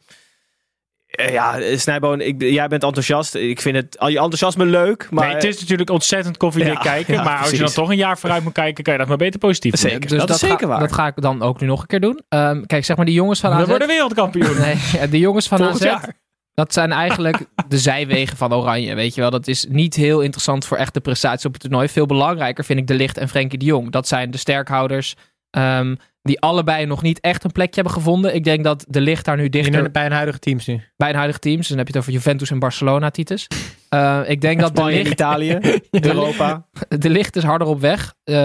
ja, 1.30 1.76
Snijboon, 1.76 2.20
ik, 2.20 2.42
jij 2.42 2.68
bent 2.68 2.82
enthousiast. 2.82 3.34
Ik 3.34 3.60
vind 3.60 3.76
het, 3.76 3.98
al 3.98 4.08
je 4.08 4.14
enthousiasme 4.18 4.64
leuk. 4.64 5.08
Maar 5.10 5.26
nee, 5.26 5.34
het 5.34 5.44
is 5.44 5.60
natuurlijk 5.60 5.90
ontzettend 5.90 6.36
koffiedik 6.36 6.72
Ja, 6.72 6.78
kijken. 6.80 7.14
ja, 7.14 7.22
maar 7.22 7.38
als 7.38 7.50
je 7.50 7.58
dan 7.58 7.68
toch 7.72 7.88
een 7.90 7.96
jaar 7.96 8.18
vooruit 8.18 8.42
moet 8.42 8.52
kijken, 8.52 8.84
kan 8.84 8.92
je 8.92 8.98
dat 8.98 9.08
maar 9.08 9.16
beter 9.16 9.38
positief 9.40 9.70
doen. 9.72 9.90
Zeker. 9.90 10.08
Dus 10.08 10.18
dat 10.18 10.30
is 10.30 10.38
ga- 10.40 10.46
zeker 10.46 10.68
waar. 10.68 10.80
Dat 10.80 10.92
ga 10.92 11.06
ik 11.06 11.20
dan 11.20 11.42
ook 11.42 11.60
nu 11.60 11.66
nog 11.66 11.80
een 11.80 11.86
keer 11.86 12.00
doen. 12.00 12.20
Ehm, 12.28 12.62
kijk, 12.66 12.84
zeg 12.84 12.96
maar 12.96 13.06
die 13.06 13.14
jongens 13.14 13.40
van 13.40 13.50
We 13.50 13.56
AZ. 13.62 13.68
worden 13.68 13.88
wereldkampioen. 13.88 14.58
Nee, 14.60 14.76
ja, 14.92 15.06
de 15.06 15.18
jongens 15.18 15.48
van 15.48 15.58
Volgend 15.58 15.80
AZ. 15.80 15.86
jaar. 15.86 16.20
Dat 16.54 16.72
zijn 16.72 16.92
eigenlijk 16.92 17.38
de 17.68 17.78
zijwegen 17.78 18.36
van 18.36 18.54
Oranje, 18.54 18.94
weet 18.94 19.14
je 19.14 19.20
wel. 19.20 19.30
Dat 19.30 19.46
is 19.48 19.66
niet 19.68 19.94
heel 19.94 20.20
interessant 20.20 20.64
voor 20.66 20.76
echte 20.76 21.00
prestaties 21.00 21.44
op 21.44 21.52
het 21.52 21.62
toernooi. 21.62 21.88
Veel 21.88 22.06
belangrijker 22.06 22.64
vind 22.64 22.78
ik 22.78 22.86
De 22.86 22.94
Licht 22.94 23.18
en 23.18 23.28
Frenkie 23.28 23.58
de 23.58 23.64
Jong. 23.64 23.90
Dat 23.90 24.08
zijn 24.08 24.30
de 24.30 24.38
sterkhouders 24.38 25.14
ehm, 25.50 25.94
die 26.22 26.40
allebei 26.40 26.86
nog 26.86 27.02
niet 27.02 27.20
echt 27.20 27.44
een 27.44 27.52
plekje 27.52 27.74
hebben 27.74 27.92
gevonden. 27.92 28.34
Ik 28.34 28.44
denk 28.44 28.64
dat 28.64 28.84
De 28.88 29.00
Licht 29.00 29.24
daar 29.24 29.36
nu 29.36 29.48
dichter 29.48 29.90
Bij 29.90 30.06
een 30.06 30.12
huidige 30.12 30.38
teams 30.38 30.66
nu. 30.66 30.80
bij 30.96 31.08
een 31.08 31.14
huidige 31.14 31.38
teams. 31.38 31.68
Dan 31.68 31.78
heb 31.78 31.86
je 31.86 31.92
het 31.92 32.02
over 32.02 32.14
Juventus 32.14 32.50
en 32.50 32.58
Barcelona, 32.58 33.10
Titus. 33.10 33.46
Eh, 33.92 34.20
ik 34.26 34.40
denk 34.40 34.60
dat 34.60 34.76
De 34.76 34.84
Licht, 34.84 35.10
Italië, 35.10 35.58
Europa. 35.90 36.68
de 36.88 37.10
licht 37.10 37.36
is 37.36 37.42
harder 37.42 37.66
op 37.66 37.80
weg. 37.80 38.14
Eh, 38.24 38.36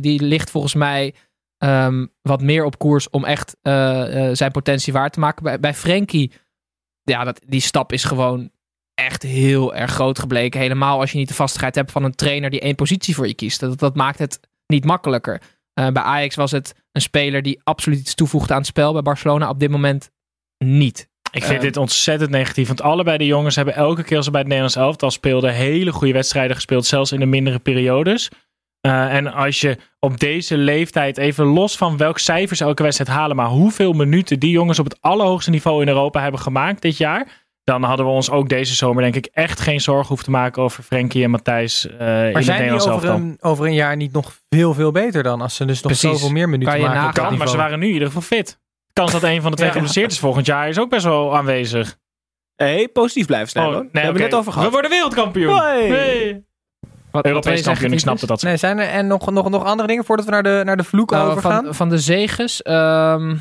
die 0.00 0.22
ligt 0.22 0.50
volgens 0.50 0.74
mij 0.74 1.14
ehm, 1.58 2.06
wat 2.22 2.42
meer 2.42 2.64
op 2.64 2.78
koers 2.78 3.10
om 3.10 3.24
echt 3.24 3.56
eh, 3.62 4.28
zijn 4.32 4.50
potentie 4.50 4.92
waar 4.92 5.10
te 5.10 5.20
maken. 5.20 5.42
Bij, 5.42 5.60
bij 5.60 5.74
Frenkie, 5.74 6.32
ja, 7.02 7.24
dat, 7.24 7.40
die 7.46 7.60
stap 7.60 7.92
is 7.92 8.04
gewoon 8.04 8.50
echt 8.94 9.22
heel 9.22 9.74
erg 9.74 9.90
groot 9.90 10.18
gebleken. 10.18 10.60
Helemaal 10.60 11.00
als 11.00 11.12
je 11.12 11.18
niet 11.18 11.28
de 11.28 11.34
vastigheid 11.34 11.74
hebt 11.74 11.92
van 11.92 12.04
een 12.04 12.14
trainer 12.14 12.50
die 12.50 12.60
één 12.60 12.74
positie 12.74 13.14
voor 13.14 13.26
je 13.26 13.34
kiest. 13.34 13.60
Dat, 13.60 13.78
dat 13.78 13.96
maakt 13.96 14.18
het 14.18 14.40
niet 14.66 14.84
makkelijker. 14.84 15.40
Bij 15.74 16.02
Ajax 16.02 16.34
was 16.34 16.50
het 16.50 16.74
een 16.96 17.02
speler 17.02 17.42
die 17.42 17.60
absoluut 17.64 17.98
iets 17.98 18.14
toevoegde 18.14 18.52
aan 18.52 18.58
het 18.58 18.68
spel. 18.68 18.92
Bij 18.92 19.02
Barcelona 19.02 19.48
op 19.48 19.60
dit 19.60 19.70
moment 19.70 20.10
niet. 20.58 21.08
Ik 21.30 21.42
vind 21.42 21.56
Eh, 21.56 21.60
dit 21.60 21.76
ontzettend 21.76 22.30
negatief. 22.30 22.66
Want 22.66 22.82
allebei 22.82 23.18
de 23.18 23.26
jongens 23.26 23.56
hebben 23.56 23.74
elke 23.74 24.02
keer 24.02 24.16
als 24.16 24.24
ze 24.24 24.30
bij 24.30 24.40
het 24.40 24.48
Nederlands 24.48 24.78
elftal 24.78 25.10
speelden... 25.10 25.52
hele 25.52 25.92
goede 25.92 26.12
wedstrijden 26.12 26.56
gespeeld. 26.56 26.86
Zelfs 26.86 27.12
in 27.12 27.20
de 27.20 27.26
mindere 27.26 27.58
periodes. 27.58 28.30
Eh, 28.80 29.14
en 29.14 29.32
als 29.32 29.60
je 29.60 29.78
op 30.00 30.20
deze 30.20 30.56
leeftijd, 30.56 31.18
even 31.18 31.44
los 31.44 31.76
van 31.76 31.96
welk 31.96 32.18
cijfers 32.18 32.60
elke 32.60 32.82
wedstrijd 32.82 33.10
halen... 33.10 33.36
maar 33.36 33.48
hoeveel 33.48 33.92
minuten 33.92 34.38
die 34.38 34.50
jongens 34.50 34.78
op 34.78 34.84
het 34.84 35.00
allerhoogste 35.00 35.50
niveau 35.50 35.82
in 35.82 35.88
Europa 35.88 36.22
hebben 36.22 36.40
gemaakt 36.40 36.82
dit 36.82 36.96
jaar... 36.96 37.45
dan 37.66 37.82
hadden 37.82 38.06
we 38.06 38.12
ons 38.12 38.30
ook 38.30 38.48
deze 38.48 38.74
zomer 38.74 39.02
denk 39.02 39.14
ik 39.16 39.26
echt 39.32 39.60
geen 39.60 39.80
zorgen 39.80 40.06
hoeven 40.06 40.24
te 40.24 40.30
maken... 40.30 40.62
over 40.62 40.82
Frenkie 40.82 41.24
en 41.24 41.30
Matthijs 41.30 41.86
eh 41.86 41.92
in 41.92 41.96
Maar 41.98 42.32
het 42.32 42.44
zijn 42.44 42.62
die 42.78 42.90
over 42.90 43.08
een, 43.08 43.36
over 43.40 43.66
een 43.66 43.74
jaar 43.74 43.96
niet 43.96 44.12
nog 44.12 44.34
veel, 44.48 44.74
veel 44.74 44.92
beter 44.92 45.22
dan? 45.22 45.40
Als 45.40 45.54
ze 45.56 45.64
dus 45.64 45.82
nog 45.82 45.92
Precies. 45.92 46.10
zoveel 46.10 46.30
meer 46.30 46.48
minuten 46.48 46.72
Kan 46.72 46.82
je 46.82 46.88
maken. 46.88 47.22
Kan, 47.22 47.36
maar 47.36 47.48
ze 47.48 47.56
waren 47.56 47.78
nu 47.78 47.86
in 47.86 47.92
ieder 47.92 48.06
geval 48.08 48.22
fit. 48.22 48.58
Kans 48.92 49.12
dat 49.12 49.22
een 49.22 49.42
van 49.42 49.50
de 49.50 49.56
twee 49.56 49.68
Ja. 49.68 49.74
geblesseerd 49.74 50.10
is 50.12 50.18
volgend 50.18 50.46
jaar 50.46 50.68
is 50.68 50.78
ook 50.78 50.90
best 50.90 51.04
wel 51.04 51.36
aanwezig. 51.36 51.96
Hey, 52.54 52.88
positief 52.88 53.26
blijven 53.26 53.48
staan. 53.48 53.66
Oh, 53.66 53.72
hoor. 53.72 53.80
nee, 53.82 53.90
we 53.92 54.00
hebben 54.00 54.22
net 54.22 54.34
over 54.34 54.52
gehad. 54.52 54.66
We 54.66 54.72
worden 54.72 54.90
wereldkampioen. 54.90 55.56
Hey. 55.58 56.42
Wat, 57.10 57.24
Europees 57.26 57.62
kampioen, 57.62 57.92
ik 57.92 57.98
snapte 57.98 58.26
dat. 58.26 58.42
Nee, 58.42 58.56
zijn 58.56 58.78
er 58.78 58.88
en 58.88 59.06
nog, 59.06 59.30
nog, 59.30 59.50
nog 59.50 59.64
andere 59.64 59.88
dingen 59.88 60.04
voordat 60.04 60.24
we 60.24 60.30
naar 60.30 60.42
de, 60.42 60.62
naar 60.64 60.76
de 60.76 60.84
vloek 60.84 61.10
Nou, 61.10 61.30
overgaan? 61.30 61.64
van, 61.64 61.74
van 61.74 61.88
de 61.88 61.98
zeges. 61.98 62.62
ehm, 62.62 63.36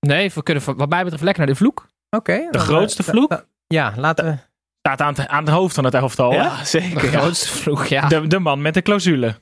nee, 0.00 0.30
we 0.34 0.42
kunnen 0.42 0.62
van- 0.62 0.76
wat 0.76 0.88
mij 0.88 1.02
betreft 1.02 1.22
lekker 1.24 1.44
naar 1.44 1.52
de 1.52 1.58
vloek. 1.58 1.86
Oké. 2.16 2.48
De 2.50 2.58
grootste 2.58 3.02
eh, 3.02 3.08
vloek? 3.08 3.46
ja, 3.66 3.92
laten 3.96 4.24
we... 4.24 4.36
Staat 4.78 5.00
aan 5.00 5.14
het, 5.14 5.28
aan 5.28 5.44
het 5.44 5.52
hoofd 5.54 5.74
van 5.74 5.84
het 5.84 5.94
elftal. 5.94 6.32
Ja, 6.32 6.58
De 6.58 6.64
zeker. 6.64 7.10
ja. 7.12 7.18
grootste 7.20 7.48
vloek, 7.48 7.84
ja. 7.86 8.08
De, 8.08 8.26
de 8.26 8.38
man 8.38 8.62
met 8.62 8.74
de 8.74 8.82
clausule. 8.82 9.34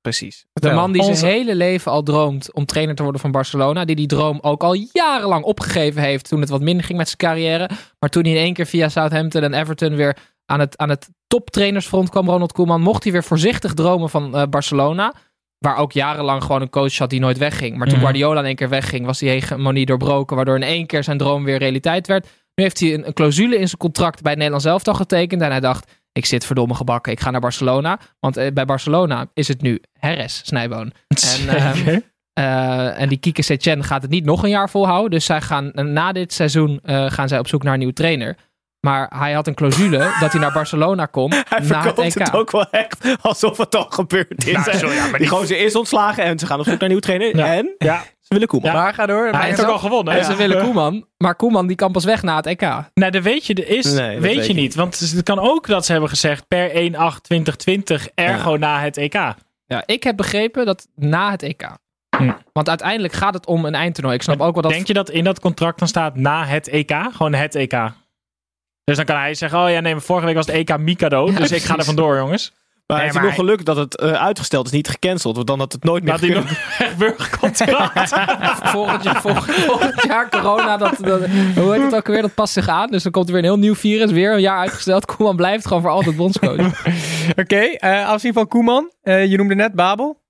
Precies. 0.00 0.46
De 0.52 0.70
man 0.72 0.92
die 0.92 1.02
Onze- 1.02 1.14
zijn 1.14 1.32
hele 1.32 1.54
leven 1.54 1.92
al 1.92 2.02
droomt 2.02 2.52
om 2.52 2.66
trainer 2.66 2.94
te 2.94 3.02
worden 3.02 3.20
van 3.20 3.30
Barcelona. 3.30 3.84
Die 3.84 3.96
die 3.96 4.06
droom 4.06 4.38
ook 4.42 4.62
al 4.62 4.74
jarenlang 4.92 5.44
opgegeven 5.44 6.02
heeft 6.02 6.28
toen 6.28 6.40
het 6.40 6.48
wat 6.48 6.60
minder 6.60 6.84
ging 6.84 6.98
met 6.98 7.06
zijn 7.06 7.18
carrière. 7.18 7.70
Maar 7.98 8.10
toen 8.10 8.22
hij 8.22 8.32
in 8.32 8.38
één 8.38 8.54
keer 8.54 8.66
via 8.66 8.88
Southampton 8.88 9.42
en 9.42 9.54
Everton 9.54 9.94
weer 9.96 10.16
aan 10.46 10.60
het, 10.60 10.76
aan 10.76 10.88
het 10.88 11.08
toptrainersfront 11.26 12.10
kwam, 12.10 12.28
Ronald 12.28 12.52
Koeman, 12.52 12.80
mocht 12.80 13.02
hij 13.02 13.12
weer 13.12 13.24
voorzichtig 13.24 13.74
dromen 13.74 14.10
van 14.10 14.36
eh, 14.36 14.42
Barcelona. 14.50 15.14
Waar 15.58 15.76
ook 15.76 15.92
jarenlang 15.92 16.42
gewoon 16.42 16.60
een 16.62 16.70
coach 16.70 16.96
had 16.98 17.10
die 17.10 17.20
nooit 17.20 17.38
wegging. 17.38 17.76
Maar 17.76 17.86
toen 17.86 17.96
Mhm. 17.96 18.04
Guardiola 18.04 18.40
in 18.40 18.46
één 18.46 18.54
keer 18.54 18.68
wegging, 18.68 19.06
was 19.06 19.18
die 19.18 19.28
hegemonie 19.28 19.86
doorbroken. 19.86 20.36
Waardoor 20.36 20.56
in 20.56 20.62
één 20.62 20.86
keer 20.86 21.04
zijn 21.04 21.18
droom 21.18 21.44
weer 21.44 21.58
realiteit 21.58 22.06
werd. 22.06 22.24
Nu 22.54 22.64
heeft 22.64 22.80
hij 22.80 22.94
een, 22.94 23.06
een 23.06 23.12
clausule 23.12 23.56
in 23.58 23.66
zijn 23.66 23.78
contract 23.78 24.20
bij 24.22 24.30
het 24.30 24.36
Nederlands 24.40 24.66
elftal 24.66 24.94
getekend. 24.94 25.42
En 25.42 25.50
hij 25.50 25.60
dacht, 25.60 25.92
ik 26.12 26.26
zit 26.26 26.46
verdomme 26.46 26.74
gebakken, 26.74 27.12
ik 27.12 27.20
ga 27.20 27.30
naar 27.30 27.40
Barcelona. 27.40 27.98
Want 28.20 28.36
eh, 28.36 28.52
bij 28.52 28.64
Barcelona 28.64 29.26
is 29.34 29.48
het 29.48 29.62
nu 29.62 29.80
Herres, 29.98 30.40
Snijboon. 30.44 30.92
En, 31.38 31.48
ehm, 31.56 31.98
eh, 32.32 33.00
en 33.00 33.08
die 33.08 33.18
Kike 33.18 33.42
Setien 33.42 33.84
gaat 33.84 34.02
het 34.02 34.10
niet 34.10 34.24
nog 34.24 34.42
een 34.42 34.48
jaar 34.50 34.70
volhouden. 34.70 35.10
Dus 35.10 35.24
zij 35.24 35.40
gaan, 35.40 35.72
eh, 35.72 35.84
na 35.84 36.12
dit 36.12 36.32
seizoen 36.32 36.80
eh, 36.82 37.10
gaan 37.10 37.28
zij 37.28 37.38
op 37.38 37.48
zoek 37.48 37.62
naar 37.62 37.72
een 37.72 37.78
nieuwe 37.78 37.94
trainer. 37.94 38.36
Maar 38.86 39.12
hij 39.18 39.32
had 39.32 39.46
een 39.46 39.54
clausule 39.54 39.98
dat 40.20 40.32
hij 40.32 40.40
naar 40.40 40.52
Barcelona 40.52 41.06
kon 41.06 41.30
Hij 41.34 41.42
na 41.48 41.56
het 41.56 41.66
verkoopt 41.66 41.98
EK. 41.98 42.14
het 42.18 42.32
ook 42.34 42.50
wel 42.50 42.70
echt 42.70 43.16
alsof 43.20 43.56
het 43.56 43.74
al 43.76 43.86
gebeurd 43.88 44.46
is. 44.46 44.52
Nou, 44.52 44.76
sorry, 44.76 44.94
ja, 44.94 45.06
maar 45.06 45.18
die 45.24 45.28
gozer 45.28 45.60
is 45.60 45.74
ontslagen 45.76 46.24
en 46.24 46.38
ze 46.38 46.46
gaan 46.46 46.58
op 46.58 46.64
zoek 46.64 46.72
naar 46.72 46.82
een 46.82 46.88
nieuwe 46.88 47.02
trainer. 47.02 47.36
Ja. 47.36 47.54
En 47.54 47.74
Ja. 47.78 48.02
ze 48.20 48.26
willen 48.28 48.48
Koeman. 48.48 48.70
Ja. 48.70 48.76
Maar 48.76 48.94
ga 48.94 49.06
door. 49.06 49.28
Hij 49.30 49.46
heeft 49.46 49.60
ook 49.64 49.70
al 49.70 49.78
gewonnen. 49.78 50.14
En 50.14 50.24
ze 50.24 50.36
willen 50.36 50.62
Koeman. 50.64 51.06
Maar 51.16 51.34
Koeman 51.34 51.66
die 51.66 51.76
kan 51.76 51.92
pas 51.92 52.04
weg 52.04 52.22
na 52.22 52.36
het 52.36 52.46
EK. 52.46 52.60
Nou, 52.60 53.10
dat 53.10 53.22
weet 53.22 53.46
je, 53.46 53.54
er 53.54 53.68
is, 53.68 53.84
Nee, 53.84 53.94
dat 53.94 54.22
weet, 54.22 54.34
weet 54.34 54.46
je 54.46 54.54
je 54.54 54.60
niet. 54.60 54.74
Want 54.74 54.98
het 54.98 55.22
kan 55.22 55.38
ook 55.38 55.66
dat 55.66 55.84
ze 55.86 55.92
hebben 55.92 56.10
gezegd 56.10 56.48
per 56.48 56.70
1-8-2020 56.92 58.04
ergo 58.14 58.56
na 58.56 58.80
het 58.80 58.96
EK. 58.96 59.14
Ja, 59.66 59.82
ik 59.86 60.02
heb 60.02 60.16
begrepen 60.16 60.66
dat 60.66 60.86
na 60.94 61.30
het 61.30 61.42
EK. 61.42 61.62
Hm. 62.16 62.30
Want 62.52 62.68
uiteindelijk 62.68 63.14
gaat 63.14 63.34
het 63.34 63.46
om 63.46 63.64
een 63.64 63.74
eindtoernooi. 63.74 64.16
Ik 64.16 64.22
snap 64.22 64.40
ook 64.40 64.52
wel 64.52 64.62
dat... 64.62 64.72
Denk 64.72 64.86
je 64.86 64.92
dat 64.94 65.10
in 65.10 65.24
dat 65.24 65.40
contract 65.40 65.78
dan 65.78 65.88
staat 65.88 66.16
na 66.16 66.44
het 66.44 66.68
EK? 66.68 66.92
Gewoon 67.12 67.34
het 67.34 67.54
EK. 67.54 67.72
Dus 68.86 68.96
dan 68.96 69.04
kan 69.04 69.16
hij 69.16 69.34
zeggen, 69.34 69.58
oh 69.62 69.70
ja, 69.70 69.80
nee, 69.80 69.92
maar 69.92 70.02
vorige 70.02 70.26
week 70.26 70.34
was 70.34 70.46
het 70.46 70.54
EK 70.54 70.78
Mikado. 70.78 71.26
Ja, 71.30 71.38
dus 71.38 71.52
ik 71.52 71.62
ga 71.62 71.76
er 71.76 71.84
vandoor, 71.84 72.16
jongens. 72.16 72.52
Maar 72.86 72.96
Nee, 72.96 73.06
het 73.06 73.14
is 73.14 73.20
maar 73.20 73.30
nog 73.30 73.38
geluk 73.40 73.64
dat 73.64 73.76
het 73.76 73.96
eh, 73.98 74.12
uitgesteld 74.12 74.66
is, 74.66 74.72
niet 74.72 74.88
gecanceld. 74.88 75.34
Want 75.34 75.46
dan 75.46 75.58
had 75.58 75.72
het 75.72 75.84
nooit 75.84 76.02
meer 76.02 76.12
Dat 76.12 76.20
hij 76.20 76.28
gekund. 76.30 76.48
nog 76.78 76.96
burgercontract. 76.98 78.12
volgend, 78.76 79.02
jaar, 79.04 79.20
volgend, 79.20 79.54
volgend 79.54 80.02
jaar 80.02 80.28
corona, 80.30 80.76
dat, 80.76 80.94
dat, 81.00 81.20
hoe 81.56 81.72
heet 81.72 81.82
het 81.82 81.94
ook 81.94 82.06
weer, 82.06 82.22
dat 82.22 82.34
past 82.34 82.52
zich 82.52 82.68
aan. 82.68 82.90
Dus 82.90 83.02
dan 83.02 83.12
komt 83.12 83.26
er 83.26 83.32
weer 83.32 83.42
een 83.42 83.48
heel 83.48 83.58
nieuw 83.58 83.74
virus, 83.74 84.10
weer 84.10 84.32
een 84.32 84.40
jaar 84.40 84.58
uitgesteld. 84.58 85.04
Koeman 85.04 85.36
blijft 85.36 85.66
gewoon 85.66 85.82
voor 85.82 85.90
altijd 85.90 86.16
bondscoach. 86.16 86.60
Oké, 87.42 87.56
eh, 87.56 88.08
afzien 88.08 88.32
van 88.32 88.48
Koeman. 88.48 88.90
Eh, 89.02 89.26
je 89.26 89.36
noemde 89.36 89.54
net 89.54 89.72
Babel. 89.74 90.24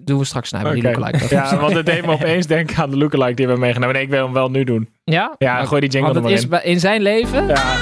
Doen 0.00 0.18
we 0.18 0.24
straks 0.24 0.50
naar 0.50 0.72
die 0.72 0.76
Oké. 0.86 0.98
lookalike. 0.98 1.34
Ja, 1.34 1.56
want 1.56 1.72
het 1.74 1.86
deed 1.86 2.06
me 2.06 2.12
opeens 2.12 2.46
denken 2.46 2.76
aan 2.82 2.90
de 2.90 2.96
lookalike 2.96 3.34
die 3.34 3.44
we 3.46 3.50
hebben 3.50 3.60
meegenomen. 3.60 3.94
Nee, 3.94 4.04
ik 4.04 4.10
wil 4.10 4.24
hem 4.24 4.32
wel 4.32 4.50
nu 4.50 4.64
doen. 4.64 4.88
Ja? 5.04 5.34
Ja, 5.38 5.54
Maar- 5.54 5.66
gooi 5.66 5.80
die 5.80 5.90
jingle 5.90 6.12
Want 6.12 6.24
er 6.26 6.32
het 6.32 6.32
maar 6.32 6.38
is 6.38 6.42
in. 6.42 6.48
bij- 6.48 6.72
in 6.72 6.80
zijn 6.80 7.02
leven... 7.02 7.46
Ja, 7.46 7.76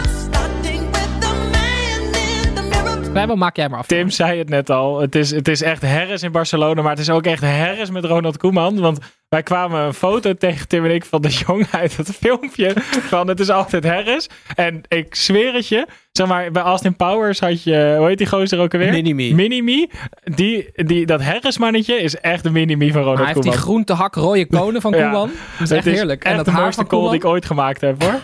Bijbel, 3.19 3.37
maak 3.37 3.57
jij 3.57 3.69
maar 3.69 3.79
af. 3.79 3.87
Tim 3.87 4.11
zei 4.11 4.39
het 4.39 4.49
net 4.49 4.71
al. 4.71 5.01
Het 5.01 5.15
is, 5.15 5.31
het 5.31 5.49
is 5.49 5.63
echt 5.63 5.83
herres 5.83 6.23
in 6.23 6.33
Barcelona. 6.33 6.83
Maar 6.83 6.91
het 6.91 7.01
is 7.01 7.11
ook 7.11 7.25
echt 7.27 7.43
herres 7.43 7.91
met 7.91 8.05
Ronald 8.05 8.37
Koeman. 8.37 8.81
Want 8.81 8.99
wij 9.29 9.43
kwamen 9.43 9.81
een 9.81 9.95
foto 9.95 10.35
tegen 10.35 10.69
Tim 10.69 10.85
en 10.85 10.95
ik 10.95 11.05
van 11.05 11.23
de 11.23 11.29
jong 11.47 11.67
uit 11.71 11.97
het 11.97 12.11
filmpje. 12.21 12.73
Van 13.09 13.29
het 13.29 13.41
is 13.41 13.51
altijd 13.51 13.85
herres. 13.85 14.29
En 14.55 14.81
ik 14.89 15.15
zweer 15.15 15.55
het 15.55 15.69
je. 15.69 15.87
Zeg 16.13 16.27
maar, 16.27 16.51
bij 16.51 16.63
Austin 16.63 16.97
Powers 16.97 17.41
had 17.41 17.63
je... 17.63 17.95
Hoe 17.99 18.07
heet 18.07 18.19
die 18.19 18.27
gozer 18.27 18.59
ook 18.59 18.73
alweer? 18.73 18.91
Mini-me. 18.93 19.35
Mini-me. 19.35 19.89
Die, 20.25 20.71
die, 20.75 21.07
dat 21.07 21.21
herresmannetje 21.23 21.95
is 22.03 22.17
echt 22.17 22.43
de 22.43 22.51
mini-me 22.51 22.85
van 22.87 22.93
Maar 22.95 23.03
Ronald 23.03 23.19
hij 23.19 23.27
heeft 23.27 23.43
die 23.43 23.51
Koeman. 23.51 23.67
groente 23.67 23.93
hak 23.93 24.15
rode 24.15 24.47
konen 24.47 24.81
van 24.81 24.93
Ja. 24.97 25.03
Koeman. 25.03 25.31
Dat 25.59 25.71
is 25.71 25.77
echt 25.77 25.85
Het 25.85 25.95
heerlijk. 25.95 26.23
Echt 26.23 26.31
en 26.31 26.37
dat 26.37 26.45
de 26.47 26.51
haar 26.53 26.61
mooiste 26.61 26.81
van 26.81 26.91
call 26.91 26.99
die 26.99 27.09
Koeman. 27.09 27.27
ik 27.27 27.35
ooit 27.35 27.47
gemaakt 27.47 27.81
heb 27.81 28.03
hoor. 28.03 28.21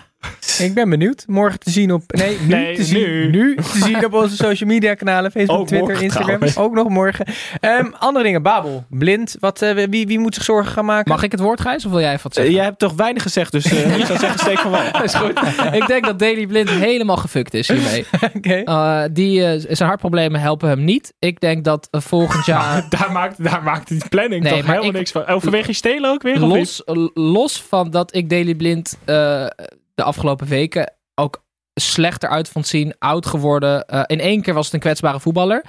Ik 0.58 0.74
ben 0.74 0.90
benieuwd. 0.90 1.24
Morgen 1.26 1.58
te 1.58 1.70
zien 1.70 1.92
op... 1.92 2.02
Nee, 2.06 2.38
nu 2.40 2.46
Nee, 2.54 2.76
te 2.76 2.84
zien. 2.84 3.30
nu. 3.30 3.54
te 3.56 3.62
zien 3.78 4.04
op 4.04 4.12
onze 4.14 4.36
social 4.36 4.68
media 4.68 4.94
kanalen. 4.94 5.30
Facebook, 5.36 5.58
Ook 5.58 5.66
Twitter, 5.66 5.86
morgen 5.88 6.04
Instagram. 6.04 6.26
trouwens. 6.38 6.58
Ook 6.58 6.74
nog 6.74 6.88
morgen. 6.88 7.26
Ehm, 7.60 7.90
andere 7.98 8.24
dingen. 8.24 8.42
Babel. 8.42 8.84
Blind. 8.90 9.36
Wat, 9.40 9.62
eh, 9.62 9.84
wie, 9.90 10.06
wie 10.06 10.18
moet 10.18 10.34
zich 10.34 10.44
zorgen 10.44 10.72
gaan 10.72 10.84
maken? 10.84 11.12
Mag 11.12 11.22
ik 11.22 11.30
het 11.32 11.40
woord, 11.40 11.60
Gijs? 11.60 11.84
Of 11.84 11.90
wil 11.90 12.00
jij 12.00 12.10
even 12.12 12.22
wat 12.22 12.32
Eh, 12.32 12.36
zeggen? 12.38 12.54
jij 12.54 12.64
hebt 12.64 12.78
toch 12.78 12.92
weinig 12.92 13.22
gezegd, 13.22 13.52
dus 13.52 13.64
eh, 13.64 13.98
ik 13.98 14.04
zou 14.06 14.18
zeggen, 14.18 14.38
steek 14.38 14.58
van 14.58 14.70
wel. 14.70 14.92
Dat 14.92 15.02
is 15.10 15.14
goed. 15.14 15.40
ik 15.72 15.86
denk 15.86 16.04
dat 16.04 16.18
Daily 16.18 16.46
Blind 16.46 16.70
helemaal 16.70 17.16
gefukt 17.16 17.54
is 17.54 17.68
hiermee. 17.68 18.04
Oké. 18.36 18.54
Eh, 18.54 19.02
die, 19.12 19.44
eh, 19.46 19.64
zijn 19.68 19.88
hartproblemen 19.88 20.40
helpen 20.40 20.68
hem 20.68 20.84
niet. 20.84 21.12
Ik 21.18 21.40
denk 21.40 21.64
dat 21.64 21.88
volgend 21.90 22.46
jaar... 22.46 22.86
Daar 22.88 23.12
maakt, 23.12 23.44
daar 23.44 23.62
maakt 23.62 23.88
die 23.88 24.02
planning 24.08 24.42
Nee, 24.42 24.52
toch 24.52 24.66
helemaal 24.66 24.84
ik- 24.86 24.92
niks 24.92 25.10
van. 25.10 25.26
Overweeg 25.26 25.66
je 25.66 25.72
stelen 25.72 26.10
ook 26.10 26.22
weer? 26.22 26.38
los, 26.38 26.82
los 27.14 27.62
van 27.68 27.90
dat 27.90 28.14
ik 28.14 28.30
Daily 28.30 28.54
Blind 28.54 28.98
eh, 29.04 29.46
de 29.94 30.02
afgelopen 30.02 30.46
weken 30.46 30.92
ook 31.14 31.44
slechter 31.74 32.28
uit 32.28 32.48
vond 32.48 32.66
zien, 32.66 32.94
oud 32.98 33.26
geworden. 33.26 33.86
Eh, 33.86 34.02
in 34.06 34.20
één 34.20 34.42
keer 34.42 34.54
was 34.54 34.64
het 34.64 34.74
een 34.74 34.80
kwetsbare 34.80 35.20
voetballer. 35.20 35.64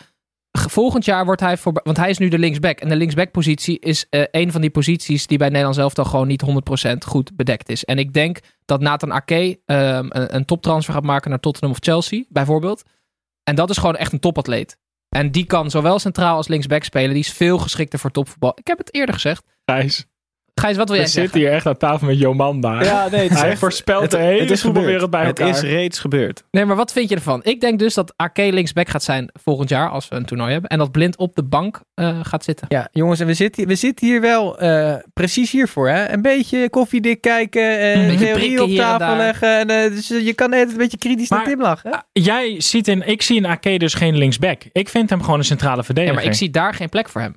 Volgend 0.51 1.05
jaar 1.05 1.25
wordt 1.25 1.41
hij 1.41 1.57
voor, 1.57 1.79
want 1.83 1.97
hij 1.97 2.09
is 2.09 2.17
nu 2.17 2.27
de 2.27 2.39
linksback. 2.39 2.79
En 2.79 2.89
de 2.89 2.95
linksback-positie 2.95 3.79
is 3.79 4.05
eh, 4.09 4.23
een 4.31 4.51
van 4.51 4.61
die 4.61 4.69
posities 4.69 5.27
die 5.27 5.37
bij 5.37 5.47
Nederland 5.47 5.75
zelf 5.75 5.93
toch 5.93 6.09
gewoon 6.09 6.27
niet 6.27 6.43
100% 6.85 6.97
goed 7.07 7.35
bedekt 7.35 7.69
is. 7.69 7.85
En 7.85 7.97
ik 7.97 8.13
denk 8.13 8.39
dat 8.65 8.81
Nathan 8.81 9.11
Ake 9.11 9.59
ehm, 9.65 10.05
een, 10.09 10.35
een 10.35 10.45
toptransfer 10.45 10.93
gaat 10.93 11.03
maken 11.03 11.29
naar 11.29 11.39
Tottenham 11.39 11.71
of 11.71 11.77
Chelsea, 11.83 12.23
bijvoorbeeld. 12.29 12.83
En 13.43 13.55
dat 13.55 13.69
is 13.69 13.77
gewoon 13.77 13.95
echt 13.95 14.13
een 14.13 14.19
topatleet. 14.19 14.77
En 15.09 15.31
die 15.31 15.45
kan 15.45 15.69
zowel 15.69 15.99
centraal 15.99 16.35
als 16.35 16.47
linksback 16.47 16.83
spelen. 16.83 17.09
Die 17.09 17.23
is 17.23 17.31
veel 17.31 17.57
geschikter 17.57 17.99
voor 17.99 18.11
topvoetbal. 18.11 18.51
Ik 18.55 18.67
heb 18.67 18.77
het 18.77 18.93
eerder 18.93 19.15
gezegd. 19.15 19.45
Gijs, 20.61 20.77
wat 20.77 20.87
wil 20.89 20.97
we 20.97 21.01
jij 21.03 21.11
zitten 21.11 21.31
zeggen? 21.31 21.39
hier 21.49 21.51
echt 21.57 21.65
aan 21.65 21.77
tafel 21.77 22.07
met 22.07 22.19
Jomanda. 22.19 22.83
Ja, 22.83 23.07
nee, 23.11 23.21
het 23.21 23.31
is 23.31 23.39
Hij 23.39 23.49
echt- 23.49 23.59
voorspelt 23.59 24.01
het- 24.01 24.11
de 24.11 24.17
hele 24.17 24.41
het 24.41 24.51
is 24.51 24.61
voetbalwereld 24.61 25.09
bij 25.09 25.25
Het 25.25 25.39
elkaar. 25.39 25.55
is 25.55 25.61
reeds 25.61 25.99
gebeurd. 25.99 26.43
Nee, 26.51 26.65
maar 26.65 26.75
wat 26.75 26.91
vind 26.91 27.09
je 27.09 27.15
ervan? 27.15 27.39
Ik 27.43 27.61
denk 27.61 27.79
dus 27.79 27.93
dat 27.93 28.13
Ake 28.15 28.51
linksback 28.53 28.89
gaat 28.89 29.03
zijn 29.03 29.29
volgend 29.43 29.69
jaar 29.69 29.89
als 29.89 30.07
we 30.07 30.15
een 30.15 30.25
toernooi 30.25 30.51
hebben. 30.51 30.69
En 30.69 30.77
dat 30.77 30.91
Blind 30.91 31.17
op 31.17 31.35
de 31.35 31.43
bank 31.43 31.81
eh, 31.93 32.19
gaat 32.23 32.43
zitten. 32.43 32.65
Ja, 32.69 32.87
jongens, 32.91 33.19
en 33.19 33.25
we 33.27 33.33
zitten, 33.33 33.67
we 33.67 33.75
zitten 33.75 34.07
hier 34.07 34.21
wel 34.21 34.59
eh, 34.59 34.95
precies 35.13 35.51
hiervoor. 35.51 35.89
Hè? 35.89 36.09
Een 36.11 36.21
beetje 36.21 36.69
koffiedik 36.69 37.21
kijken, 37.21 37.79
eh, 37.79 37.93
Een 38.01 38.07
beetje 38.07 38.25
theorie 38.25 38.33
prikken 38.43 38.63
op 38.63 38.69
hier 38.69 38.79
en 38.81 38.85
tafel 38.85 39.07
daar. 39.07 39.17
leggen. 39.17 39.59
En, 39.59 39.69
eh, 39.69 39.89
dus 39.91 40.07
je 40.07 40.33
kan 40.33 40.49
net 40.49 40.71
een 40.71 40.77
beetje 40.77 40.97
kritisch 40.97 41.29
naar 41.29 41.43
Tim 41.43 41.61
lachen. 41.61 41.91
hè? 41.91 41.97
Jij 42.11 42.61
ziet 42.61 42.87
in, 42.87 43.07
ik 43.07 43.21
zie 43.21 43.35
in 43.35 43.45
Ake 43.45 43.77
dus 43.77 43.93
geen 43.93 44.17
linksback. 44.17 44.61
Ik 44.71 44.89
vind 44.89 45.09
hem 45.09 45.21
gewoon 45.23 45.39
een 45.39 45.45
centrale 45.45 45.77
Ja, 45.77 45.83
verdediger. 45.83 46.15
maar 46.15 46.25
ik 46.25 46.33
zie 46.33 46.49
daar 46.49 46.73
geen 46.73 46.89
plek 46.89 47.09
voor 47.09 47.21
hem. 47.21 47.35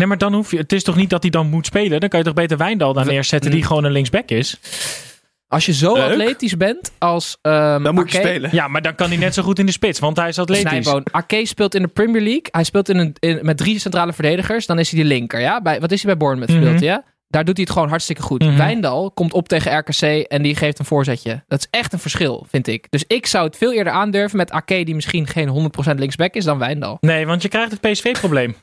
Nee, 0.00 0.08
maar 0.08 0.18
dan 0.18 0.34
hoef 0.34 0.50
je, 0.50 0.56
het 0.56 0.72
is 0.72 0.82
toch 0.82 0.96
niet 0.96 1.10
dat 1.10 1.22
hij 1.22 1.30
dan 1.30 1.46
moet 1.48 1.66
spelen? 1.66 2.00
Dan 2.00 2.08
kan 2.08 2.18
je 2.18 2.24
toch 2.24 2.34
beter 2.34 2.56
Wijndal 2.56 2.92
daar 2.92 3.06
neerzetten 3.06 3.50
die 3.50 3.62
gewoon 3.64 3.84
een 3.84 3.92
linksback 3.92 4.28
is? 4.28 4.60
Als 5.48 5.66
je 5.66 5.72
zo 5.72 5.92
Leuk. 5.94 6.10
atletisch 6.10 6.56
bent 6.56 6.92
als 6.98 7.38
ehm 7.42 7.82
Dan 7.82 7.94
moet 7.94 8.12
je 8.12 8.18
spelen. 8.18 8.50
Ja, 8.52 8.68
maar 8.68 8.82
dan 8.82 8.94
kan 8.94 9.08
hij 9.08 9.16
net 9.16 9.34
zo 9.34 9.42
goed 9.42 9.58
in 9.58 9.66
de 9.66 9.72
spits, 9.72 9.98
want 9.98 10.16
hij 10.16 10.28
is 10.28 10.38
atletisch. 10.38 10.68
Snijboon. 10.70 11.04
Ake 11.10 11.46
speelt 11.46 11.74
in 11.74 11.82
de 11.82 11.88
Premier 11.88 12.22
League. 12.22 12.42
Hij 12.50 12.64
speelt 12.64 12.88
in 12.88 12.96
een, 12.96 13.14
in- 13.18 13.38
met 13.42 13.56
drie 13.56 13.78
centrale 13.78 14.12
verdedigers. 14.12 14.66
Dan 14.66 14.78
is 14.78 14.90
hij 14.90 15.00
de 15.02 15.06
linker. 15.08 15.40
Ja? 15.40 15.60
Bij, 15.62 15.80
wat 15.80 15.92
is 15.92 16.02
hij 16.02 16.10
bij 16.10 16.26
Bournemouth 16.26 16.54
Mhm. 16.60 16.66
speelt, 16.66 16.80
ja? 16.82 17.04
Daar 17.28 17.44
doet 17.44 17.56
hij 17.56 17.64
het 17.64 17.72
gewoon 17.74 17.88
hartstikke 17.88 18.22
goed. 18.22 18.42
Mhm. 18.42 18.56
Wijndal 18.56 19.10
komt 19.10 19.32
op 19.32 19.48
tegen 19.48 19.78
RKC 19.78 20.02
en 20.28 20.42
die 20.42 20.56
geeft 20.56 20.78
een 20.78 20.84
voorzetje. 20.84 21.42
Dat 21.48 21.58
is 21.58 21.66
echt 21.70 21.92
een 21.92 21.98
verschil, 21.98 22.46
vind 22.50 22.66
ik. 22.66 22.86
Dus 22.90 23.04
ik 23.06 23.26
zou 23.26 23.46
het 23.46 23.56
veel 23.56 23.72
eerder 23.72 23.92
aandurven 23.92 24.36
met 24.36 24.50
Ake, 24.50 24.84
die 24.84 24.94
misschien 24.94 25.26
geen 25.26 25.48
100% 25.48 25.98
linksback 25.98 26.34
is, 26.34 26.44
dan 26.44 26.58
Wijndal. 26.58 26.96
Nee, 27.00 27.26
want 27.26 27.42
je 27.42 27.48
krijgt 27.48 27.70
het 27.70 27.80
PSV-probleem. 27.80 28.54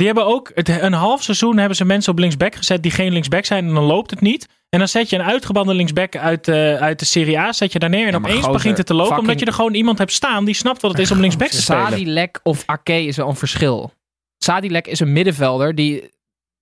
Die 0.00 0.08
hebben 0.08 0.26
ook 0.26 0.50
het, 0.54 0.68
een 0.68 0.92
half 0.92 1.22
seizoen 1.22 1.56
hebben 1.58 1.76
ze 1.76 1.84
mensen 1.84 2.12
op 2.12 2.18
linksback 2.18 2.54
gezet 2.54 2.82
die 2.82 2.90
geen 2.90 3.12
linksback 3.12 3.44
zijn 3.44 3.66
en 3.68 3.74
dan 3.74 3.84
loopt 3.84 4.10
het 4.10 4.20
niet. 4.20 4.48
En 4.68 4.78
dan 4.78 4.88
zet 4.88 5.10
je 5.10 5.16
een 5.16 5.22
uitgebande 5.24 5.74
linksback 5.74 6.16
uit, 6.16 6.44
de 6.44 6.76
uit 6.80 6.98
de 6.98 7.04
Serie 7.04 7.38
A, 7.38 7.52
zet 7.52 7.72
je 7.72 7.78
daar 7.78 7.90
neer 7.90 8.06
en 8.06 8.12
Ja, 8.12 8.16
opeens 8.18 8.34
gozer, 8.36 8.52
begint 8.52 8.76
het 8.78 8.86
te 8.86 8.92
lopen. 8.94 9.06
fucking- 9.08 9.28
Omdat 9.28 9.40
je 9.42 9.46
er 9.50 9.56
gewoon 9.56 9.74
iemand 9.74 9.98
hebt 9.98 10.12
staan 10.12 10.44
die 10.44 10.54
snapt 10.54 10.82
wat 10.82 10.90
het 10.90 11.00
is 11.00 11.10
om 11.10 11.20
linksback 11.20 11.48
te 11.48 11.62
spelen. 11.62 11.88
Sadilek 11.88 12.40
of 12.42 12.62
Ake 12.66 13.04
is 13.04 13.16
wel 13.16 13.28
een 13.28 13.36
verschil. 13.36 13.92
Sadilek 14.38 14.86
is 14.86 15.00
een 15.00 15.12
middenvelder 15.12 15.74
die... 15.74 16.10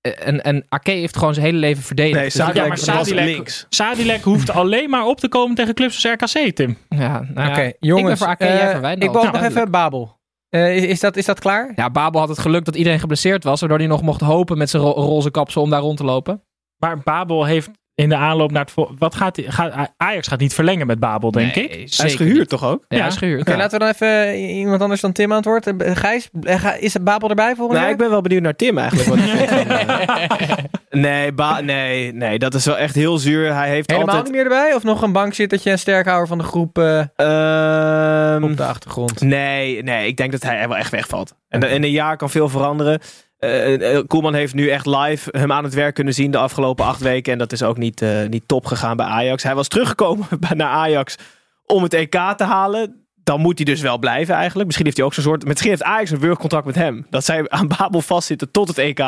eh, 0.00 0.12
En, 0.26 0.42
en 0.44 0.64
Ake 0.68 0.90
heeft 0.90 1.16
gewoon 1.16 1.34
zijn 1.34 1.46
hele 1.46 1.58
leven 1.58 1.82
verdedigd. 1.82 2.14
Nee, 2.16 2.24
Dus- 2.24 2.34
Sadilek 2.34 2.56
ja, 2.56 2.68
maar 2.68 2.76
was 2.76 2.84
Sadilek- 3.06 3.24
links. 3.24 3.66
Sadilek 3.68 4.22
hoeft 4.22 4.50
alleen 4.60 4.90
maar 4.90 5.04
op 5.06 5.20
te 5.20 5.28
komen 5.28 5.56
tegen 5.56 5.74
clubs 5.74 6.06
als 6.06 6.32
RKC, 6.32 6.54
Tim. 6.56 6.76
Ja, 6.88 7.26
nou 7.34 7.50
Oké, 7.50 7.60
ja. 7.62 7.72
jongens. 7.80 8.02
ik 8.02 8.06
ben 8.08 8.18
voor 8.18 8.26
Ake, 8.26 8.44
jij 8.44 8.80
eh. 8.80 8.92
Ik 8.92 9.12
nog 9.12 9.42
even. 9.42 9.70
Babel. 9.70 10.17
Eh, 10.48 10.76
is, 10.76 10.84
is, 10.84 11.00
dat, 11.00 11.16
is 11.16 11.24
dat 11.24 11.40
klaar? 11.40 11.72
Ja, 11.74 11.90
Babel 11.90 12.20
had 12.20 12.28
het 12.28 12.38
geluk 12.38 12.64
dat 12.64 12.76
iedereen 12.76 13.00
geblesseerd 13.00 13.44
was, 13.44 13.60
waardoor 13.60 13.78
hij 13.78 13.86
nog 13.86 14.02
mocht 14.02 14.20
hopen 14.20 14.58
met 14.58 14.70
zijn 14.70 14.82
ro- 14.82 14.90
roze 14.92 15.30
kapsel 15.30 15.62
om 15.62 15.70
daar 15.70 15.80
rond 15.80 15.96
te 15.96 16.04
lopen. 16.04 16.42
Maar 16.76 16.98
Babel 17.02 17.44
heeft 17.44 17.70
in 17.98 18.08
de 18.08 18.16
aanloop 18.16 18.50
naar 18.50 18.64
het... 18.74 18.86
Wat 18.98 19.14
gaat, 19.14 19.36
hij- 19.36 19.44
gaat 19.48 19.90
Ajax 19.96 20.28
gaat 20.28 20.38
niet 20.38 20.54
verlengen 20.54 20.86
met 20.86 20.98
Babel, 20.98 21.30
denk 21.30 21.54
ik. 21.54 21.70
Hij 21.72 22.06
is 22.06 22.14
gehuurd 22.14 22.48
toch 22.48 22.64
ook? 22.64 22.84
Ja, 22.88 22.96
Ja. 22.96 23.02
hij 23.02 23.12
is 23.12 23.16
gehuurd. 23.18 23.40
Oké, 23.40 23.56
laten 23.56 23.78
we 23.78 23.84
dan 23.84 23.94
even 23.94 24.38
iemand 24.38 24.80
anders 24.82 25.00
dan 25.00 25.12
Tim 25.12 25.30
aan 25.30 25.36
het 25.36 25.44
woord. 25.44 25.66
Eh, 25.66 25.96
Gijs, 25.96 26.28
eh, 26.42 26.64
is 26.78 26.92
het 26.94 27.04
Babel 27.04 27.28
erbij 27.28 27.54
volgend 27.54 27.70
Nee, 27.72 27.80
jaar? 27.82 27.90
ik 27.90 27.96
ben 27.98 28.10
wel 28.10 28.20
benieuwd 28.20 28.42
naar 28.42 28.56
Tim 28.56 28.78
eigenlijk. 28.78 29.08
Wat 29.08 29.18
hij 29.18 29.28
vindt 29.48 29.52
van, 29.52 30.38
eh, 30.38 30.56
nee, 30.90 31.32
ba 31.32 31.60
nee, 31.60 32.12
nee, 32.12 32.38
dat 32.38 32.54
is 32.54 32.64
wel 32.64 32.78
echt 32.78 32.94
heel 32.94 33.18
zuur. 33.18 33.54
Hij 33.54 33.68
heeft 33.68 33.90
Helemaal 33.90 34.14
altijd... 34.16 34.32
niet 34.34 34.42
meer 34.42 34.52
erbij? 34.52 34.74
Of 34.74 34.82
nog 34.82 35.02
een 35.02 35.12
bankzittertje 35.12 35.70
en 35.70 35.78
sterkhouder 35.78 36.26
van 36.28 36.38
de 36.38 36.44
groep 36.44 36.78
eh, 36.78 36.98
Ehm, 37.16 38.42
op 38.44 38.56
de 38.56 38.64
achtergrond? 38.64 39.20
Nee, 39.20 39.82
nee, 39.82 40.06
ik 40.06 40.16
denk 40.16 40.32
dat 40.32 40.42
hij 40.42 40.68
wel 40.68 40.76
echt 40.76 40.90
wegvalt. 40.90 41.34
En 41.48 41.62
in 41.62 41.82
een 41.82 41.90
jaar 41.90 42.16
kan 42.16 42.30
veel 42.30 42.48
veranderen. 42.48 43.00
Eh, 43.38 43.98
Koeman 44.06 44.34
heeft 44.34 44.54
nu 44.54 44.68
echt 44.68 44.86
live 44.86 45.28
hem 45.38 45.52
aan 45.52 45.64
het 45.64 45.74
werk 45.74 45.94
kunnen 45.94 46.14
zien 46.14 46.30
de 46.30 46.38
afgelopen 46.38 46.84
acht 46.84 47.00
weken. 47.00 47.32
En 47.32 47.38
dat 47.38 47.52
is 47.52 47.62
ook 47.62 47.76
niet, 47.76 48.02
eh, 48.02 48.26
niet 48.28 48.48
top 48.48 48.66
gegaan 48.66 48.96
bij 48.96 49.06
Ajax. 49.06 49.42
Hij 49.42 49.54
was 49.54 49.68
teruggekomen 49.68 50.26
naar 50.56 50.68
Ajax 50.68 51.16
om 51.64 51.82
het 51.82 51.94
EK 51.94 52.34
te 52.36 52.44
halen. 52.44 53.06
Dan 53.14 53.40
moet 53.40 53.58
hij 53.58 53.64
dus 53.64 53.80
wel 53.80 53.98
blijven 53.98 54.34
eigenlijk. 54.34 54.64
Misschien 54.64 54.86
heeft 54.86 54.96
hij 54.96 55.06
ook 55.06 55.14
zo'n 55.14 55.24
soort... 55.24 55.44
Misschien 55.44 55.70
heeft 55.70 55.82
Ajax 55.82 56.10
een 56.10 56.18
wurgcontract 56.18 56.66
met 56.66 56.74
hem. 56.74 57.06
Dat 57.10 57.24
zij 57.24 57.48
aan 57.48 57.68
Babel 57.78 58.00
vastzitten 58.00 58.50
tot 58.50 58.68
het 58.68 58.78
EK. 58.78 58.98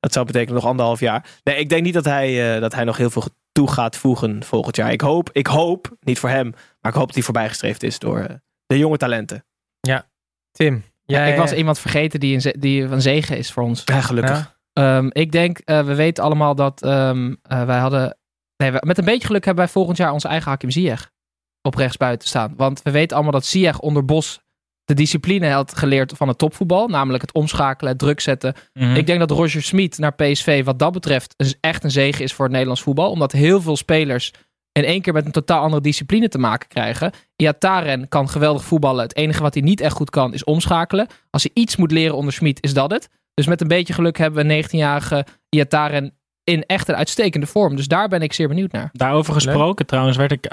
Dat 0.00 0.12
zou 0.12 0.26
betekenen 0.26 0.54
nog 0.54 0.66
anderhalf 0.66 1.00
jaar. 1.00 1.26
Nee, 1.44 1.56
ik 1.56 1.68
denk 1.68 1.82
niet 1.82 1.94
dat 1.94 2.04
hij, 2.04 2.60
dat 2.60 2.74
hij 2.74 2.84
nog 2.84 2.96
heel 2.96 3.10
veel 3.10 3.24
toe 3.52 3.70
gaat 3.70 3.96
voegen 3.96 4.44
volgend 4.44 4.76
jaar. 4.76 4.92
Ik 4.92 5.00
hoop, 5.00 5.30
ik 5.32 5.46
hoop, 5.46 5.96
niet 6.00 6.18
voor 6.18 6.28
hem, 6.28 6.50
maar 6.80 6.92
ik 6.92 6.98
hoop 6.98 7.06
dat 7.06 7.14
hij 7.14 7.24
voorbijgestreefd 7.24 7.82
is 7.82 7.98
door 7.98 8.26
de 8.66 8.78
jonge 8.78 8.96
talenten. 8.96 9.44
Tim, 10.52 10.84
Ja, 11.06 11.24
ik 11.24 11.36
was 11.36 11.52
iemand 11.52 11.78
vergeten 11.78 12.20
die 12.20 12.34
een, 12.34 12.40
ze- 12.40 12.56
die 12.58 12.82
een 12.82 13.02
zegen 13.02 13.36
is 13.38 13.52
voor 13.52 13.62
ons. 13.62 13.82
Ja, 13.84 14.00
gelukkig. 14.00 14.52
Ja. 14.72 14.96
Ehm, 14.98 15.08
ik 15.12 15.32
denk, 15.32 15.58
eh, 15.58 15.84
we 15.84 15.94
weten 15.94 16.24
allemaal 16.24 16.54
dat 16.54 16.82
ehm, 16.82 17.34
eh, 17.42 17.64
wij 17.64 17.78
hadden... 17.78 18.16
Nee, 18.56 18.70
we- 18.72 18.82
met 18.86 18.98
een 18.98 19.04
beetje 19.04 19.26
geluk 19.26 19.44
hebben 19.44 19.64
wij 19.64 19.72
volgend 19.72 19.96
jaar 19.96 20.12
onze 20.12 20.28
eigen 20.28 20.48
Hakim 20.50 20.70
Ziyech 20.70 21.10
op 21.62 21.74
rechtsbuiten 21.74 22.28
staan. 22.28 22.54
Want 22.56 22.82
we 22.82 22.90
weten 22.90 23.14
allemaal 23.16 23.32
dat 23.32 23.44
Ziyech 23.46 23.78
onder 23.80 24.04
Bos 24.04 24.40
de 24.84 24.94
discipline 24.94 25.50
had 25.50 25.76
geleerd 25.78 26.12
van 26.16 26.28
het 26.28 26.38
topvoetbal. 26.38 26.88
Namelijk 26.88 27.22
het 27.22 27.32
omschakelen, 27.32 27.90
het 27.90 28.00
druk 28.00 28.20
zetten. 28.20 28.54
Mhm. 28.72 28.94
Ik 28.96 29.06
denk 29.06 29.18
dat 29.18 29.30
Roger 29.30 29.62
Smit 29.62 29.98
naar 29.98 30.14
PSV 30.14 30.64
wat 30.64 30.78
dat 30.78 30.92
betreft 30.92 31.34
een- 31.36 31.54
echt 31.60 31.84
een 31.84 31.90
zegen 31.90 32.24
is 32.24 32.32
voor 32.32 32.42
het 32.44 32.52
Nederlands 32.52 32.82
voetbal. 32.82 33.10
Omdat 33.10 33.32
heel 33.32 33.60
veel 33.60 33.76
spelers 33.76 34.32
in 34.78 34.84
één 34.84 35.02
keer 35.02 35.12
met 35.12 35.26
een 35.26 35.32
totaal 35.32 35.62
andere 35.62 35.82
discipline 35.82 36.28
te 36.28 36.38
maken 36.38 36.68
krijgen. 36.68 37.12
Iataren 37.36 38.08
kan 38.08 38.28
geweldig 38.28 38.64
voetballen. 38.64 39.02
Het 39.02 39.16
enige 39.16 39.42
wat 39.42 39.54
hij 39.54 39.62
niet 39.62 39.80
echt 39.80 39.96
goed 39.96 40.10
kan 40.10 40.34
is 40.34 40.44
omschakelen. 40.44 41.06
Als 41.30 41.42
hij 41.42 41.62
iets 41.62 41.76
moet 41.76 41.90
leren 41.90 42.16
onder 42.16 42.32
Smit 42.32 42.62
is 42.62 42.74
dat 42.74 42.90
het. 42.90 43.08
Dus 43.34 43.46
met 43.46 43.60
een 43.60 43.68
beetje 43.68 43.92
geluk 43.92 44.18
hebben 44.18 44.46
we 44.46 44.54
een 44.54 44.64
19-jarige 44.64 45.26
Iataren 45.48 46.14
in 46.44 46.64
echt 46.66 46.88
een 46.88 46.96
uitstekende 46.96 47.46
vorm. 47.46 47.76
Dus 47.76 47.88
daar 47.88 48.08
ben 48.08 48.22
ik 48.22 48.32
zeer 48.32 48.48
benieuwd 48.48 48.72
naar. 48.72 48.90
Daarover 48.92 49.32
gesproken 49.32 49.86
trouwens, 49.86 50.16
werd 50.16 50.32
ik 50.32 50.44
eh, 50.44 50.52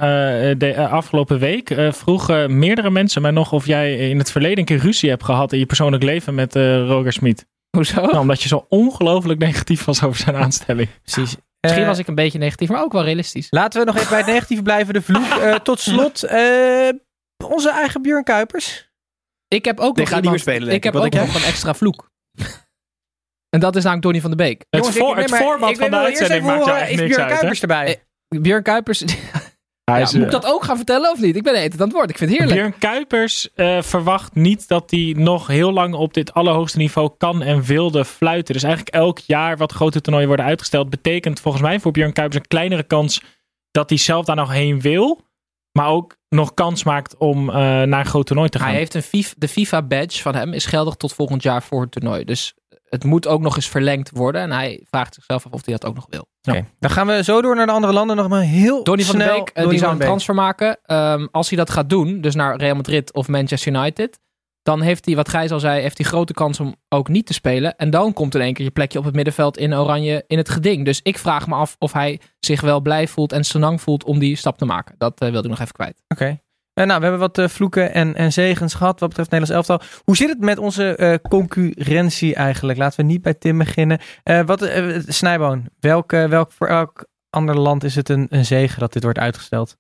de 0.58 0.74
eh, 0.76 0.92
afgelopen 0.92 1.40
week 1.40 1.70
eh, 1.70 1.92
vroegen 1.92 2.60
meerdere 2.60 2.90
mensen 2.90 3.22
mij 3.22 3.32
nog 3.32 3.52
of 3.52 3.66
jij 3.66 4.10
in 4.10 4.18
het 4.18 4.32
verleden 4.32 4.58
een 4.58 4.66
keer 4.66 4.78
ruzie 4.78 5.10
hebt 5.10 5.24
gehad 5.24 5.54
in 5.54 5.60
je 5.60 5.66
persoonlijk 5.66 6.04
leven 6.04 6.36
met 6.36 6.56
eh, 6.56 6.88
Roger 6.88 7.14
Smit. 7.14 7.46
Hoezo? 7.70 8.02
Nou, 8.02 8.18
omdat 8.18 8.42
je 8.42 8.48
zo 8.48 8.66
ongelooflijk 8.70 9.40
negatief 9.40 9.86
was 9.86 10.04
over 10.04 10.20
zijn 10.20 10.36
aanstelling. 10.36 10.90
Precies. 11.04 11.36
Misschien 11.62 11.84
Eh, 11.84 11.90
was 11.90 12.00
ik 12.00 12.08
een 12.08 12.16
beetje 12.16 12.38
negatief, 12.40 12.70
maar 12.70 12.82
ook 12.82 12.92
wel 12.92 13.04
realistisch. 13.04 13.48
Laten 13.50 13.80
we 13.80 13.86
nog 13.86 13.96
even 13.96 14.10
bij 14.10 14.18
het 14.18 14.28
negatieve 14.28 14.62
blijven. 14.64 14.94
De 14.94 15.02
vloek. 15.02 15.26
Eh, 15.26 15.56
tot 15.56 15.80
slot, 15.90 16.24
eh, 16.24 16.90
onze 17.46 17.70
eigen 17.72 18.02
Björn 18.02 18.24
Kuipers. 18.24 18.90
Ik 19.48 19.66
heb 19.66 19.80
ook 19.80 19.96
Die 19.96 20.04
nog 20.04 20.14
gaat 20.14 20.22
niet 20.24 20.32
iemand- 20.32 20.46
meer 20.46 20.56
spelen, 20.56 20.60
denk 20.70 20.78
Ik 20.78 20.84
heb 20.84 20.94
ik. 20.96 21.02
Ook 21.22 21.26
nog 21.28 21.36
een 21.36 21.48
extra 21.50 21.74
vloek. 21.74 22.10
en 23.50 23.60
dat 23.60 23.76
is 23.76 23.84
namelijk 23.84 24.02
Donny 24.04 24.22
van 24.22 24.30
de 24.30 24.36
Beek. 24.38 24.60
Het, 24.60 24.68
Jongens, 24.70 24.96
ik- 24.96 25.02
voor, 25.02 25.14
nee, 25.14 25.22
het 25.24 25.32
maar 25.32 25.42
format 25.42 25.70
ik 25.70 25.78
van 25.78 25.90
de 25.90 25.98
uitzending 25.98 26.44
maakt 26.44 26.58
jou 26.58 26.70
horen, 26.70 26.82
echt 26.88 26.96
niks 27.00 27.08
Björn 27.16 27.22
uit. 27.30 27.32
Kuipers 27.40 27.62
erbij? 27.62 28.04
Björn 28.28 28.64
Kuipers. 28.64 29.04
Hij 29.84 30.00
Ja, 30.00 30.06
is, 30.06 30.12
moet 30.14 30.22
eh, 30.22 30.28
ik 30.28 30.42
dat 30.42 30.46
ook 30.46 30.64
gaan 30.64 30.76
vertellen 30.76 31.12
of 31.12 31.20
niet? 31.20 31.36
Ik 31.36 31.44
ben 31.44 31.62
het 31.62 31.74
aan 31.74 31.80
het 31.80 31.92
woord. 31.92 32.10
Ik 32.10 32.18
vind 32.18 32.30
het 32.30 32.40
heerlijk. 32.40 32.60
Björn 32.60 32.78
Kuipers 32.80 33.54
eh, 33.54 33.82
verwacht 33.82 34.36
niet 34.36 34.68
dat 34.68 34.92
hij 34.92 35.14
nog 35.18 35.48
heel 35.48 35.72
lang 35.72 35.94
op 35.94 36.14
dit 36.14 36.34
allerhoogste 36.34 36.78
niveau 36.78 37.12
kan 37.18 37.42
en 37.42 37.62
wilde 37.62 38.06
fluiten. 38.06 38.54
Dus 38.54 38.64
eigenlijk 38.64 38.96
elk 38.96 39.20
jaar 39.20 39.58
wat 39.58 39.72
grote 39.72 40.02
toernooien 40.02 40.28
worden 40.28 40.46
uitgesteld, 40.46 40.90
betekent 40.90 41.40
volgens 41.40 41.64
mij 41.64 41.80
voor 41.80 41.92
Björn 41.92 42.14
Kuipers 42.14 42.40
een 42.40 42.48
kleinere 42.48 42.84
kans 42.84 43.22
dat 43.72 43.90
hij 43.90 43.98
zelf 43.98 44.26
daar 44.26 44.36
nog 44.36 44.52
heen 44.52 44.82
wil. 44.82 45.22
Maar 45.72 45.88
ook 45.88 46.16
nog 46.30 46.54
kans 46.54 46.84
maakt 46.84 47.18
om 47.18 47.50
eh, 47.50 47.56
naar 47.56 48.00
een 48.00 48.06
groot 48.06 48.26
toernooi 48.26 48.50
te 48.50 48.60
gaan. 48.60 48.68
Hij 48.68 48.78
heeft 48.78 48.94
een 48.94 49.02
FIFA, 49.02 49.34
de 49.38 49.48
FIFA-badge 49.48 50.22
van 50.22 50.36
hem 50.36 50.54
is 50.54 50.66
geldig 50.66 50.96
tot 50.96 51.14
volgend 51.14 51.44
jaar 51.44 51.64
voor 51.64 51.82
het 51.82 51.92
toernooi. 51.92 52.24
Dus 52.24 52.54
het 52.92 53.04
moet 53.04 53.28
ook 53.28 53.42
nog 53.42 53.56
eens 53.56 53.70
verlengd 53.70 54.10
worden. 54.14 54.42
En 54.42 54.52
hij 54.52 54.86
vraagt 54.90 55.14
zichzelf 55.14 55.46
af 55.46 55.52
of 55.52 55.66
hij 55.66 55.74
dat 55.74 55.86
ook 55.86 55.96
nog 55.96 56.06
wil. 56.10 56.28
Oké, 56.50 56.66
dan 56.80 56.90
gaan 56.90 57.08
we 57.08 57.24
zo 57.24 57.42
door 57.42 57.56
naar 57.56 57.66
de 57.66 57.72
andere 57.72 57.94
landen. 57.94 58.16
Nog 58.16 58.28
maar 58.28 58.42
heel 58.42 58.84
Donny 58.84 59.04
van 59.04 59.16
snel. 59.16 59.38
Beek, 59.38 59.50
eh, 59.50 59.54
Donny 59.56 59.70
die 59.70 59.70
van 59.70 59.80
zou 59.80 59.92
een 59.92 59.98
Beek. 59.98 60.08
transfer 60.08 60.36
maken. 60.36 60.80
Ehm, 60.84 61.28
als 61.32 61.50
hij 61.50 61.58
dat 61.58 61.70
gaat 61.70 61.90
doen, 61.90 62.22
dus 62.22 62.36
naar 62.36 62.56
Real 62.58 62.76
Madrid 62.76 63.14
of 63.14 63.28
Manchester 63.28 63.74
United, 63.74 64.20
dan 64.62 64.82
heeft 64.82 65.06
hij, 65.06 65.16
wat 65.16 65.30
Gijs 65.30 65.52
al 65.52 65.60
zei, 65.60 65.82
heeft 65.82 65.98
hij 65.98 66.08
grote 66.08 66.34
kans 66.34 66.60
om 66.60 66.76
ook 66.90 67.08
niet 67.08 67.26
te 67.26 67.34
spelen. 67.34 67.76
En 67.76 67.90
dan 67.90 68.14
komt 68.14 68.36
in 68.36 68.42
één 68.42 68.54
keer 68.54 68.66
je 68.66 68.72
plekje 68.72 69.00
op 69.00 69.06
het 69.06 69.16
middenveld 69.16 69.58
in 69.58 69.76
Oranje 69.76 70.24
in 70.28 70.38
het 70.38 70.50
geding. 70.50 70.86
Dus 70.86 71.00
ik 71.04 71.18
vraag 71.18 71.48
me 71.48 71.56
af 71.56 71.76
of 71.80 71.94
hij 71.94 72.20
zich 72.40 72.62
wel 72.62 72.82
blij 72.82 73.08
voelt 73.08 73.32
en 73.32 73.44
senang 73.44 73.82
voelt 73.82 74.04
om 74.04 74.20
die 74.20 74.36
stap 74.36 74.58
te 74.58 74.66
maken. 74.66 74.96
Dat 74.98 75.22
eh, 75.22 75.30
wilde 75.30 75.44
ik 75.44 75.50
nog 75.50 75.60
even 75.60 75.74
kwijt. 75.74 76.04
Oké. 76.08 76.40
Nou, 76.86 77.00
we 77.00 77.06
hebben 77.06 77.20
wat 77.20 77.38
eh, 77.38 77.48
vloeken 77.48 77.94
en, 77.94 78.16
en 78.16 78.34
zegens 78.34 78.74
gehad 78.74 79.00
wat 79.00 79.10
betreft 79.10 79.32
Nederlands 79.32 79.70
elftal. 79.70 79.88
Hoe 80.04 80.16
zit 80.16 80.30
het 80.30 80.40
met 80.40 80.58
onze 80.58 80.96
eh, 80.96 81.16
concurrentie 81.30 82.36
eigenlijk? 82.36 82.78
Laten 82.78 83.00
we 83.00 83.12
niet 83.12 83.22
bij 83.22 83.34
Tim 83.34 83.58
beginnen. 83.58 84.00
Eh, 84.24 84.42
wat, 84.46 84.62
eh, 84.62 85.00
Snijboon, 85.08 85.70
welk, 85.80 86.14
eh, 86.14 86.26
welk, 86.26 86.52
voor 86.52 86.68
elk 86.68 87.06
ander 87.30 87.60
land 87.60 87.84
is 87.84 87.96
het 87.96 88.10
een, 88.10 88.28
een 88.30 88.46
zegen 88.46 88.80
dat 88.80 88.94
dit 88.94 89.04
wordt 89.04 89.20
uitgesteld? 89.20 89.78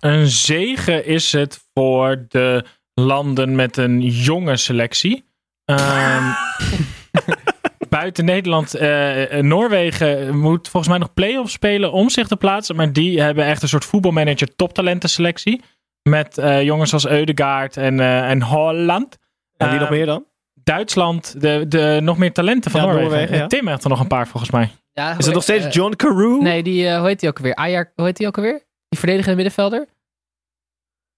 Een 0.00 0.26
zegen 0.26 1.06
is 1.06 1.32
het 1.32 1.64
voor 1.74 2.24
de 2.28 2.64
landen 2.94 3.54
met 3.54 3.76
een 3.76 4.00
jonge 4.00 4.56
selectie. 4.56 5.24
Ehm, 5.64 6.32
buiten 7.88 8.24
Nederland, 8.24 8.74
eh, 8.74 9.38
eh, 9.38 9.44
Noorwegen 9.44 10.38
moet 10.38 10.68
volgens 10.68 10.88
mij 10.92 10.98
nog 10.98 11.14
play-offs 11.14 11.52
spelen 11.52 11.92
om 11.92 12.10
zich 12.10 12.28
te 12.28 12.36
plaatsen. 12.36 12.76
Maar 12.76 12.92
die 12.92 13.20
hebben 13.20 13.44
echt 13.44 13.62
een 13.62 13.68
soort 13.68 13.84
voetbalmanager 13.84 14.56
toptalenten 14.56 15.08
selectie. 15.08 15.62
Met 16.08 16.38
eh, 16.38 16.62
jongens 16.62 16.92
als 16.92 17.06
Eudegaard 17.06 17.76
en, 17.76 18.00
eh, 18.00 18.30
en 18.30 18.42
Holland. 18.42 19.18
En 19.56 19.66
wie 19.66 19.74
Eh, 19.74 19.80
nog 19.80 19.90
meer 19.90 20.06
dan? 20.06 20.24
Duitsland, 20.54 21.40
de, 21.40 21.64
de 21.68 21.98
nog 22.02 22.18
meer 22.18 22.32
talenten 22.32 22.70
van 22.70 22.80
Ja, 22.80 22.86
Noorwegen. 22.86 23.10
Noorwegen, 23.12 23.36
ja. 23.38 23.46
Tim 23.46 23.68
heeft 23.68 23.84
er 23.84 23.90
nog 23.90 24.00
een 24.00 24.06
paar 24.06 24.26
volgens 24.28 24.52
mij. 24.52 24.70
Ja, 24.92 25.18
Is 25.18 25.24
het 25.24 25.34
nog 25.34 25.42
steeds 25.42 25.64
eh, 25.64 25.70
John 25.70 25.96
Carew? 25.96 26.42
Nee, 26.42 26.62
die, 26.62 26.88
eh, 26.88 26.98
hoe 26.98 27.06
heet 27.06 27.20
die 27.20 27.28
ook 27.28 27.36
alweer? 27.36 27.54
Ajax, 27.54 27.90
hoe 27.94 28.04
heet 28.04 28.16
die 28.16 28.26
ook 28.26 28.36
alweer? 28.36 28.64
Die 28.88 28.98
verdedigende 28.98 29.34
middenvelder? 29.36 29.86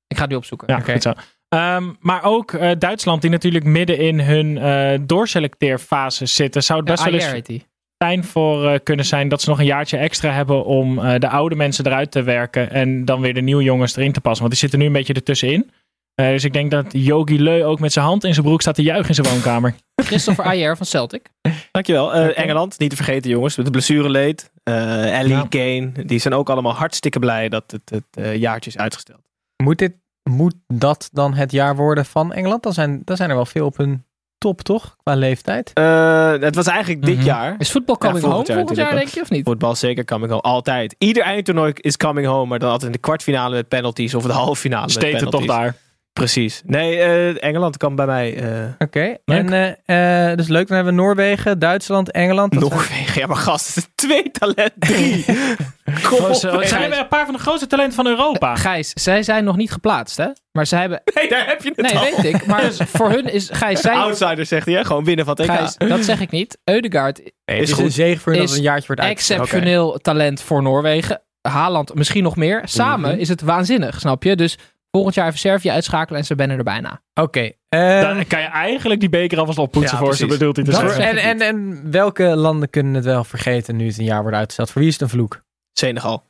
Ik 0.07 0.17
ga 0.17 0.23
het 0.23 0.31
nu 0.31 0.37
opzoeken. 0.37 0.69
Ja, 0.69 0.81
goed 0.81 1.03
zo. 1.03 1.13
Ehm, 1.49 1.93
maar 2.01 2.23
ook 2.25 2.53
eh, 2.53 2.71
Duitsland, 2.79 3.23
die 3.23 3.31
natuurlijk 3.31 3.65
midden 3.65 3.99
in 3.99 4.21
hun 4.21 4.59
eh 4.59 4.99
doorselecteerfase 5.07 6.27
zitten, 6.27 6.63
zou 6.63 6.79
het 6.79 6.89
Ja, 6.89 6.95
best 6.95 7.23
wel 7.23 7.33
eens 7.35 7.47
die. 7.47 7.67
Fijn 8.05 8.25
voor 8.25 8.69
eh, 8.69 8.79
kunnen 8.83 9.05
zijn 9.05 9.29
dat 9.29 9.43
ze 9.43 9.49
nog 9.49 9.59
een 9.59 9.65
jaartje 9.65 9.97
extra 9.97 10.33
hebben 10.33 10.65
om 10.65 10.99
eh, 10.99 11.19
de 11.19 11.29
oude 11.29 11.55
mensen 11.55 11.87
eruit 11.87 12.11
te 12.11 12.23
werken 12.23 12.71
en 12.71 13.05
dan 13.05 13.21
weer 13.21 13.35
de 13.35 13.41
nieuwe 13.41 13.63
jongens 13.63 13.97
erin 13.97 14.13
te 14.13 14.21
passen. 14.21 14.41
Want 14.41 14.51
die 14.51 14.61
zitten 14.61 14.79
nu 14.79 14.87
een 14.87 14.93
beetje 14.93 15.15
ertussenin. 15.15 15.71
Eh 16.15 16.29
dus 16.29 16.45
ik 16.45 16.53
denk 16.53 16.71
dat 16.71 16.87
Yogi 16.91 17.43
Leu 17.43 17.65
ook 17.65 17.81
met 17.81 17.93
zijn 17.93 18.05
hand 18.05 18.25
in 18.25 18.35
zijn 18.35 18.47
broek 18.47 18.61
staat 18.61 18.75
te 18.75 18.83
juichen 18.83 19.09
in 19.09 19.15
zijn 19.15 19.35
woonkamer. 19.35 19.75
Christopher 19.95 20.45
Ayer 20.45 20.77
van 20.77 20.87
Celtic. 20.87 21.29
Dankjewel. 21.71 22.15
Eh, 22.15 22.39
Engeland, 22.39 22.79
niet 22.79 22.91
te 22.91 22.97
vergeten 22.97 23.31
jongens, 23.31 23.57
met 23.57 23.65
de 23.67 23.73
blessureleed. 23.73 24.51
Eh 24.63 25.19
Ellie, 25.19 25.33
Ja. 25.33 25.47
Kane, 25.49 25.93
die 26.07 26.19
zijn 26.19 26.35
ook 26.35 26.51
allemaal 26.51 26.75
hartstikke 26.75 27.19
blij 27.19 27.49
dat 27.49 27.71
het, 27.71 27.91
het 27.91 28.25
eh, 28.25 28.37
jaartje 28.37 28.71
is 28.71 28.79
uitgesteld. 28.79 29.21
Moet, 29.63 29.79
dit, 29.79 29.93
moet 30.31 30.55
dat 30.67 31.09
dan 31.13 31.35
het 31.35 31.53
jaar 31.53 31.77
worden 31.77 32.05
van 32.05 32.33
Engeland? 32.33 32.63
Dan 32.63 32.73
zijn, 32.73 33.03
dan 33.05 33.17
zijn 33.17 33.31
er 33.31 33.37
wel 33.37 33.47
veel 33.47 33.67
op 33.67 33.77
hun 33.77 34.05
top, 34.39 34.63
toch? 34.63 34.97
Qua 35.03 35.15
leeftijd. 35.15 35.71
Eh, 35.75 36.31
het 36.41 36.55
was 36.55 36.67
eigenlijk 36.67 37.05
dit 37.05 37.17
Mhm. 37.17 37.25
jaar. 37.25 37.55
Is 37.59 37.71
voetbal 37.71 37.97
coming 37.99 38.21
volgend 38.21 38.37
home 38.49 38.49
jaar 38.49 38.57
volgend 38.67 38.79
jaar, 38.89 38.95
denk 39.01 39.09
je, 39.15 39.21
of 39.21 39.31
niet? 39.31 39.45
Voetbal 39.45 39.73
is 39.73 39.79
zeker 39.79 40.05
coming 40.05 40.31
home. 40.31 40.43
Altijd. 40.43 40.95
Ieder 40.99 41.23
eindtoernooi 41.23 41.73
is 41.77 41.97
coming 41.97 42.27
home, 42.27 42.47
maar 42.47 42.59
dan 42.59 42.69
altijd 42.71 42.87
in 42.87 42.93
de 42.93 43.03
kwartfinale 43.03 43.55
met 43.55 43.69
penalties 43.69 44.15
of 44.15 44.23
de 44.23 44.33
halve 44.33 44.61
finale 44.61 44.83
met 44.83 44.91
Steten 44.93 45.31
toch 45.31 45.41
penalties. 45.47 45.51
daar. 45.57 45.77
Precies. 46.19 46.63
Nee, 46.67 46.99
eh, 46.99 47.45
Engeland 47.45 47.77
kan 47.77 47.95
bij 47.95 48.07
mij... 48.07 48.37
eh 48.37 48.69
Oké. 48.79 49.17
En 49.25 49.53
eh, 49.87 50.31
eh, 50.31 50.37
dus 50.37 50.49
leuk. 50.49 50.67
Dan 50.69 50.77
hebben 50.77 50.95
we 50.95 51.01
Noorwegen, 51.03 51.59
Duitsland, 51.59 52.11
Engeland. 52.11 52.55
Zijn- 52.55 52.71
Noorwegen. 52.71 53.21
Ja, 53.21 53.27
maar 53.27 53.37
gast, 53.37 53.89
twee 53.95 54.31
talent. 54.31 54.73
Drie. 54.79 55.25
Kom 56.09 56.25
op. 56.25 56.35
Ze 56.35 56.61
zijn 56.63 56.81
hebben 56.81 56.99
een 56.99 57.09
paar 57.09 57.25
van 57.25 57.35
de 57.35 57.41
grootste 57.41 57.67
talenten 57.67 57.95
van 57.95 58.07
Europa. 58.07 58.55
Gijs, 58.57 58.91
zij 58.95 59.23
zijn 59.23 59.45
nog 59.45 59.57
niet 59.57 59.71
geplaatst, 59.73 60.17
hè? 60.17 60.27
Maar 60.53 60.67
zij 60.67 60.81
hebben... 60.81 61.03
Nee, 61.15 61.29
daar 61.29 61.47
heb 61.47 61.63
je 61.63 61.69
het 61.77 61.81
Nee, 61.81 61.97
al. 61.99 62.05
weet 62.05 62.35
ik. 62.35 62.47
Maar 62.47 62.73
voor 62.97 63.11
hun 63.11 63.33
is... 63.33 63.49
Gijs, 63.53 63.81
zij... 63.81 63.95
Outsider 63.95 64.47
zegt 64.47 64.67
hij, 64.67 64.75
hè? 64.75 64.85
gewoon 64.85 65.05
winnen 65.05 65.25
van 65.25 65.35
het 65.41 65.49
EK. 65.51 65.57
Gijs, 65.57 65.77
dat 65.77 66.05
zeg 66.05 66.21
ik 66.21 66.31
niet. 66.31 66.59
Eudegaard 66.65 67.21
is 67.45 67.79
een 67.79 67.91
zegen 67.93 68.21
voor 68.21 68.33
hun 68.33 68.41
dat 68.47 68.57
een 68.57 68.63
jaartje 68.63 68.87
wordt 68.87 69.03
uitgesteld. 69.03 69.41
exceptioneel 69.41 69.99
talent 69.99 70.41
voor 70.41 70.63
Noorwegen. 70.63 71.21
Haaland 71.43 71.95
misschien 71.95 72.23
nog 72.23 72.37
meer. 72.37 72.61
Samen 72.65 73.11
Mhm. 73.11 73.21
is 73.21 73.29
het 73.29 73.41
waanzinnig, 73.43 74.01
snap 74.01 74.23
je? 74.23 74.37
Dus 74.37 74.59
volgend 74.99 75.17
jaar 75.17 75.27
even 75.27 75.39
Servië 75.39 75.71
uitschakelen 75.71 76.21
en 76.21 76.27
ze 76.27 76.35
ben 76.35 76.51
er 76.51 76.63
bijna. 76.63 77.03
Oké. 77.15 77.51
ehm, 77.69 78.01
Dan 78.01 78.27
kan 78.27 78.41
je 78.41 78.47
eigenlijk 78.47 79.01
die 79.01 79.09
beker 79.09 79.39
alvast 79.39 79.59
oppoetsen 79.59 79.99
Ja, 79.99 80.05
voor 80.05 80.15
ze, 80.17 80.27
bedoelt 80.27 80.57
hij 80.57 80.65
te 80.65 80.73
zeggen. 80.73 81.05
en, 81.09 81.17
en, 81.17 81.41
en 81.41 81.91
welke 81.91 82.25
landen 82.25 82.71
kunnen 82.71 82.95
het 82.95 83.05
wel 83.05 83.25
vergeten 83.25 83.77
nu 83.77 83.87
het 83.87 83.99
een 83.99 84.05
jaar 84.05 84.21
wordt 84.23 84.37
uitgesteld? 84.37 84.71
Voor 84.71 84.81
wie 84.81 84.91
is 84.91 84.95
het 84.95 85.03
een 85.03 85.09
vloek? 85.19 85.43
Senegal. 85.73 86.23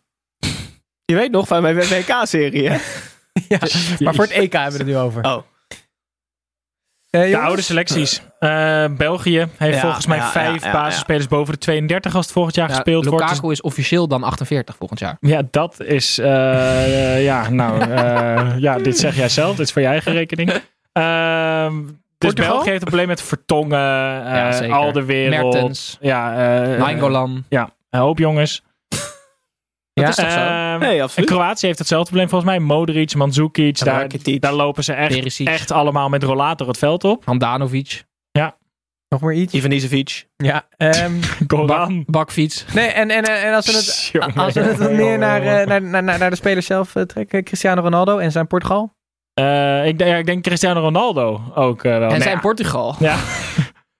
Je 1.04 1.14
weet 1.14 1.30
nog 1.30 1.46
van 1.46 1.62
mijn 1.62 1.76
WK-serie, 1.76 2.68
hè? 2.68 2.76
ja, 3.48 3.58
maar 3.98 4.14
voor 4.14 4.24
het 4.24 4.32
EK 4.32 4.52
hebben 4.52 4.72
we 4.72 4.78
het 4.78 4.86
nu 4.86 4.96
over. 4.96 5.24
Oh. 5.24 5.42
Eh, 7.10 7.20
De 7.30 7.38
oude 7.38 7.62
selecties. 7.62 8.22
Eh, 8.38 8.84
België 8.96 9.46
heeft 9.56 9.74
Ja, 9.74 9.80
volgens 9.80 10.06
mij 10.06 10.16
ja, 10.16 10.30
vijf 10.30 10.60
ja, 10.62 10.66
ja, 10.66 10.72
basisspelers 10.72 11.26
boven 11.28 11.52
de 11.52 11.58
32 11.58 12.14
als 12.14 12.24
het 12.24 12.34
volgend 12.34 12.54
jaar 12.54 12.68
Ja, 12.68 12.74
gespeeld 12.74 13.04
wordt. 13.06 13.24
Lukaku 13.24 13.50
is 13.50 13.60
officieel 13.60 14.08
dan 14.08 14.22
48 14.22 14.76
volgend 14.76 15.00
jaar. 15.00 15.16
Ja, 15.20 15.42
dat 15.50 15.80
is. 15.80 16.18
eh, 16.18 17.24
ja, 17.24 17.50
nou. 17.50 17.80
eh, 17.90 18.58
ja, 18.58 18.78
dit 18.78 18.98
zeg 18.98 19.16
jij 19.16 19.28
zelf. 19.28 19.56
Dit 19.56 19.66
is 19.66 19.72
voor 19.72 19.82
je 19.82 19.88
eigen 19.88 20.12
rekening. 20.12 20.50
Ehm, 20.92 21.74
dus 21.84 21.90
Portugal? 22.18 22.52
België 22.54 22.68
heeft 22.68 22.80
een 22.82 22.86
probleem 22.86 23.08
met 23.08 23.22
Vertongen, 23.22 23.78
Ja, 23.78 24.48
eh 24.48 24.52
zeker. 24.56 24.74
al 24.76 24.92
de 24.92 25.04
wereld. 25.04 25.52
Mertens, 25.52 25.98
Ja, 26.00 26.32
eh, 26.72 26.78
Nainggolan. 26.78 27.44
ja, 27.48 27.70
een 27.90 28.00
hoop 28.00 28.18
jongens. 28.18 28.62
Dat 30.04 30.16
Ja. 30.16 30.22
is 30.24 30.28
toch 30.28 30.30
zo? 30.32 30.38
Ehm, 30.50 30.78
Nee, 30.78 30.96
en 30.96 31.02
absoluut. 31.02 31.28
Kroatië 31.30 31.66
heeft 31.66 31.78
hetzelfde 31.78 32.06
probleem 32.08 32.28
volgens 32.28 32.50
mij. 32.50 32.60
Modric, 32.60 33.14
Mandzukic, 33.14 33.78
daar, 33.84 34.06
daar 34.38 34.52
lopen 34.52 34.84
ze 34.84 34.92
echt, 34.92 35.14
Perisic. 35.14 35.48
echt 35.48 35.70
allemaal 35.70 36.08
met 36.08 36.22
rollator 36.22 36.66
het 36.68 36.78
veld 36.78 37.04
op. 37.04 37.24
Handanovic. 37.24 38.06
Nog 39.10 39.20
maar 39.20 39.32
iets? 39.34 39.54
Ivanisevic. 39.54 40.26
Ja. 40.36 40.66
ehm, 40.76 41.12
Goran. 41.48 42.04
Bakfiets. 42.06 42.64
nee, 42.74 42.86
en, 42.86 43.10
en, 43.10 43.24
en 43.24 43.54
als 43.54 43.66
we 43.66 43.72
het, 43.72 44.08
Jongen, 44.12 44.34
als 44.44 44.54
we 44.54 44.60
het 44.60 44.90
meer 44.92 45.18
naar, 45.18 45.42
eh, 45.42 45.66
naar, 45.66 45.82
naar, 45.82 46.02
naar, 46.02 46.18
naar 46.18 46.30
de 46.30 46.36
speler 46.36 46.62
zelf 46.62 46.94
eh, 46.96 47.02
trekken. 47.02 47.44
Cristiano 47.44 47.80
Ronaldo 47.82 48.18
en 48.18 48.32
zijn 48.32 48.46
Portugal. 48.46 48.92
Eh, 49.34 49.86
ik, 49.86 49.98
denk- 49.98 50.10
ja, 50.10 50.16
ik 50.16 50.26
denk 50.26 50.42
Cristiano 50.42 50.80
Ronaldo 50.80 51.40
ook 51.54 51.84
eh, 51.84 51.90
wel. 51.92 52.02
En 52.02 52.08
Nee, 52.08 52.20
zijn 52.20 52.34
ja. 52.34 52.40
Portugal. 52.40 52.94
Ja. 52.98 53.16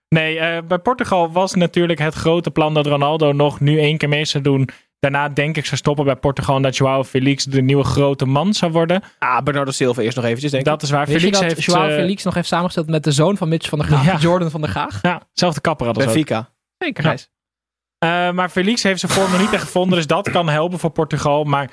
Nee, 0.09 0.39
eh, 0.39 0.63
bij 0.69 0.79
Portugal 0.79 1.33
was 1.33 1.55
natuurlijk 1.55 1.99
het 1.99 2.15
grote 2.15 2.51
plan 2.51 2.75
dat 2.75 2.87
Ronaldo 2.87 3.33
nog 3.33 3.61
nu 3.61 3.79
één 3.79 3.97
keer 3.99 4.09
mee 4.09 4.25
zou 4.25 4.43
doen. 4.43 4.69
Daarna 5.01 5.29
denk 5.29 5.57
ik 5.57 5.65
zou 5.65 5.77
stoppen 5.77 6.05
bij 6.05 6.17
Portugal 6.17 6.57
en 6.57 6.63
dat 6.63 6.77
Joao 6.77 7.05
Felix 7.05 7.45
de 7.45 7.63
nieuwe 7.63 7.85
grote 7.85 8.25
man 8.27 8.55
zou 8.55 8.73
worden. 8.73 9.03
Ah, 9.19 9.43
Bernardo 9.43 9.71
Silva 9.71 10.03
eerst 10.03 10.17
nog 10.17 10.25
eventjes, 10.25 10.51
denk 10.51 10.63
ik. 10.65 10.71
Dat 10.71 10.83
is 10.83 10.91
waar. 10.91 11.07
Wist 11.07 11.13
je 11.13 11.19
Felix 11.21 11.39
dat 11.41 11.49
heeft... 11.49 11.65
Joao 11.65 11.89
eh, 11.89 11.95
Felix 11.95 12.23
nog 12.25 12.35
heeft 12.35 12.49
samengesteld 12.49 12.89
met 12.89 13.05
de 13.05 13.13
zoon 13.13 13.37
van 13.37 13.49
Mitch 13.49 13.69
van 13.69 13.79
der 13.79 13.89
Gaag, 13.89 14.05
Ja. 14.05 14.17
Jordan 14.17 14.51
van 14.51 14.61
der 14.61 14.71
Gaag? 14.71 14.99
Ja, 15.03 15.23
zelfde 15.33 15.61
kapper 15.61 15.87
hadden 15.87 16.03
ze 16.05 16.09
ook. 16.09 16.15
Benfica. 16.15 16.51
Zeker, 16.79 17.05
Ja. 17.05 17.17
Eh, 17.99 18.33
maar 18.35 18.49
Felix 18.49 18.83
heeft 18.83 19.01
zijn 19.01 19.13
vorm 19.13 19.31
nog 19.31 19.41
niet 19.41 19.53
echt 19.53 19.63
gevonden, 19.63 19.97
dus 19.97 20.07
dat 20.07 20.31
kan 20.31 20.49
helpen 20.49 20.79
voor 20.79 20.91
Portugal. 20.91 21.45
Maar 21.45 21.71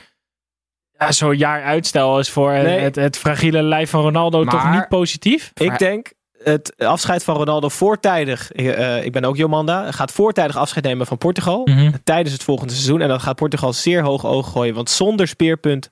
ja, 0.98 1.12
zo'n 1.12 1.38
jaar 1.38 1.64
uitstel 1.64 2.20
is 2.20 2.30
voor 2.30 2.52
Nee. 2.52 2.80
het, 2.80 2.96
het 2.96 3.18
fragiele 3.18 3.62
lijf 3.64 3.90
van 3.90 4.02
Ronaldo 4.02 4.44
toch 4.46 4.72
niet 4.72 4.88
positief. 4.88 5.52
Ik 5.54 5.78
denk 5.78 6.14
het 6.52 6.74
afscheid 6.78 7.24
van 7.24 7.36
Ronaldo 7.36 7.70
voortijdig. 7.70 8.52
eh, 8.52 9.06
ik 9.06 9.12
ben 9.12 9.24
ook 9.26 9.38
Jomanda. 9.38 9.92
Gaat 9.92 10.12
voortijdig 10.12 10.58
afscheid 10.58 10.86
nemen 10.86 11.06
van 11.08 11.18
Portugal. 11.18 11.62
Mhm. 11.66 11.92
Tijdens 12.04 12.34
het 12.34 12.44
volgende 12.44 12.74
seizoen. 12.74 13.02
En 13.02 13.08
dan 13.08 13.20
gaat 13.22 13.36
Portugal 13.36 13.74
zeer 13.74 14.02
hoog 14.04 14.26
oog 14.26 14.52
gooien. 14.52 14.74
Want 14.74 14.90
zonder 14.90 15.28
speerpunt 15.28 15.90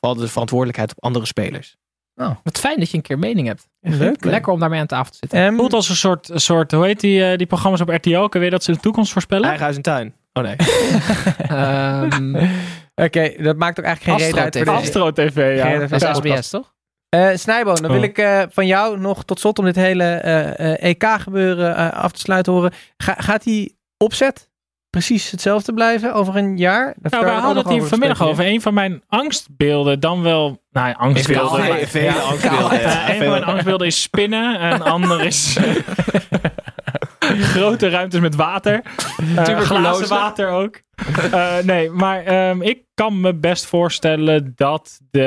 valt 0.00 0.18
de 0.18 0.28
verantwoordelijkheid 0.28 0.90
op 0.90 1.04
andere 1.04 1.26
spelers. 1.26 1.76
Wat 2.42 2.58
fijn 2.58 2.78
dat 2.78 2.90
je 2.90 2.96
een 2.96 3.02
keer 3.02 3.18
mening 3.18 3.46
hebt. 3.46 3.68
Leuk. 3.80 4.24
Lekker 4.24 4.52
om 4.52 4.60
daarmee 4.60 4.80
aan 4.80 4.86
tafel 4.86 5.10
te 5.12 5.16
zitten. 5.20 5.38
Ehm, 5.38 5.54
voelt 5.56 5.72
als 5.72 5.88
een 5.88 5.96
soort, 5.96 6.30
soort 6.34 6.72
hoe 6.72 6.84
heet 6.84 7.00
die, 7.00 7.24
eh, 7.24 7.36
die 7.36 7.46
programma's 7.46 7.80
op 7.80 7.88
RTL? 7.88 8.26
Kun 8.26 8.42
je 8.42 8.50
dat 8.50 8.64
ze 8.64 8.72
de 8.72 8.78
toekomst 8.78 9.12
voorspellen? 9.12 9.44
Eigen 9.44 9.62
huis 9.62 9.76
en 9.76 9.82
tuin. 9.82 10.14
Oh 10.32 10.42
nee. 10.42 10.56
Ehm, 11.38 12.46
Oké, 12.94 13.42
dat 13.42 13.56
maakt 13.56 13.78
ook 13.78 13.84
eigenlijk 13.84 14.02
geen 14.02 14.14
Astro 14.14 14.26
reden 14.26 14.42
uit 14.42 14.56
voor 14.56 14.64
deze. 14.64 14.76
Astro 14.76 15.12
TV, 15.12 15.56
ja. 15.56 15.78
Dat 15.78 15.92
is. 15.92 16.16
SBS, 16.16 16.50
toch? 16.50 16.74
Eh 17.08 17.28
Snijboon, 17.34 17.74
dan 17.74 17.90
wil 17.90 18.00
Oh. 18.00 18.04
ik 18.06 18.18
eh, 18.18 18.42
van 18.50 18.66
jou 18.66 18.98
nog 19.00 19.24
tot 19.24 19.40
slot 19.40 19.58
om 19.58 19.64
dit 19.64 19.76
hele 19.76 20.04
eh, 20.04 20.72
eh, 20.72 20.82
EK-gebeuren 20.82 21.76
eh, 21.76 21.92
af 21.92 22.12
te 22.12 22.20
sluiten 22.20 22.52
horen. 22.52 22.72
Ga- 22.96 23.16
gaat 23.18 23.42
die 23.42 23.78
opzet 23.96 24.48
precies 24.90 25.30
hetzelfde 25.30 25.74
blijven 25.74 26.14
over 26.14 26.36
een 26.36 26.56
jaar? 26.56 26.94
Dat 26.98 27.12
Nou, 27.12 27.24
we 27.24 27.30
hadden 27.30 27.62
het 27.62 27.72
hier 27.72 27.82
vanmiddag 27.82 28.22
over. 28.22 28.46
Een 28.46 28.60
van 28.60 28.74
mijn 28.74 29.02
angstbeelden, 29.08 30.00
dan 30.00 30.22
wel... 30.22 30.62
Nou 30.70 30.88
ja, 30.88 30.94
angstbeelden. 30.98 31.64
Veel- 31.64 31.68
maar- 31.74 31.86
Vele 31.86 32.20
angstbeelden. 32.30 32.80
Ja. 32.80 33.10
een 33.10 33.16
van 33.18 33.28
mijn 33.30 33.44
angstbeelden 33.44 33.86
is 33.86 34.02
spinnen. 34.02 34.58
En 34.60 34.72
een 34.72 34.82
ander 34.82 35.24
is... 35.24 35.56
grote 37.54 37.88
ruimtes 37.88 38.20
met 38.20 38.34
water. 38.34 38.82
Uh, 39.20 39.60
glazen 39.60 40.08
water 40.08 40.48
ook. 40.48 40.80
Eh, 41.32 41.58
nee, 41.58 41.90
maar 41.90 42.24
ehm, 42.24 42.62
ik 42.62 42.84
kan 42.94 43.20
me 43.20 43.34
best 43.34 43.66
voorstellen 43.66 44.52
dat 44.54 45.00
de 45.10 45.22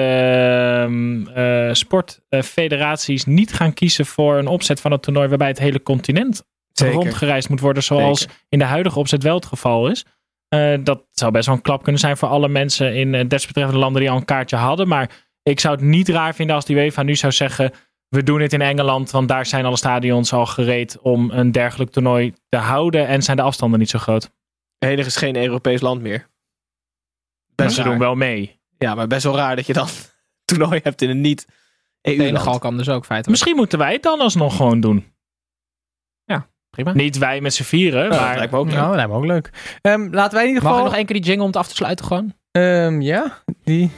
ehm, 0.84 1.28
eh, 1.28 1.74
sportfederaties 1.74 3.26
niet 3.26 3.54
gaan 3.54 3.74
kiezen 3.74 4.06
voor 4.06 4.38
een 4.38 4.48
opzet 4.48 4.82
van 4.82 4.92
het 4.92 5.02
toernooi 5.02 5.28
waarbij 5.28 5.48
het 5.48 5.60
hele 5.60 5.84
continent 5.84 6.44
Zeker. 6.72 6.96
rondgereisd 6.96 7.50
moet 7.50 7.60
worden, 7.60 7.84
zoals 7.84 8.20
Zeker. 8.20 8.36
in 8.50 8.60
de 8.60 8.66
huidige 8.66 9.00
opzet 9.00 9.24
wel 9.24 9.36
het 9.36 9.46
geval 9.46 9.90
is. 9.90 10.06
Dat 10.84 11.06
zou 11.12 11.32
best 11.32 11.46
wel 11.46 11.56
een 11.56 11.62
klap 11.62 11.84
kunnen 11.84 12.02
zijn 12.02 12.18
voor 12.18 12.28
alle 12.28 12.48
mensen 12.48 12.96
in 12.96 13.28
desbetreffende 13.28 13.80
landen 13.80 14.02
die 14.02 14.12
al 14.12 14.18
een 14.18 14.26
kaartje 14.26 14.56
hadden. 14.56 14.88
Maar 14.88 15.10
ik 15.44 15.60
zou 15.60 15.76
het 15.76 15.84
niet 15.84 16.10
raar 16.10 16.36
vinden 16.36 16.56
als 16.56 16.66
die 16.66 16.76
UEFA 16.76 17.04
nu 17.04 17.16
zou 17.16 17.32
zeggen: 17.32 17.72
we 18.10 18.24
doen 18.24 18.42
het 18.42 18.54
in 18.54 18.62
Engeland, 18.62 19.12
want 19.12 19.28
daar 19.28 19.46
zijn 19.46 19.66
alle 19.66 19.78
stadions 19.78 20.34
al 20.34 20.46
gereed 20.46 21.00
om 21.00 21.32
een 21.32 21.52
dergelijk 21.52 21.92
toernooi 21.92 22.34
te 22.50 22.58
houden 22.58 23.08
en 23.08 23.22
zijn 23.22 23.38
de 23.38 23.44
afstanden 23.44 23.80
niet 23.80 23.90
zo 23.90 24.00
groot. 24.00 24.32
Enige 24.80 25.08
is 25.08 25.16
geen 25.16 25.36
Europees 25.36 25.82
land 25.82 26.02
meer. 26.02 26.28
Best 27.56 27.76
ze 27.76 27.84
doen 27.84 28.00
wel 28.00 28.16
mee. 28.16 28.60
Ja, 28.78 28.96
maar 28.96 29.08
best 29.08 29.24
wel 29.24 29.36
raar 29.36 29.56
dat 29.56 29.66
je 29.66 29.74
dan 29.74 29.88
toernooi 30.46 30.80
hebt 30.84 31.02
in 31.02 31.10
een 31.10 31.22
niet 31.22 31.48
Senegal 32.02 32.28
EU-land. 32.34 32.60
kan 32.60 32.78
dus 32.78 32.90
ook 32.90 33.06
feitelijk. 33.06 33.28
Misschien 33.28 33.56
moeten 33.56 33.80
wij 33.80 33.94
het 33.94 34.04
dan 34.04 34.20
alsnog 34.20 34.56
gewoon 34.56 34.80
doen. 34.80 35.06
Prima. 36.70 36.94
Niet 36.94 37.18
wij 37.18 37.42
met 37.42 37.54
z'n 37.54 37.64
vieren, 37.64 38.04
Ja, 38.04 38.10
dat 38.10 38.20
maar 38.20 38.38
lijkt 38.38 38.52
me 38.52 38.58
ook 38.58 38.66
leuk. 38.66 38.76
Nou, 38.76 38.88
dat 38.88 38.96
lijkt 38.96 39.12
me 39.12 39.18
ook 39.18 39.26
leuk. 39.26 39.50
Ehm, 39.82 40.08
laten 40.12 40.34
wij 40.34 40.42
in 40.42 40.48
ieder 40.48 40.64
Mag 40.64 40.72
ik 40.72 40.78
geval... 40.78 40.84
nog 40.84 40.96
één 40.96 41.06
keer 41.06 41.16
die 41.16 41.26
jingle 41.26 41.44
om 41.44 41.50
het 41.50 41.58
af 41.60 41.68
te 41.68 41.76
sluiten 41.76 42.06
gewoon? 42.06 42.34
Ehm, 42.52 43.02
ja, 43.02 43.44
die... 43.64 43.92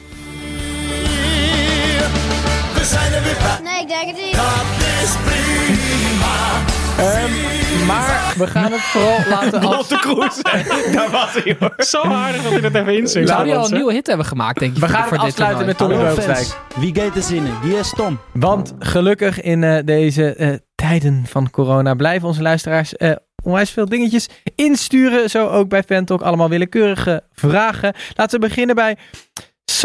Nee, 3.62 3.80
ik 3.80 3.88
denk 3.88 4.06
het 4.06 4.16
niet. 4.24 4.34
Dat 4.34 4.64
is 5.02 5.14
prima. 5.24 6.62
Ehm, 6.98 7.86
maar 7.86 8.34
we 8.36 8.46
gaan 8.46 8.72
het 8.72 8.80
vooral 8.80 9.18
laten 9.34 9.60
af... 9.60 9.64
Lotte 9.64 9.96
Kroes. 9.96 10.42
Daar 10.94 11.10
was 11.10 11.32
hij 11.32 11.56
hoor. 11.58 11.74
zo 11.78 12.00
aardig 12.02 12.42
dat 12.42 12.52
hij 12.52 12.60
dat 12.60 12.74
even 12.74 12.96
inzingt. 12.96 13.28
Zou 13.28 13.44
die 13.44 13.56
al 13.56 13.64
een 13.64 13.74
nieuwe 13.74 13.92
hit 13.92 14.06
hebben 14.06 14.26
gemaakt, 14.26 14.58
denk 14.58 14.74
je? 14.74 14.80
We 14.80 14.88
gaan 14.88 15.02
voor 15.08 15.16
het 15.16 15.20
dit 15.20 15.30
afsluiten 15.30 15.66
met? 15.66 15.76
Tommy 15.78 15.96
Beugelsdijk. 15.96 16.36
fans, 16.36 16.56
wie 16.76 16.94
gaat 16.94 17.16
er 17.16 17.22
zinnen? 17.22 17.52
Wie 17.62 17.78
is 17.78 17.92
Tom? 17.96 18.18
Want 18.32 18.74
gelukkig 18.78 19.40
in 19.40 19.64
eh, 19.64 19.78
deze 19.84 20.34
eh, 20.34 20.54
tijden 20.74 21.24
van 21.28 21.50
corona 21.50 21.94
blijven 21.94 22.28
onze 22.28 22.42
luisteraars 22.42 22.96
eh, 22.96 23.12
onwijs 23.42 23.70
veel 23.70 23.88
dingetjes 23.88 24.28
insturen. 24.54 25.30
Zo 25.30 25.48
ook 25.48 25.68
bij 25.68 25.82
Fantalk 25.82 26.22
allemaal 26.22 26.48
willekeurige 26.48 27.22
vragen. 27.32 27.94
Laten 28.14 28.40
we 28.40 28.46
beginnen 28.46 28.74
bij 28.74 28.96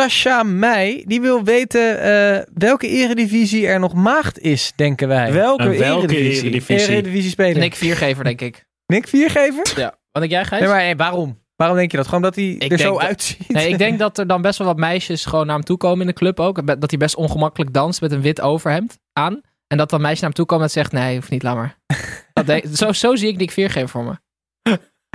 Sascha 0.02 0.44
Meij. 0.44 1.04
Die 1.08 1.22
wil 1.22 1.44
weten 1.44 2.02
eh, 2.02 2.44
welke 2.54 2.88
eredivisie 2.88 3.68
er 3.68 3.80
nog 3.80 3.94
maagd 3.94 4.40
is, 4.40 4.74
denken 4.76 5.08
wij. 5.08 5.34
Welke, 5.34 5.64
En 5.64 5.78
welke 5.78 6.08
eredivisie? 6.16 6.42
eredivisie? 6.50 6.92
eredivisie 6.92 7.30
spelen. 7.30 7.60
Nick 7.60 7.76
Viergever, 7.76 8.24
denk 8.24 8.42
ik. 8.42 8.66
Nick 8.86 9.08
Viergever? 9.08 9.74
Ja. 9.76 9.98
Wat 10.12 10.22
denk 10.22 10.32
jij, 10.32 10.46
Gijs? 10.46 10.62
Nee, 10.62 10.70
maar 10.70 10.80
hey, 10.80 10.96
waarom? 10.96 11.40
Waarom 11.56 11.78
denk 11.78 11.92
je 11.92 11.98
dat? 11.98 12.06
Gewoon 12.08 12.22
dat 12.22 12.36
hij 12.36 12.46
Ik 12.60 12.72
er 12.72 12.78
zo 12.80 12.92
dat- 12.94 13.02
uitziet? 13.02 13.50
Nee, 13.50 13.70
ik 13.70 13.78
denk 13.78 14.00
dat 14.06 14.18
er 14.18 14.28
dan 14.28 14.42
best 14.42 14.58
wel 14.58 14.68
wat 14.68 14.78
meisjes 14.78 15.26
gewoon 15.26 15.46
naar 15.46 15.56
hem 15.56 15.64
toe 15.66 15.78
komen 15.78 16.02
in 16.02 16.08
de 16.08 16.14
club 16.14 16.40
ook. 16.40 16.68
Dat 16.82 16.90
hij 16.90 17.00
best 17.00 17.16
ongemakkelijk 17.16 17.74
danst 17.74 18.02
met 18.02 18.12
een 18.12 18.22
wit 18.22 18.42
overhemd 18.42 18.98
aan. 19.14 19.42
En 19.68 19.78
dat 19.78 19.90
dan 19.90 20.02
meisjes 20.02 20.20
naar 20.22 20.30
hem 20.30 20.38
toe 20.38 20.46
komen 20.48 20.66
en 20.66 20.72
zegt, 20.72 20.92
nee, 20.92 21.16
hoeft 21.16 21.30
niet, 21.30 21.44
laat 21.44 21.56
maar. 21.56 21.78
Dat 22.34 22.46
denk- 22.46 22.64
zo, 22.74 22.92
zo 22.92 23.16
zie 23.16 23.28
ik 23.30 23.38
Nick 23.38 23.52
Viergever 23.52 23.90
voor 23.90 24.04
me. 24.04 24.16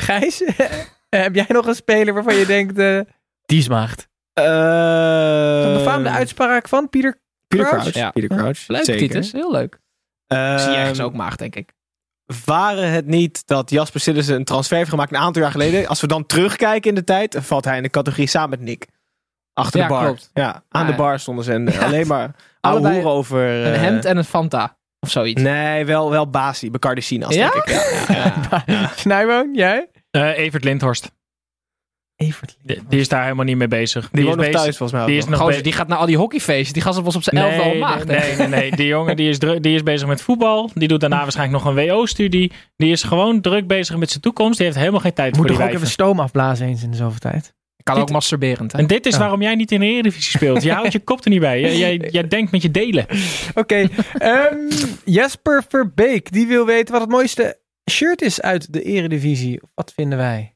Gijs, 0.03 0.43
heb 1.09 1.35
jij 1.35 1.47
nog 1.49 1.67
een 1.67 1.75
speler 1.75 2.15
waarvan 2.15 2.35
je 2.35 2.47
denkt, 2.47 2.79
eh, 2.79 3.01
die 3.47 3.59
is 3.59 3.69
maagd? 3.69 4.11
Eh, 4.33 5.63
Een 5.67 5.73
befaamde 5.75 6.11
uitspraak 6.11 6.69
van 6.69 6.89
Pieter 6.89 7.21
Peter 7.49 7.67
Crouch? 7.67 7.81
Crouch. 7.83 7.97
Ja. 7.97 8.11
Peter 8.11 8.37
Crouch. 8.37 8.67
Leuk, 8.69 8.85
zeker. 8.85 9.09
Titus. 9.09 9.33
Heel 9.33 9.53
leuk. 9.53 9.79
Ehm, 10.27 10.59
Zie 10.59 10.71
je 10.71 10.77
ergens 10.77 11.01
ook 11.01 11.15
maag, 11.15 11.37
denk 11.37 11.57
ik. 11.57 11.73
Waren 12.45 12.91
het 12.91 13.07
niet 13.07 13.47
dat 13.47 13.71
Jasper 13.71 14.01
Sillissen 14.01 14.35
een 14.37 14.45
transfer 14.45 14.77
heeft 14.77 14.91
gemaakt 14.91 15.13
een 15.13 15.19
aantal 15.19 15.43
jaar 15.43 15.51
geleden? 15.51 15.87
Als 15.87 16.01
we 16.01 16.07
dan 16.07 16.27
terugkijken 16.27 16.89
in 16.89 16.95
de 16.95 17.05
tijd, 17.05 17.37
valt 17.41 17.65
hij 17.65 17.77
in 17.77 17.83
de 17.83 17.91
categorie 17.91 18.27
samen 18.27 18.51
met 18.51 18.61
Nick. 18.61 18.87
Achter 19.55 19.81
Ja, 19.81 19.87
de 19.87 19.93
bar. 19.93 20.05
klopt. 20.05 20.31
Ja, 20.35 20.53
aan 20.69 20.83
Ah, 20.83 20.87
de 20.89 20.95
bar 20.95 21.19
stonden 21.21 21.45
ze. 21.45 21.53
En 21.53 21.79
alleen 21.87 22.07
maar 22.07 22.35
ouwe 22.61 23.05
over... 23.05 23.49
Een 23.67 23.73
eh, 23.75 23.81
hemd 23.81 24.05
en 24.05 24.17
een 24.17 24.25
Fanta. 24.25 24.77
Of 25.01 25.11
zoiets. 25.11 25.43
Nee, 25.43 25.85
wel, 25.87 26.11
wel 26.11 26.31
Basi. 26.31 26.71
Bacardi 26.71 27.01
Sinaas, 27.01 27.35
Ja? 27.35 27.51
denk 27.51 27.65
ik. 27.65 28.07
Ja, 28.09 28.63
ja. 28.67 28.91
Snijboon, 28.97 29.55
jij? 29.55 29.89
Eh, 30.11 30.39
Evert 30.39 30.65
Lindhorst. 30.65 31.11
Die, 32.63 32.81
die 32.89 33.01
is 33.01 33.09
daar 33.09 33.23
helemaal 33.23 33.45
niet 33.45 33.57
mee 33.57 33.69
bezig. 33.69 34.09
Die 34.11 34.21
is 34.21 34.27
woont 34.27 34.37
nog 34.37 34.47
bezig- 34.47 34.61
thuis, 34.63 34.77
volgens 34.77 34.99
mij. 34.99 35.09
Die 35.09 35.17
is 35.19 35.27
nog. 35.27 35.41
Gozer, 35.41 35.63
die 35.63 35.73
gaat 35.73 35.89
naar 35.89 35.99
al 35.99 36.07
die 36.07 36.17
hockeyfeestjes. 36.17 36.73
Die 36.73 36.83
gast 36.83 37.01
was 37.01 37.17
op 37.17 37.23
zijn 37.23 37.37
elfde 37.37 37.61
al 37.63 37.69
Nee, 37.71 37.79
maagd. 37.79 38.07
nee, 38.07 38.19
nee, 38.21 38.37
nee, 38.37 38.49
nee. 38.49 38.71
Die 38.77 38.87
jongen 38.87 39.17
die 39.17 39.29
is, 39.29 39.39
druk, 39.39 39.63
die 39.63 39.75
is 39.75 39.83
bezig 39.83 40.09
met 40.09 40.23
voetbal. 40.23 40.71
Die 40.75 40.89
doet 40.89 41.01
daarna 41.01 41.23
waarschijnlijk 41.29 41.65
nog 41.65 41.75
een 41.77 41.87
WO-studie. 41.87 42.53
Die 42.77 42.91
is 42.93 43.03
gewoon 43.03 43.41
druk 43.41 43.67
bezig 43.67 43.97
met 43.97 44.09
zijn 44.11 44.23
toekomst. 44.23 44.57
Die 44.57 44.67
heeft 44.67 44.79
helemaal 44.79 45.01
geen 45.01 45.13
tijd 45.13 45.29
Moet 45.29 45.37
voor 45.37 45.47
die 45.47 45.57
toch 45.57 45.67
ook 45.67 45.73
even 45.75 45.87
stoom 45.87 46.21
afblazen 46.21 46.67
eens 46.67 46.83
in 46.83 46.91
de 46.91 46.97
zoveel 46.97 47.19
tijd? 47.19 47.55
Kan 47.83 47.95
Dit- 47.95 48.05
ook 48.05 48.11
masturberend. 48.11 48.73
Hè? 48.73 48.79
En 48.79 48.87
dit 48.87 49.07
is 49.07 49.13
Ja. 49.13 49.19
waarom 49.19 49.43
jij 49.43 49.55
niet 49.55 49.73
in 49.73 49.81
de 49.81 49.87
Eredivisie 49.87 50.31
speelt. 50.31 50.63
Je 50.63 50.73
houdt 50.73 50.93
je 50.93 50.99
kop 50.99 51.25
er 51.25 51.31
niet 51.31 51.41
bij. 51.41 51.61
Jij, 51.61 51.77
jij, 51.97 52.09
jij 52.11 52.29
denkt 52.29 52.53
met 52.53 52.63
je 52.63 52.71
delen. 52.71 53.07
Oké. 53.55 53.89
ehm, 54.19 54.57
Jesper 55.05 55.65
Verbeek, 55.69 56.33
die 56.33 56.47
wil 56.47 56.67
weten 56.67 56.93
wat 56.93 57.01
het 57.01 57.11
mooiste 57.11 57.59
shirt 57.91 58.23
is 58.23 58.41
uit 58.41 58.73
de 58.73 58.83
Eredivisie. 58.83 59.61
Wat 59.75 59.93
vinden 59.97 60.19
wij? 60.19 60.53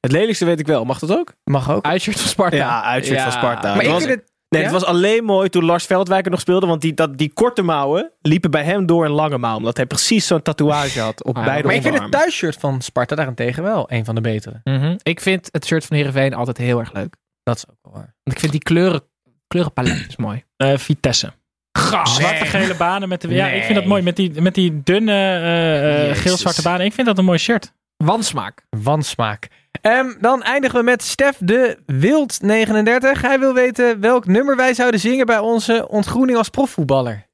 Het 0.00 0.12
lelijkste 0.12 0.44
weet 0.44 0.60
ik 0.60 0.66
wel. 0.66 0.84
Mag 0.84 0.98
dat 0.98 1.12
ook? 1.18 1.34
Mag 1.44 1.70
ook. 1.70 1.84
Uitshirt 1.84 2.20
van 2.20 2.28
Sparta. 2.28 2.56
Ja, 2.56 2.82
uitshirt 2.82 3.20
van 3.20 3.32
Sparta. 3.32 3.68
maar 3.68 3.76
het 3.76 3.84
ik 3.84 3.90
was, 3.90 4.04
vind 4.04 4.14
het... 4.14 4.30
nee, 4.48 4.62
ja? 4.62 4.68
het 4.68 4.80
was 4.80 4.84
alleen 4.84 5.24
mooi 5.24 5.48
toen 5.48 5.64
Lars 5.64 5.86
Veldwijk 5.86 6.24
er 6.24 6.30
nog 6.30 6.40
speelde. 6.40 6.66
Want 6.66 6.80
die, 6.80 6.94
dat, 6.94 7.18
die 7.18 7.32
korte 7.32 7.62
mouwen 7.62 8.12
liepen 8.20 8.50
bij 8.50 8.64
hem 8.64 8.86
door 8.86 9.04
een 9.04 9.10
lange 9.10 9.38
mouw. 9.38 9.56
Omdat 9.56 9.76
hij 9.76 9.86
precies 9.86 10.26
zo'n 10.26 10.42
tatoeage 10.42 11.00
had 11.00 11.24
op 11.24 11.36
Ah, 11.36 11.44
beide 11.44 11.66
Maar 11.66 11.76
ik 11.76 11.82
vind 11.82 11.98
het 11.98 12.10
thuisshirt 12.12 12.56
van 12.56 12.80
Sparta 12.80 13.14
daarentegen 13.14 13.62
wel 13.62 13.86
een 13.90 14.04
van 14.04 14.14
de 14.14 14.20
betere. 14.20 14.60
Mhm. 14.64 14.96
Ik 15.02 15.20
vind 15.20 15.48
het 15.50 15.66
shirt 15.66 15.86
van 15.86 15.96
Heerenveen 15.96 16.34
altijd 16.34 16.56
heel 16.56 16.78
erg 16.78 16.92
leuk. 16.92 17.16
Dat 17.42 17.56
is 17.56 17.64
ook 17.70 17.76
wel 17.82 17.92
waar. 17.92 18.14
Want 18.22 18.36
ik 18.36 18.38
vind 18.38 18.52
die 18.52 18.62
kleuren, 18.62 19.02
kleurenpalet 19.46 20.04
is 20.08 20.16
mooi. 20.16 20.44
Eh, 20.56 20.76
Vitesse. 20.76 21.32
Zwarte 22.02 22.44
gele 22.44 22.74
banen. 22.74 23.08
Met 23.08 23.20
de, 23.20 23.28
ja, 23.28 23.48
ik 23.48 23.62
vind 23.62 23.74
dat 23.74 23.84
mooi. 23.84 24.02
Met 24.02 24.16
die, 24.16 24.40
met 24.40 24.54
die 24.54 24.82
dunne 24.82 25.12
eh, 25.12 26.10
eh, 26.10 26.16
geel-zwarte 26.16 26.62
banen. 26.62 26.86
Ik 26.86 26.92
vind 26.92 27.06
dat 27.06 27.18
een 27.18 27.24
mooi 27.24 27.38
shirt. 27.38 27.72
Wansmaak. 28.04 28.62
Wansmaak. 28.70 29.48
Ehm, 29.80 30.06
dan 30.20 30.42
eindigen 30.42 30.78
we 30.78 30.84
met 30.84 31.02
Stef 31.02 31.36
de 31.40 31.78
Wild 31.86 32.40
39. 32.42 33.20
Hij 33.22 33.38
wil 33.38 33.54
weten 33.54 34.00
welk 34.00 34.26
nummer 34.26 34.56
wij 34.56 34.74
zouden 34.74 35.00
zingen 35.00 35.26
bij 35.26 35.38
onze 35.38 35.88
ontgroening 35.88 36.38
als 36.38 36.48
profvoetballer. 36.48 37.26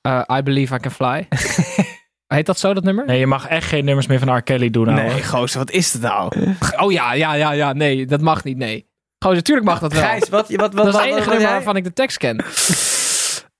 Eh, 0.00 0.22
I 0.38 0.42
Believe 0.42 0.74
I 0.74 0.78
Can 0.78 0.90
Fly. 0.90 1.28
Heet 2.34 2.46
dat 2.46 2.58
zo, 2.58 2.74
dat 2.74 2.84
nummer? 2.84 3.04
Nee, 3.06 3.18
je 3.18 3.26
mag 3.26 3.46
echt 3.46 3.68
geen 3.68 3.84
nummers 3.84 4.06
meer 4.06 4.18
van 4.18 4.36
R. 4.36 4.42
Kelly 4.42 4.70
doen. 4.70 4.88
ouwe. 4.88 5.02
Nee, 5.02 5.24
gozer, 5.24 5.58
wat 5.58 5.70
is 5.70 5.92
het 5.92 6.02
nou? 6.02 6.32
Oh 6.78 6.92
ja, 6.92 7.12
ja, 7.12 7.34
ja, 7.34 7.52
ja. 7.52 7.72
Nee, 7.72 8.06
dat 8.06 8.20
mag 8.20 8.44
niet. 8.44 8.56
Nee. 8.56 8.86
Gozer, 9.18 9.36
natuurlijk 9.36 9.66
mag 9.66 9.78
dat 9.78 9.92
wel. 9.92 10.02
Gijs, 10.02 10.28
wat, 10.28 10.48
wat, 10.50 10.58
wat, 10.58 10.72
dat 10.72 10.86
is 10.86 10.92
het 10.94 11.02
enige 11.02 11.16
wat- 11.18 11.24
nummer 11.26 11.42
jij? 11.42 11.52
waarvan 11.52 11.76
ik 11.76 11.84
de 11.84 11.92
tekst 11.92 12.16
ken. 12.18 12.44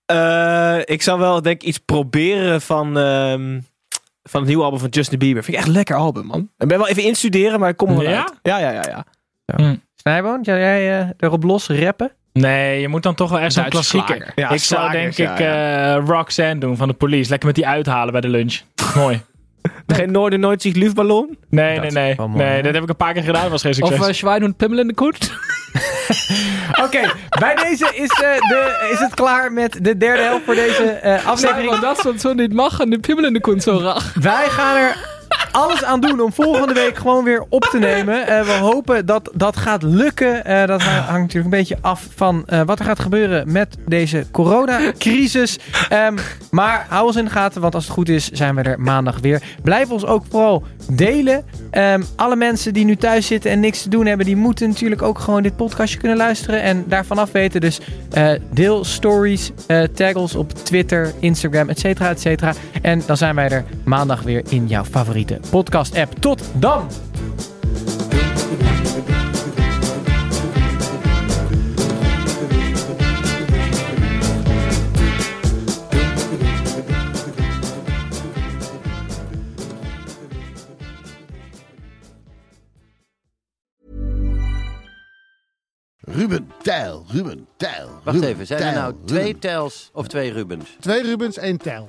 Eh, 0.04 0.78
ik 0.84 1.02
zou 1.02 1.18
wel 1.18 1.42
denk 1.42 1.62
ik 1.62 1.68
iets 1.68 1.78
proberen 1.78 2.60
van, 2.60 2.98
ehm, 2.98 3.60
van 4.22 4.40
het 4.40 4.48
nieuwe 4.48 4.64
album 4.64 4.78
van 4.78 4.88
Justin 4.88 5.18
Bieber. 5.18 5.42
Vind 5.44 5.56
ik 5.56 5.58
echt 5.62 5.68
een 5.72 5.76
lekker 5.76 5.96
album, 5.96 6.26
man. 6.26 6.50
Ik 6.58 6.68
ben 6.68 6.78
wel 6.78 6.88
even 6.88 7.02
instuderen, 7.02 7.60
maar 7.60 7.68
ik 7.68 7.76
kom 7.76 7.88
er 7.88 7.96
wel 7.96 8.10
Ja? 8.10 8.18
uit. 8.18 8.38
Ja, 8.42 8.58
ja, 8.58 8.70
ja, 8.70 9.04
ja. 9.46 9.76
Snijboon, 9.96 10.44
zou 10.44 10.58
jij 10.58 11.00
eh, 11.00 11.08
erop 11.18 11.42
los 11.42 11.68
rappen? 11.68 12.12
Nee, 12.32 12.80
je 12.80 12.88
moet 12.88 13.02
dan 13.02 13.14
toch 13.14 13.30
wel 13.30 13.38
echt 13.38 13.52
zo'n 13.52 13.68
klassieker. 13.68 14.32
Ja, 14.34 14.50
ik 14.50 14.60
zou 14.62 14.90
denk 14.90 15.12
ja, 15.12 15.32
ik 15.32 15.40
eh, 15.40 16.06
Roxanne 16.08 16.58
doen 16.58 16.76
van 16.76 16.88
de 16.88 16.94
police. 16.94 17.30
Lekker 17.30 17.46
met 17.46 17.56
die 17.56 17.66
uithalen 17.66 18.12
bij 18.12 18.20
de 18.20 18.28
lunch. 18.28 18.60
Mooi. 18.94 19.20
Geen 19.94 20.10
Noorden 20.10 20.40
nooit 20.40 20.62
zich 20.62 20.74
luchtballon? 20.74 21.38
Nee, 21.48 21.80
Dat 21.80 21.92
nee, 21.92 22.14
nee. 22.18 22.28
nee, 22.28 22.62
dat 22.62 22.74
heb 22.74 22.82
ik 22.82 22.88
een 22.88 22.96
paar 22.96 23.12
keer 23.12 23.22
gedaan. 23.22 23.42
Dat 23.42 23.50
was 23.50 23.62
geen 23.62 23.74
succes. 23.74 23.98
Of 23.98 24.06
uh, 24.08 24.12
Schwein 24.12 24.44
und 24.44 24.56
Pimmel 24.56 24.78
in 24.78 24.86
de 24.86 24.94
Koet. 24.94 25.32
Oké, 26.84 27.00
bij 27.38 27.54
deze 27.54 27.90
is, 27.94 28.10
eh, 28.10 28.48
de, 28.48 28.88
is 28.92 28.98
het 28.98 29.14
klaar 29.14 29.52
met 29.52 29.78
de 29.82 29.96
derde 29.96 30.22
helft 30.22 30.44
voor 30.44 30.54
deze 30.54 30.82
eh, 30.84 31.26
aflevering. 31.26 31.78
dat 31.78 31.98
soort 31.98 32.20
zo 32.20 32.32
niet 32.32 32.52
mag 32.52 32.80
en 32.80 32.90
de 32.90 32.98
Pimmel 32.98 33.24
in 33.24 33.32
de 33.32 33.40
Koet 33.40 33.62
zo 33.62 33.78
rach. 33.78 34.14
Wij 34.14 34.48
gaan 34.48 34.76
er 34.76 34.96
alles 35.52 35.84
aan 35.84 36.00
doen 36.00 36.20
om 36.20 36.32
volgende 36.32 36.74
week 36.74 36.96
gewoon 36.96 37.24
weer 37.24 37.44
op 37.48 37.62
te 37.62 37.78
nemen. 37.78 38.26
Eh, 38.26 38.44
we 38.44 38.52
hopen 38.52 39.06
dat 39.06 39.30
dat 39.34 39.56
gaat 39.56 39.82
lukken. 39.82 40.44
Eh, 40.44 40.66
dat 40.66 40.82
hangt 40.82 41.06
natuurlijk 41.06 41.44
een 41.44 41.58
beetje 41.60 41.78
af 41.80 42.06
van 42.14 42.42
eh, 42.46 42.60
wat 42.64 42.78
er 42.78 42.84
gaat 42.84 43.00
gebeuren 43.00 43.52
met 43.52 43.76
deze 43.86 44.26
coronacrisis. 44.30 45.58
Ehm, 45.88 46.16
maar 46.50 46.86
hou 46.88 47.06
ons 47.06 47.16
in 47.16 47.24
de 47.24 47.30
gaten, 47.30 47.60
want 47.60 47.74
als 47.74 47.84
het 47.84 47.92
goed 47.92 48.08
is, 48.08 48.28
zijn 48.28 48.54
we 48.54 48.62
er 48.62 48.80
maandag 48.80 49.18
weer. 49.20 49.42
Blijf 49.62 49.90
ons 49.90 50.06
ook 50.06 50.24
vooral 50.30 50.62
delen. 50.90 51.44
Ehm, 51.70 52.02
alle 52.16 52.36
mensen 52.36 52.72
die 52.72 52.84
nu 52.84 52.96
thuis 52.96 53.26
zitten 53.26 53.50
en 53.50 53.60
niks 53.60 53.82
te 53.82 53.88
doen 53.88 54.06
hebben, 54.06 54.26
die 54.26 54.36
moeten 54.36 54.68
natuurlijk 54.68 55.02
ook 55.02 55.18
gewoon 55.18 55.42
dit 55.42 55.56
podcastje 55.56 55.98
kunnen 55.98 56.16
luisteren 56.16 56.62
en 56.62 56.84
daarvan 56.86 57.18
af 57.18 57.32
weten. 57.32 57.60
Dus 57.60 57.80
deel 58.50 58.84
stories, 58.84 59.50
tag 59.94 60.34
op 60.36 60.52
Twitter, 60.52 61.12
Instagram, 61.18 61.68
et 61.68 61.78
cetera, 61.78 62.08
et 62.08 62.20
cetera. 62.20 62.52
En 62.82 63.02
dan 63.06 63.16
zijn 63.16 63.34
wij 63.34 63.48
er 63.48 63.64
maandag 63.84 64.22
weer 64.22 64.42
in 64.48 64.66
jouw 64.66 64.84
favoriete 64.84 65.40
podcast-app. 65.50 66.14
Tot 66.20 66.42
dan! 66.54 66.88
Ruben 86.14 86.50
Tijl, 86.62 87.04
Ruben 87.08 87.46
Tijl. 87.56 87.88
Wacht 88.02 88.16
Ruben, 88.16 88.28
even, 88.28 88.46
zijn 88.46 88.60
er 88.60 88.66
Tijl, 88.66 88.80
nou 88.80 88.94
twee 89.04 89.24
Ruben. 89.24 89.40
Tels 89.40 89.90
of 89.92 90.06
twee 90.06 90.32
Rubens? 90.32 90.76
Twee 90.80 91.02
Rubens, 91.02 91.36
één 91.36 91.56
Tijl. 91.56 91.88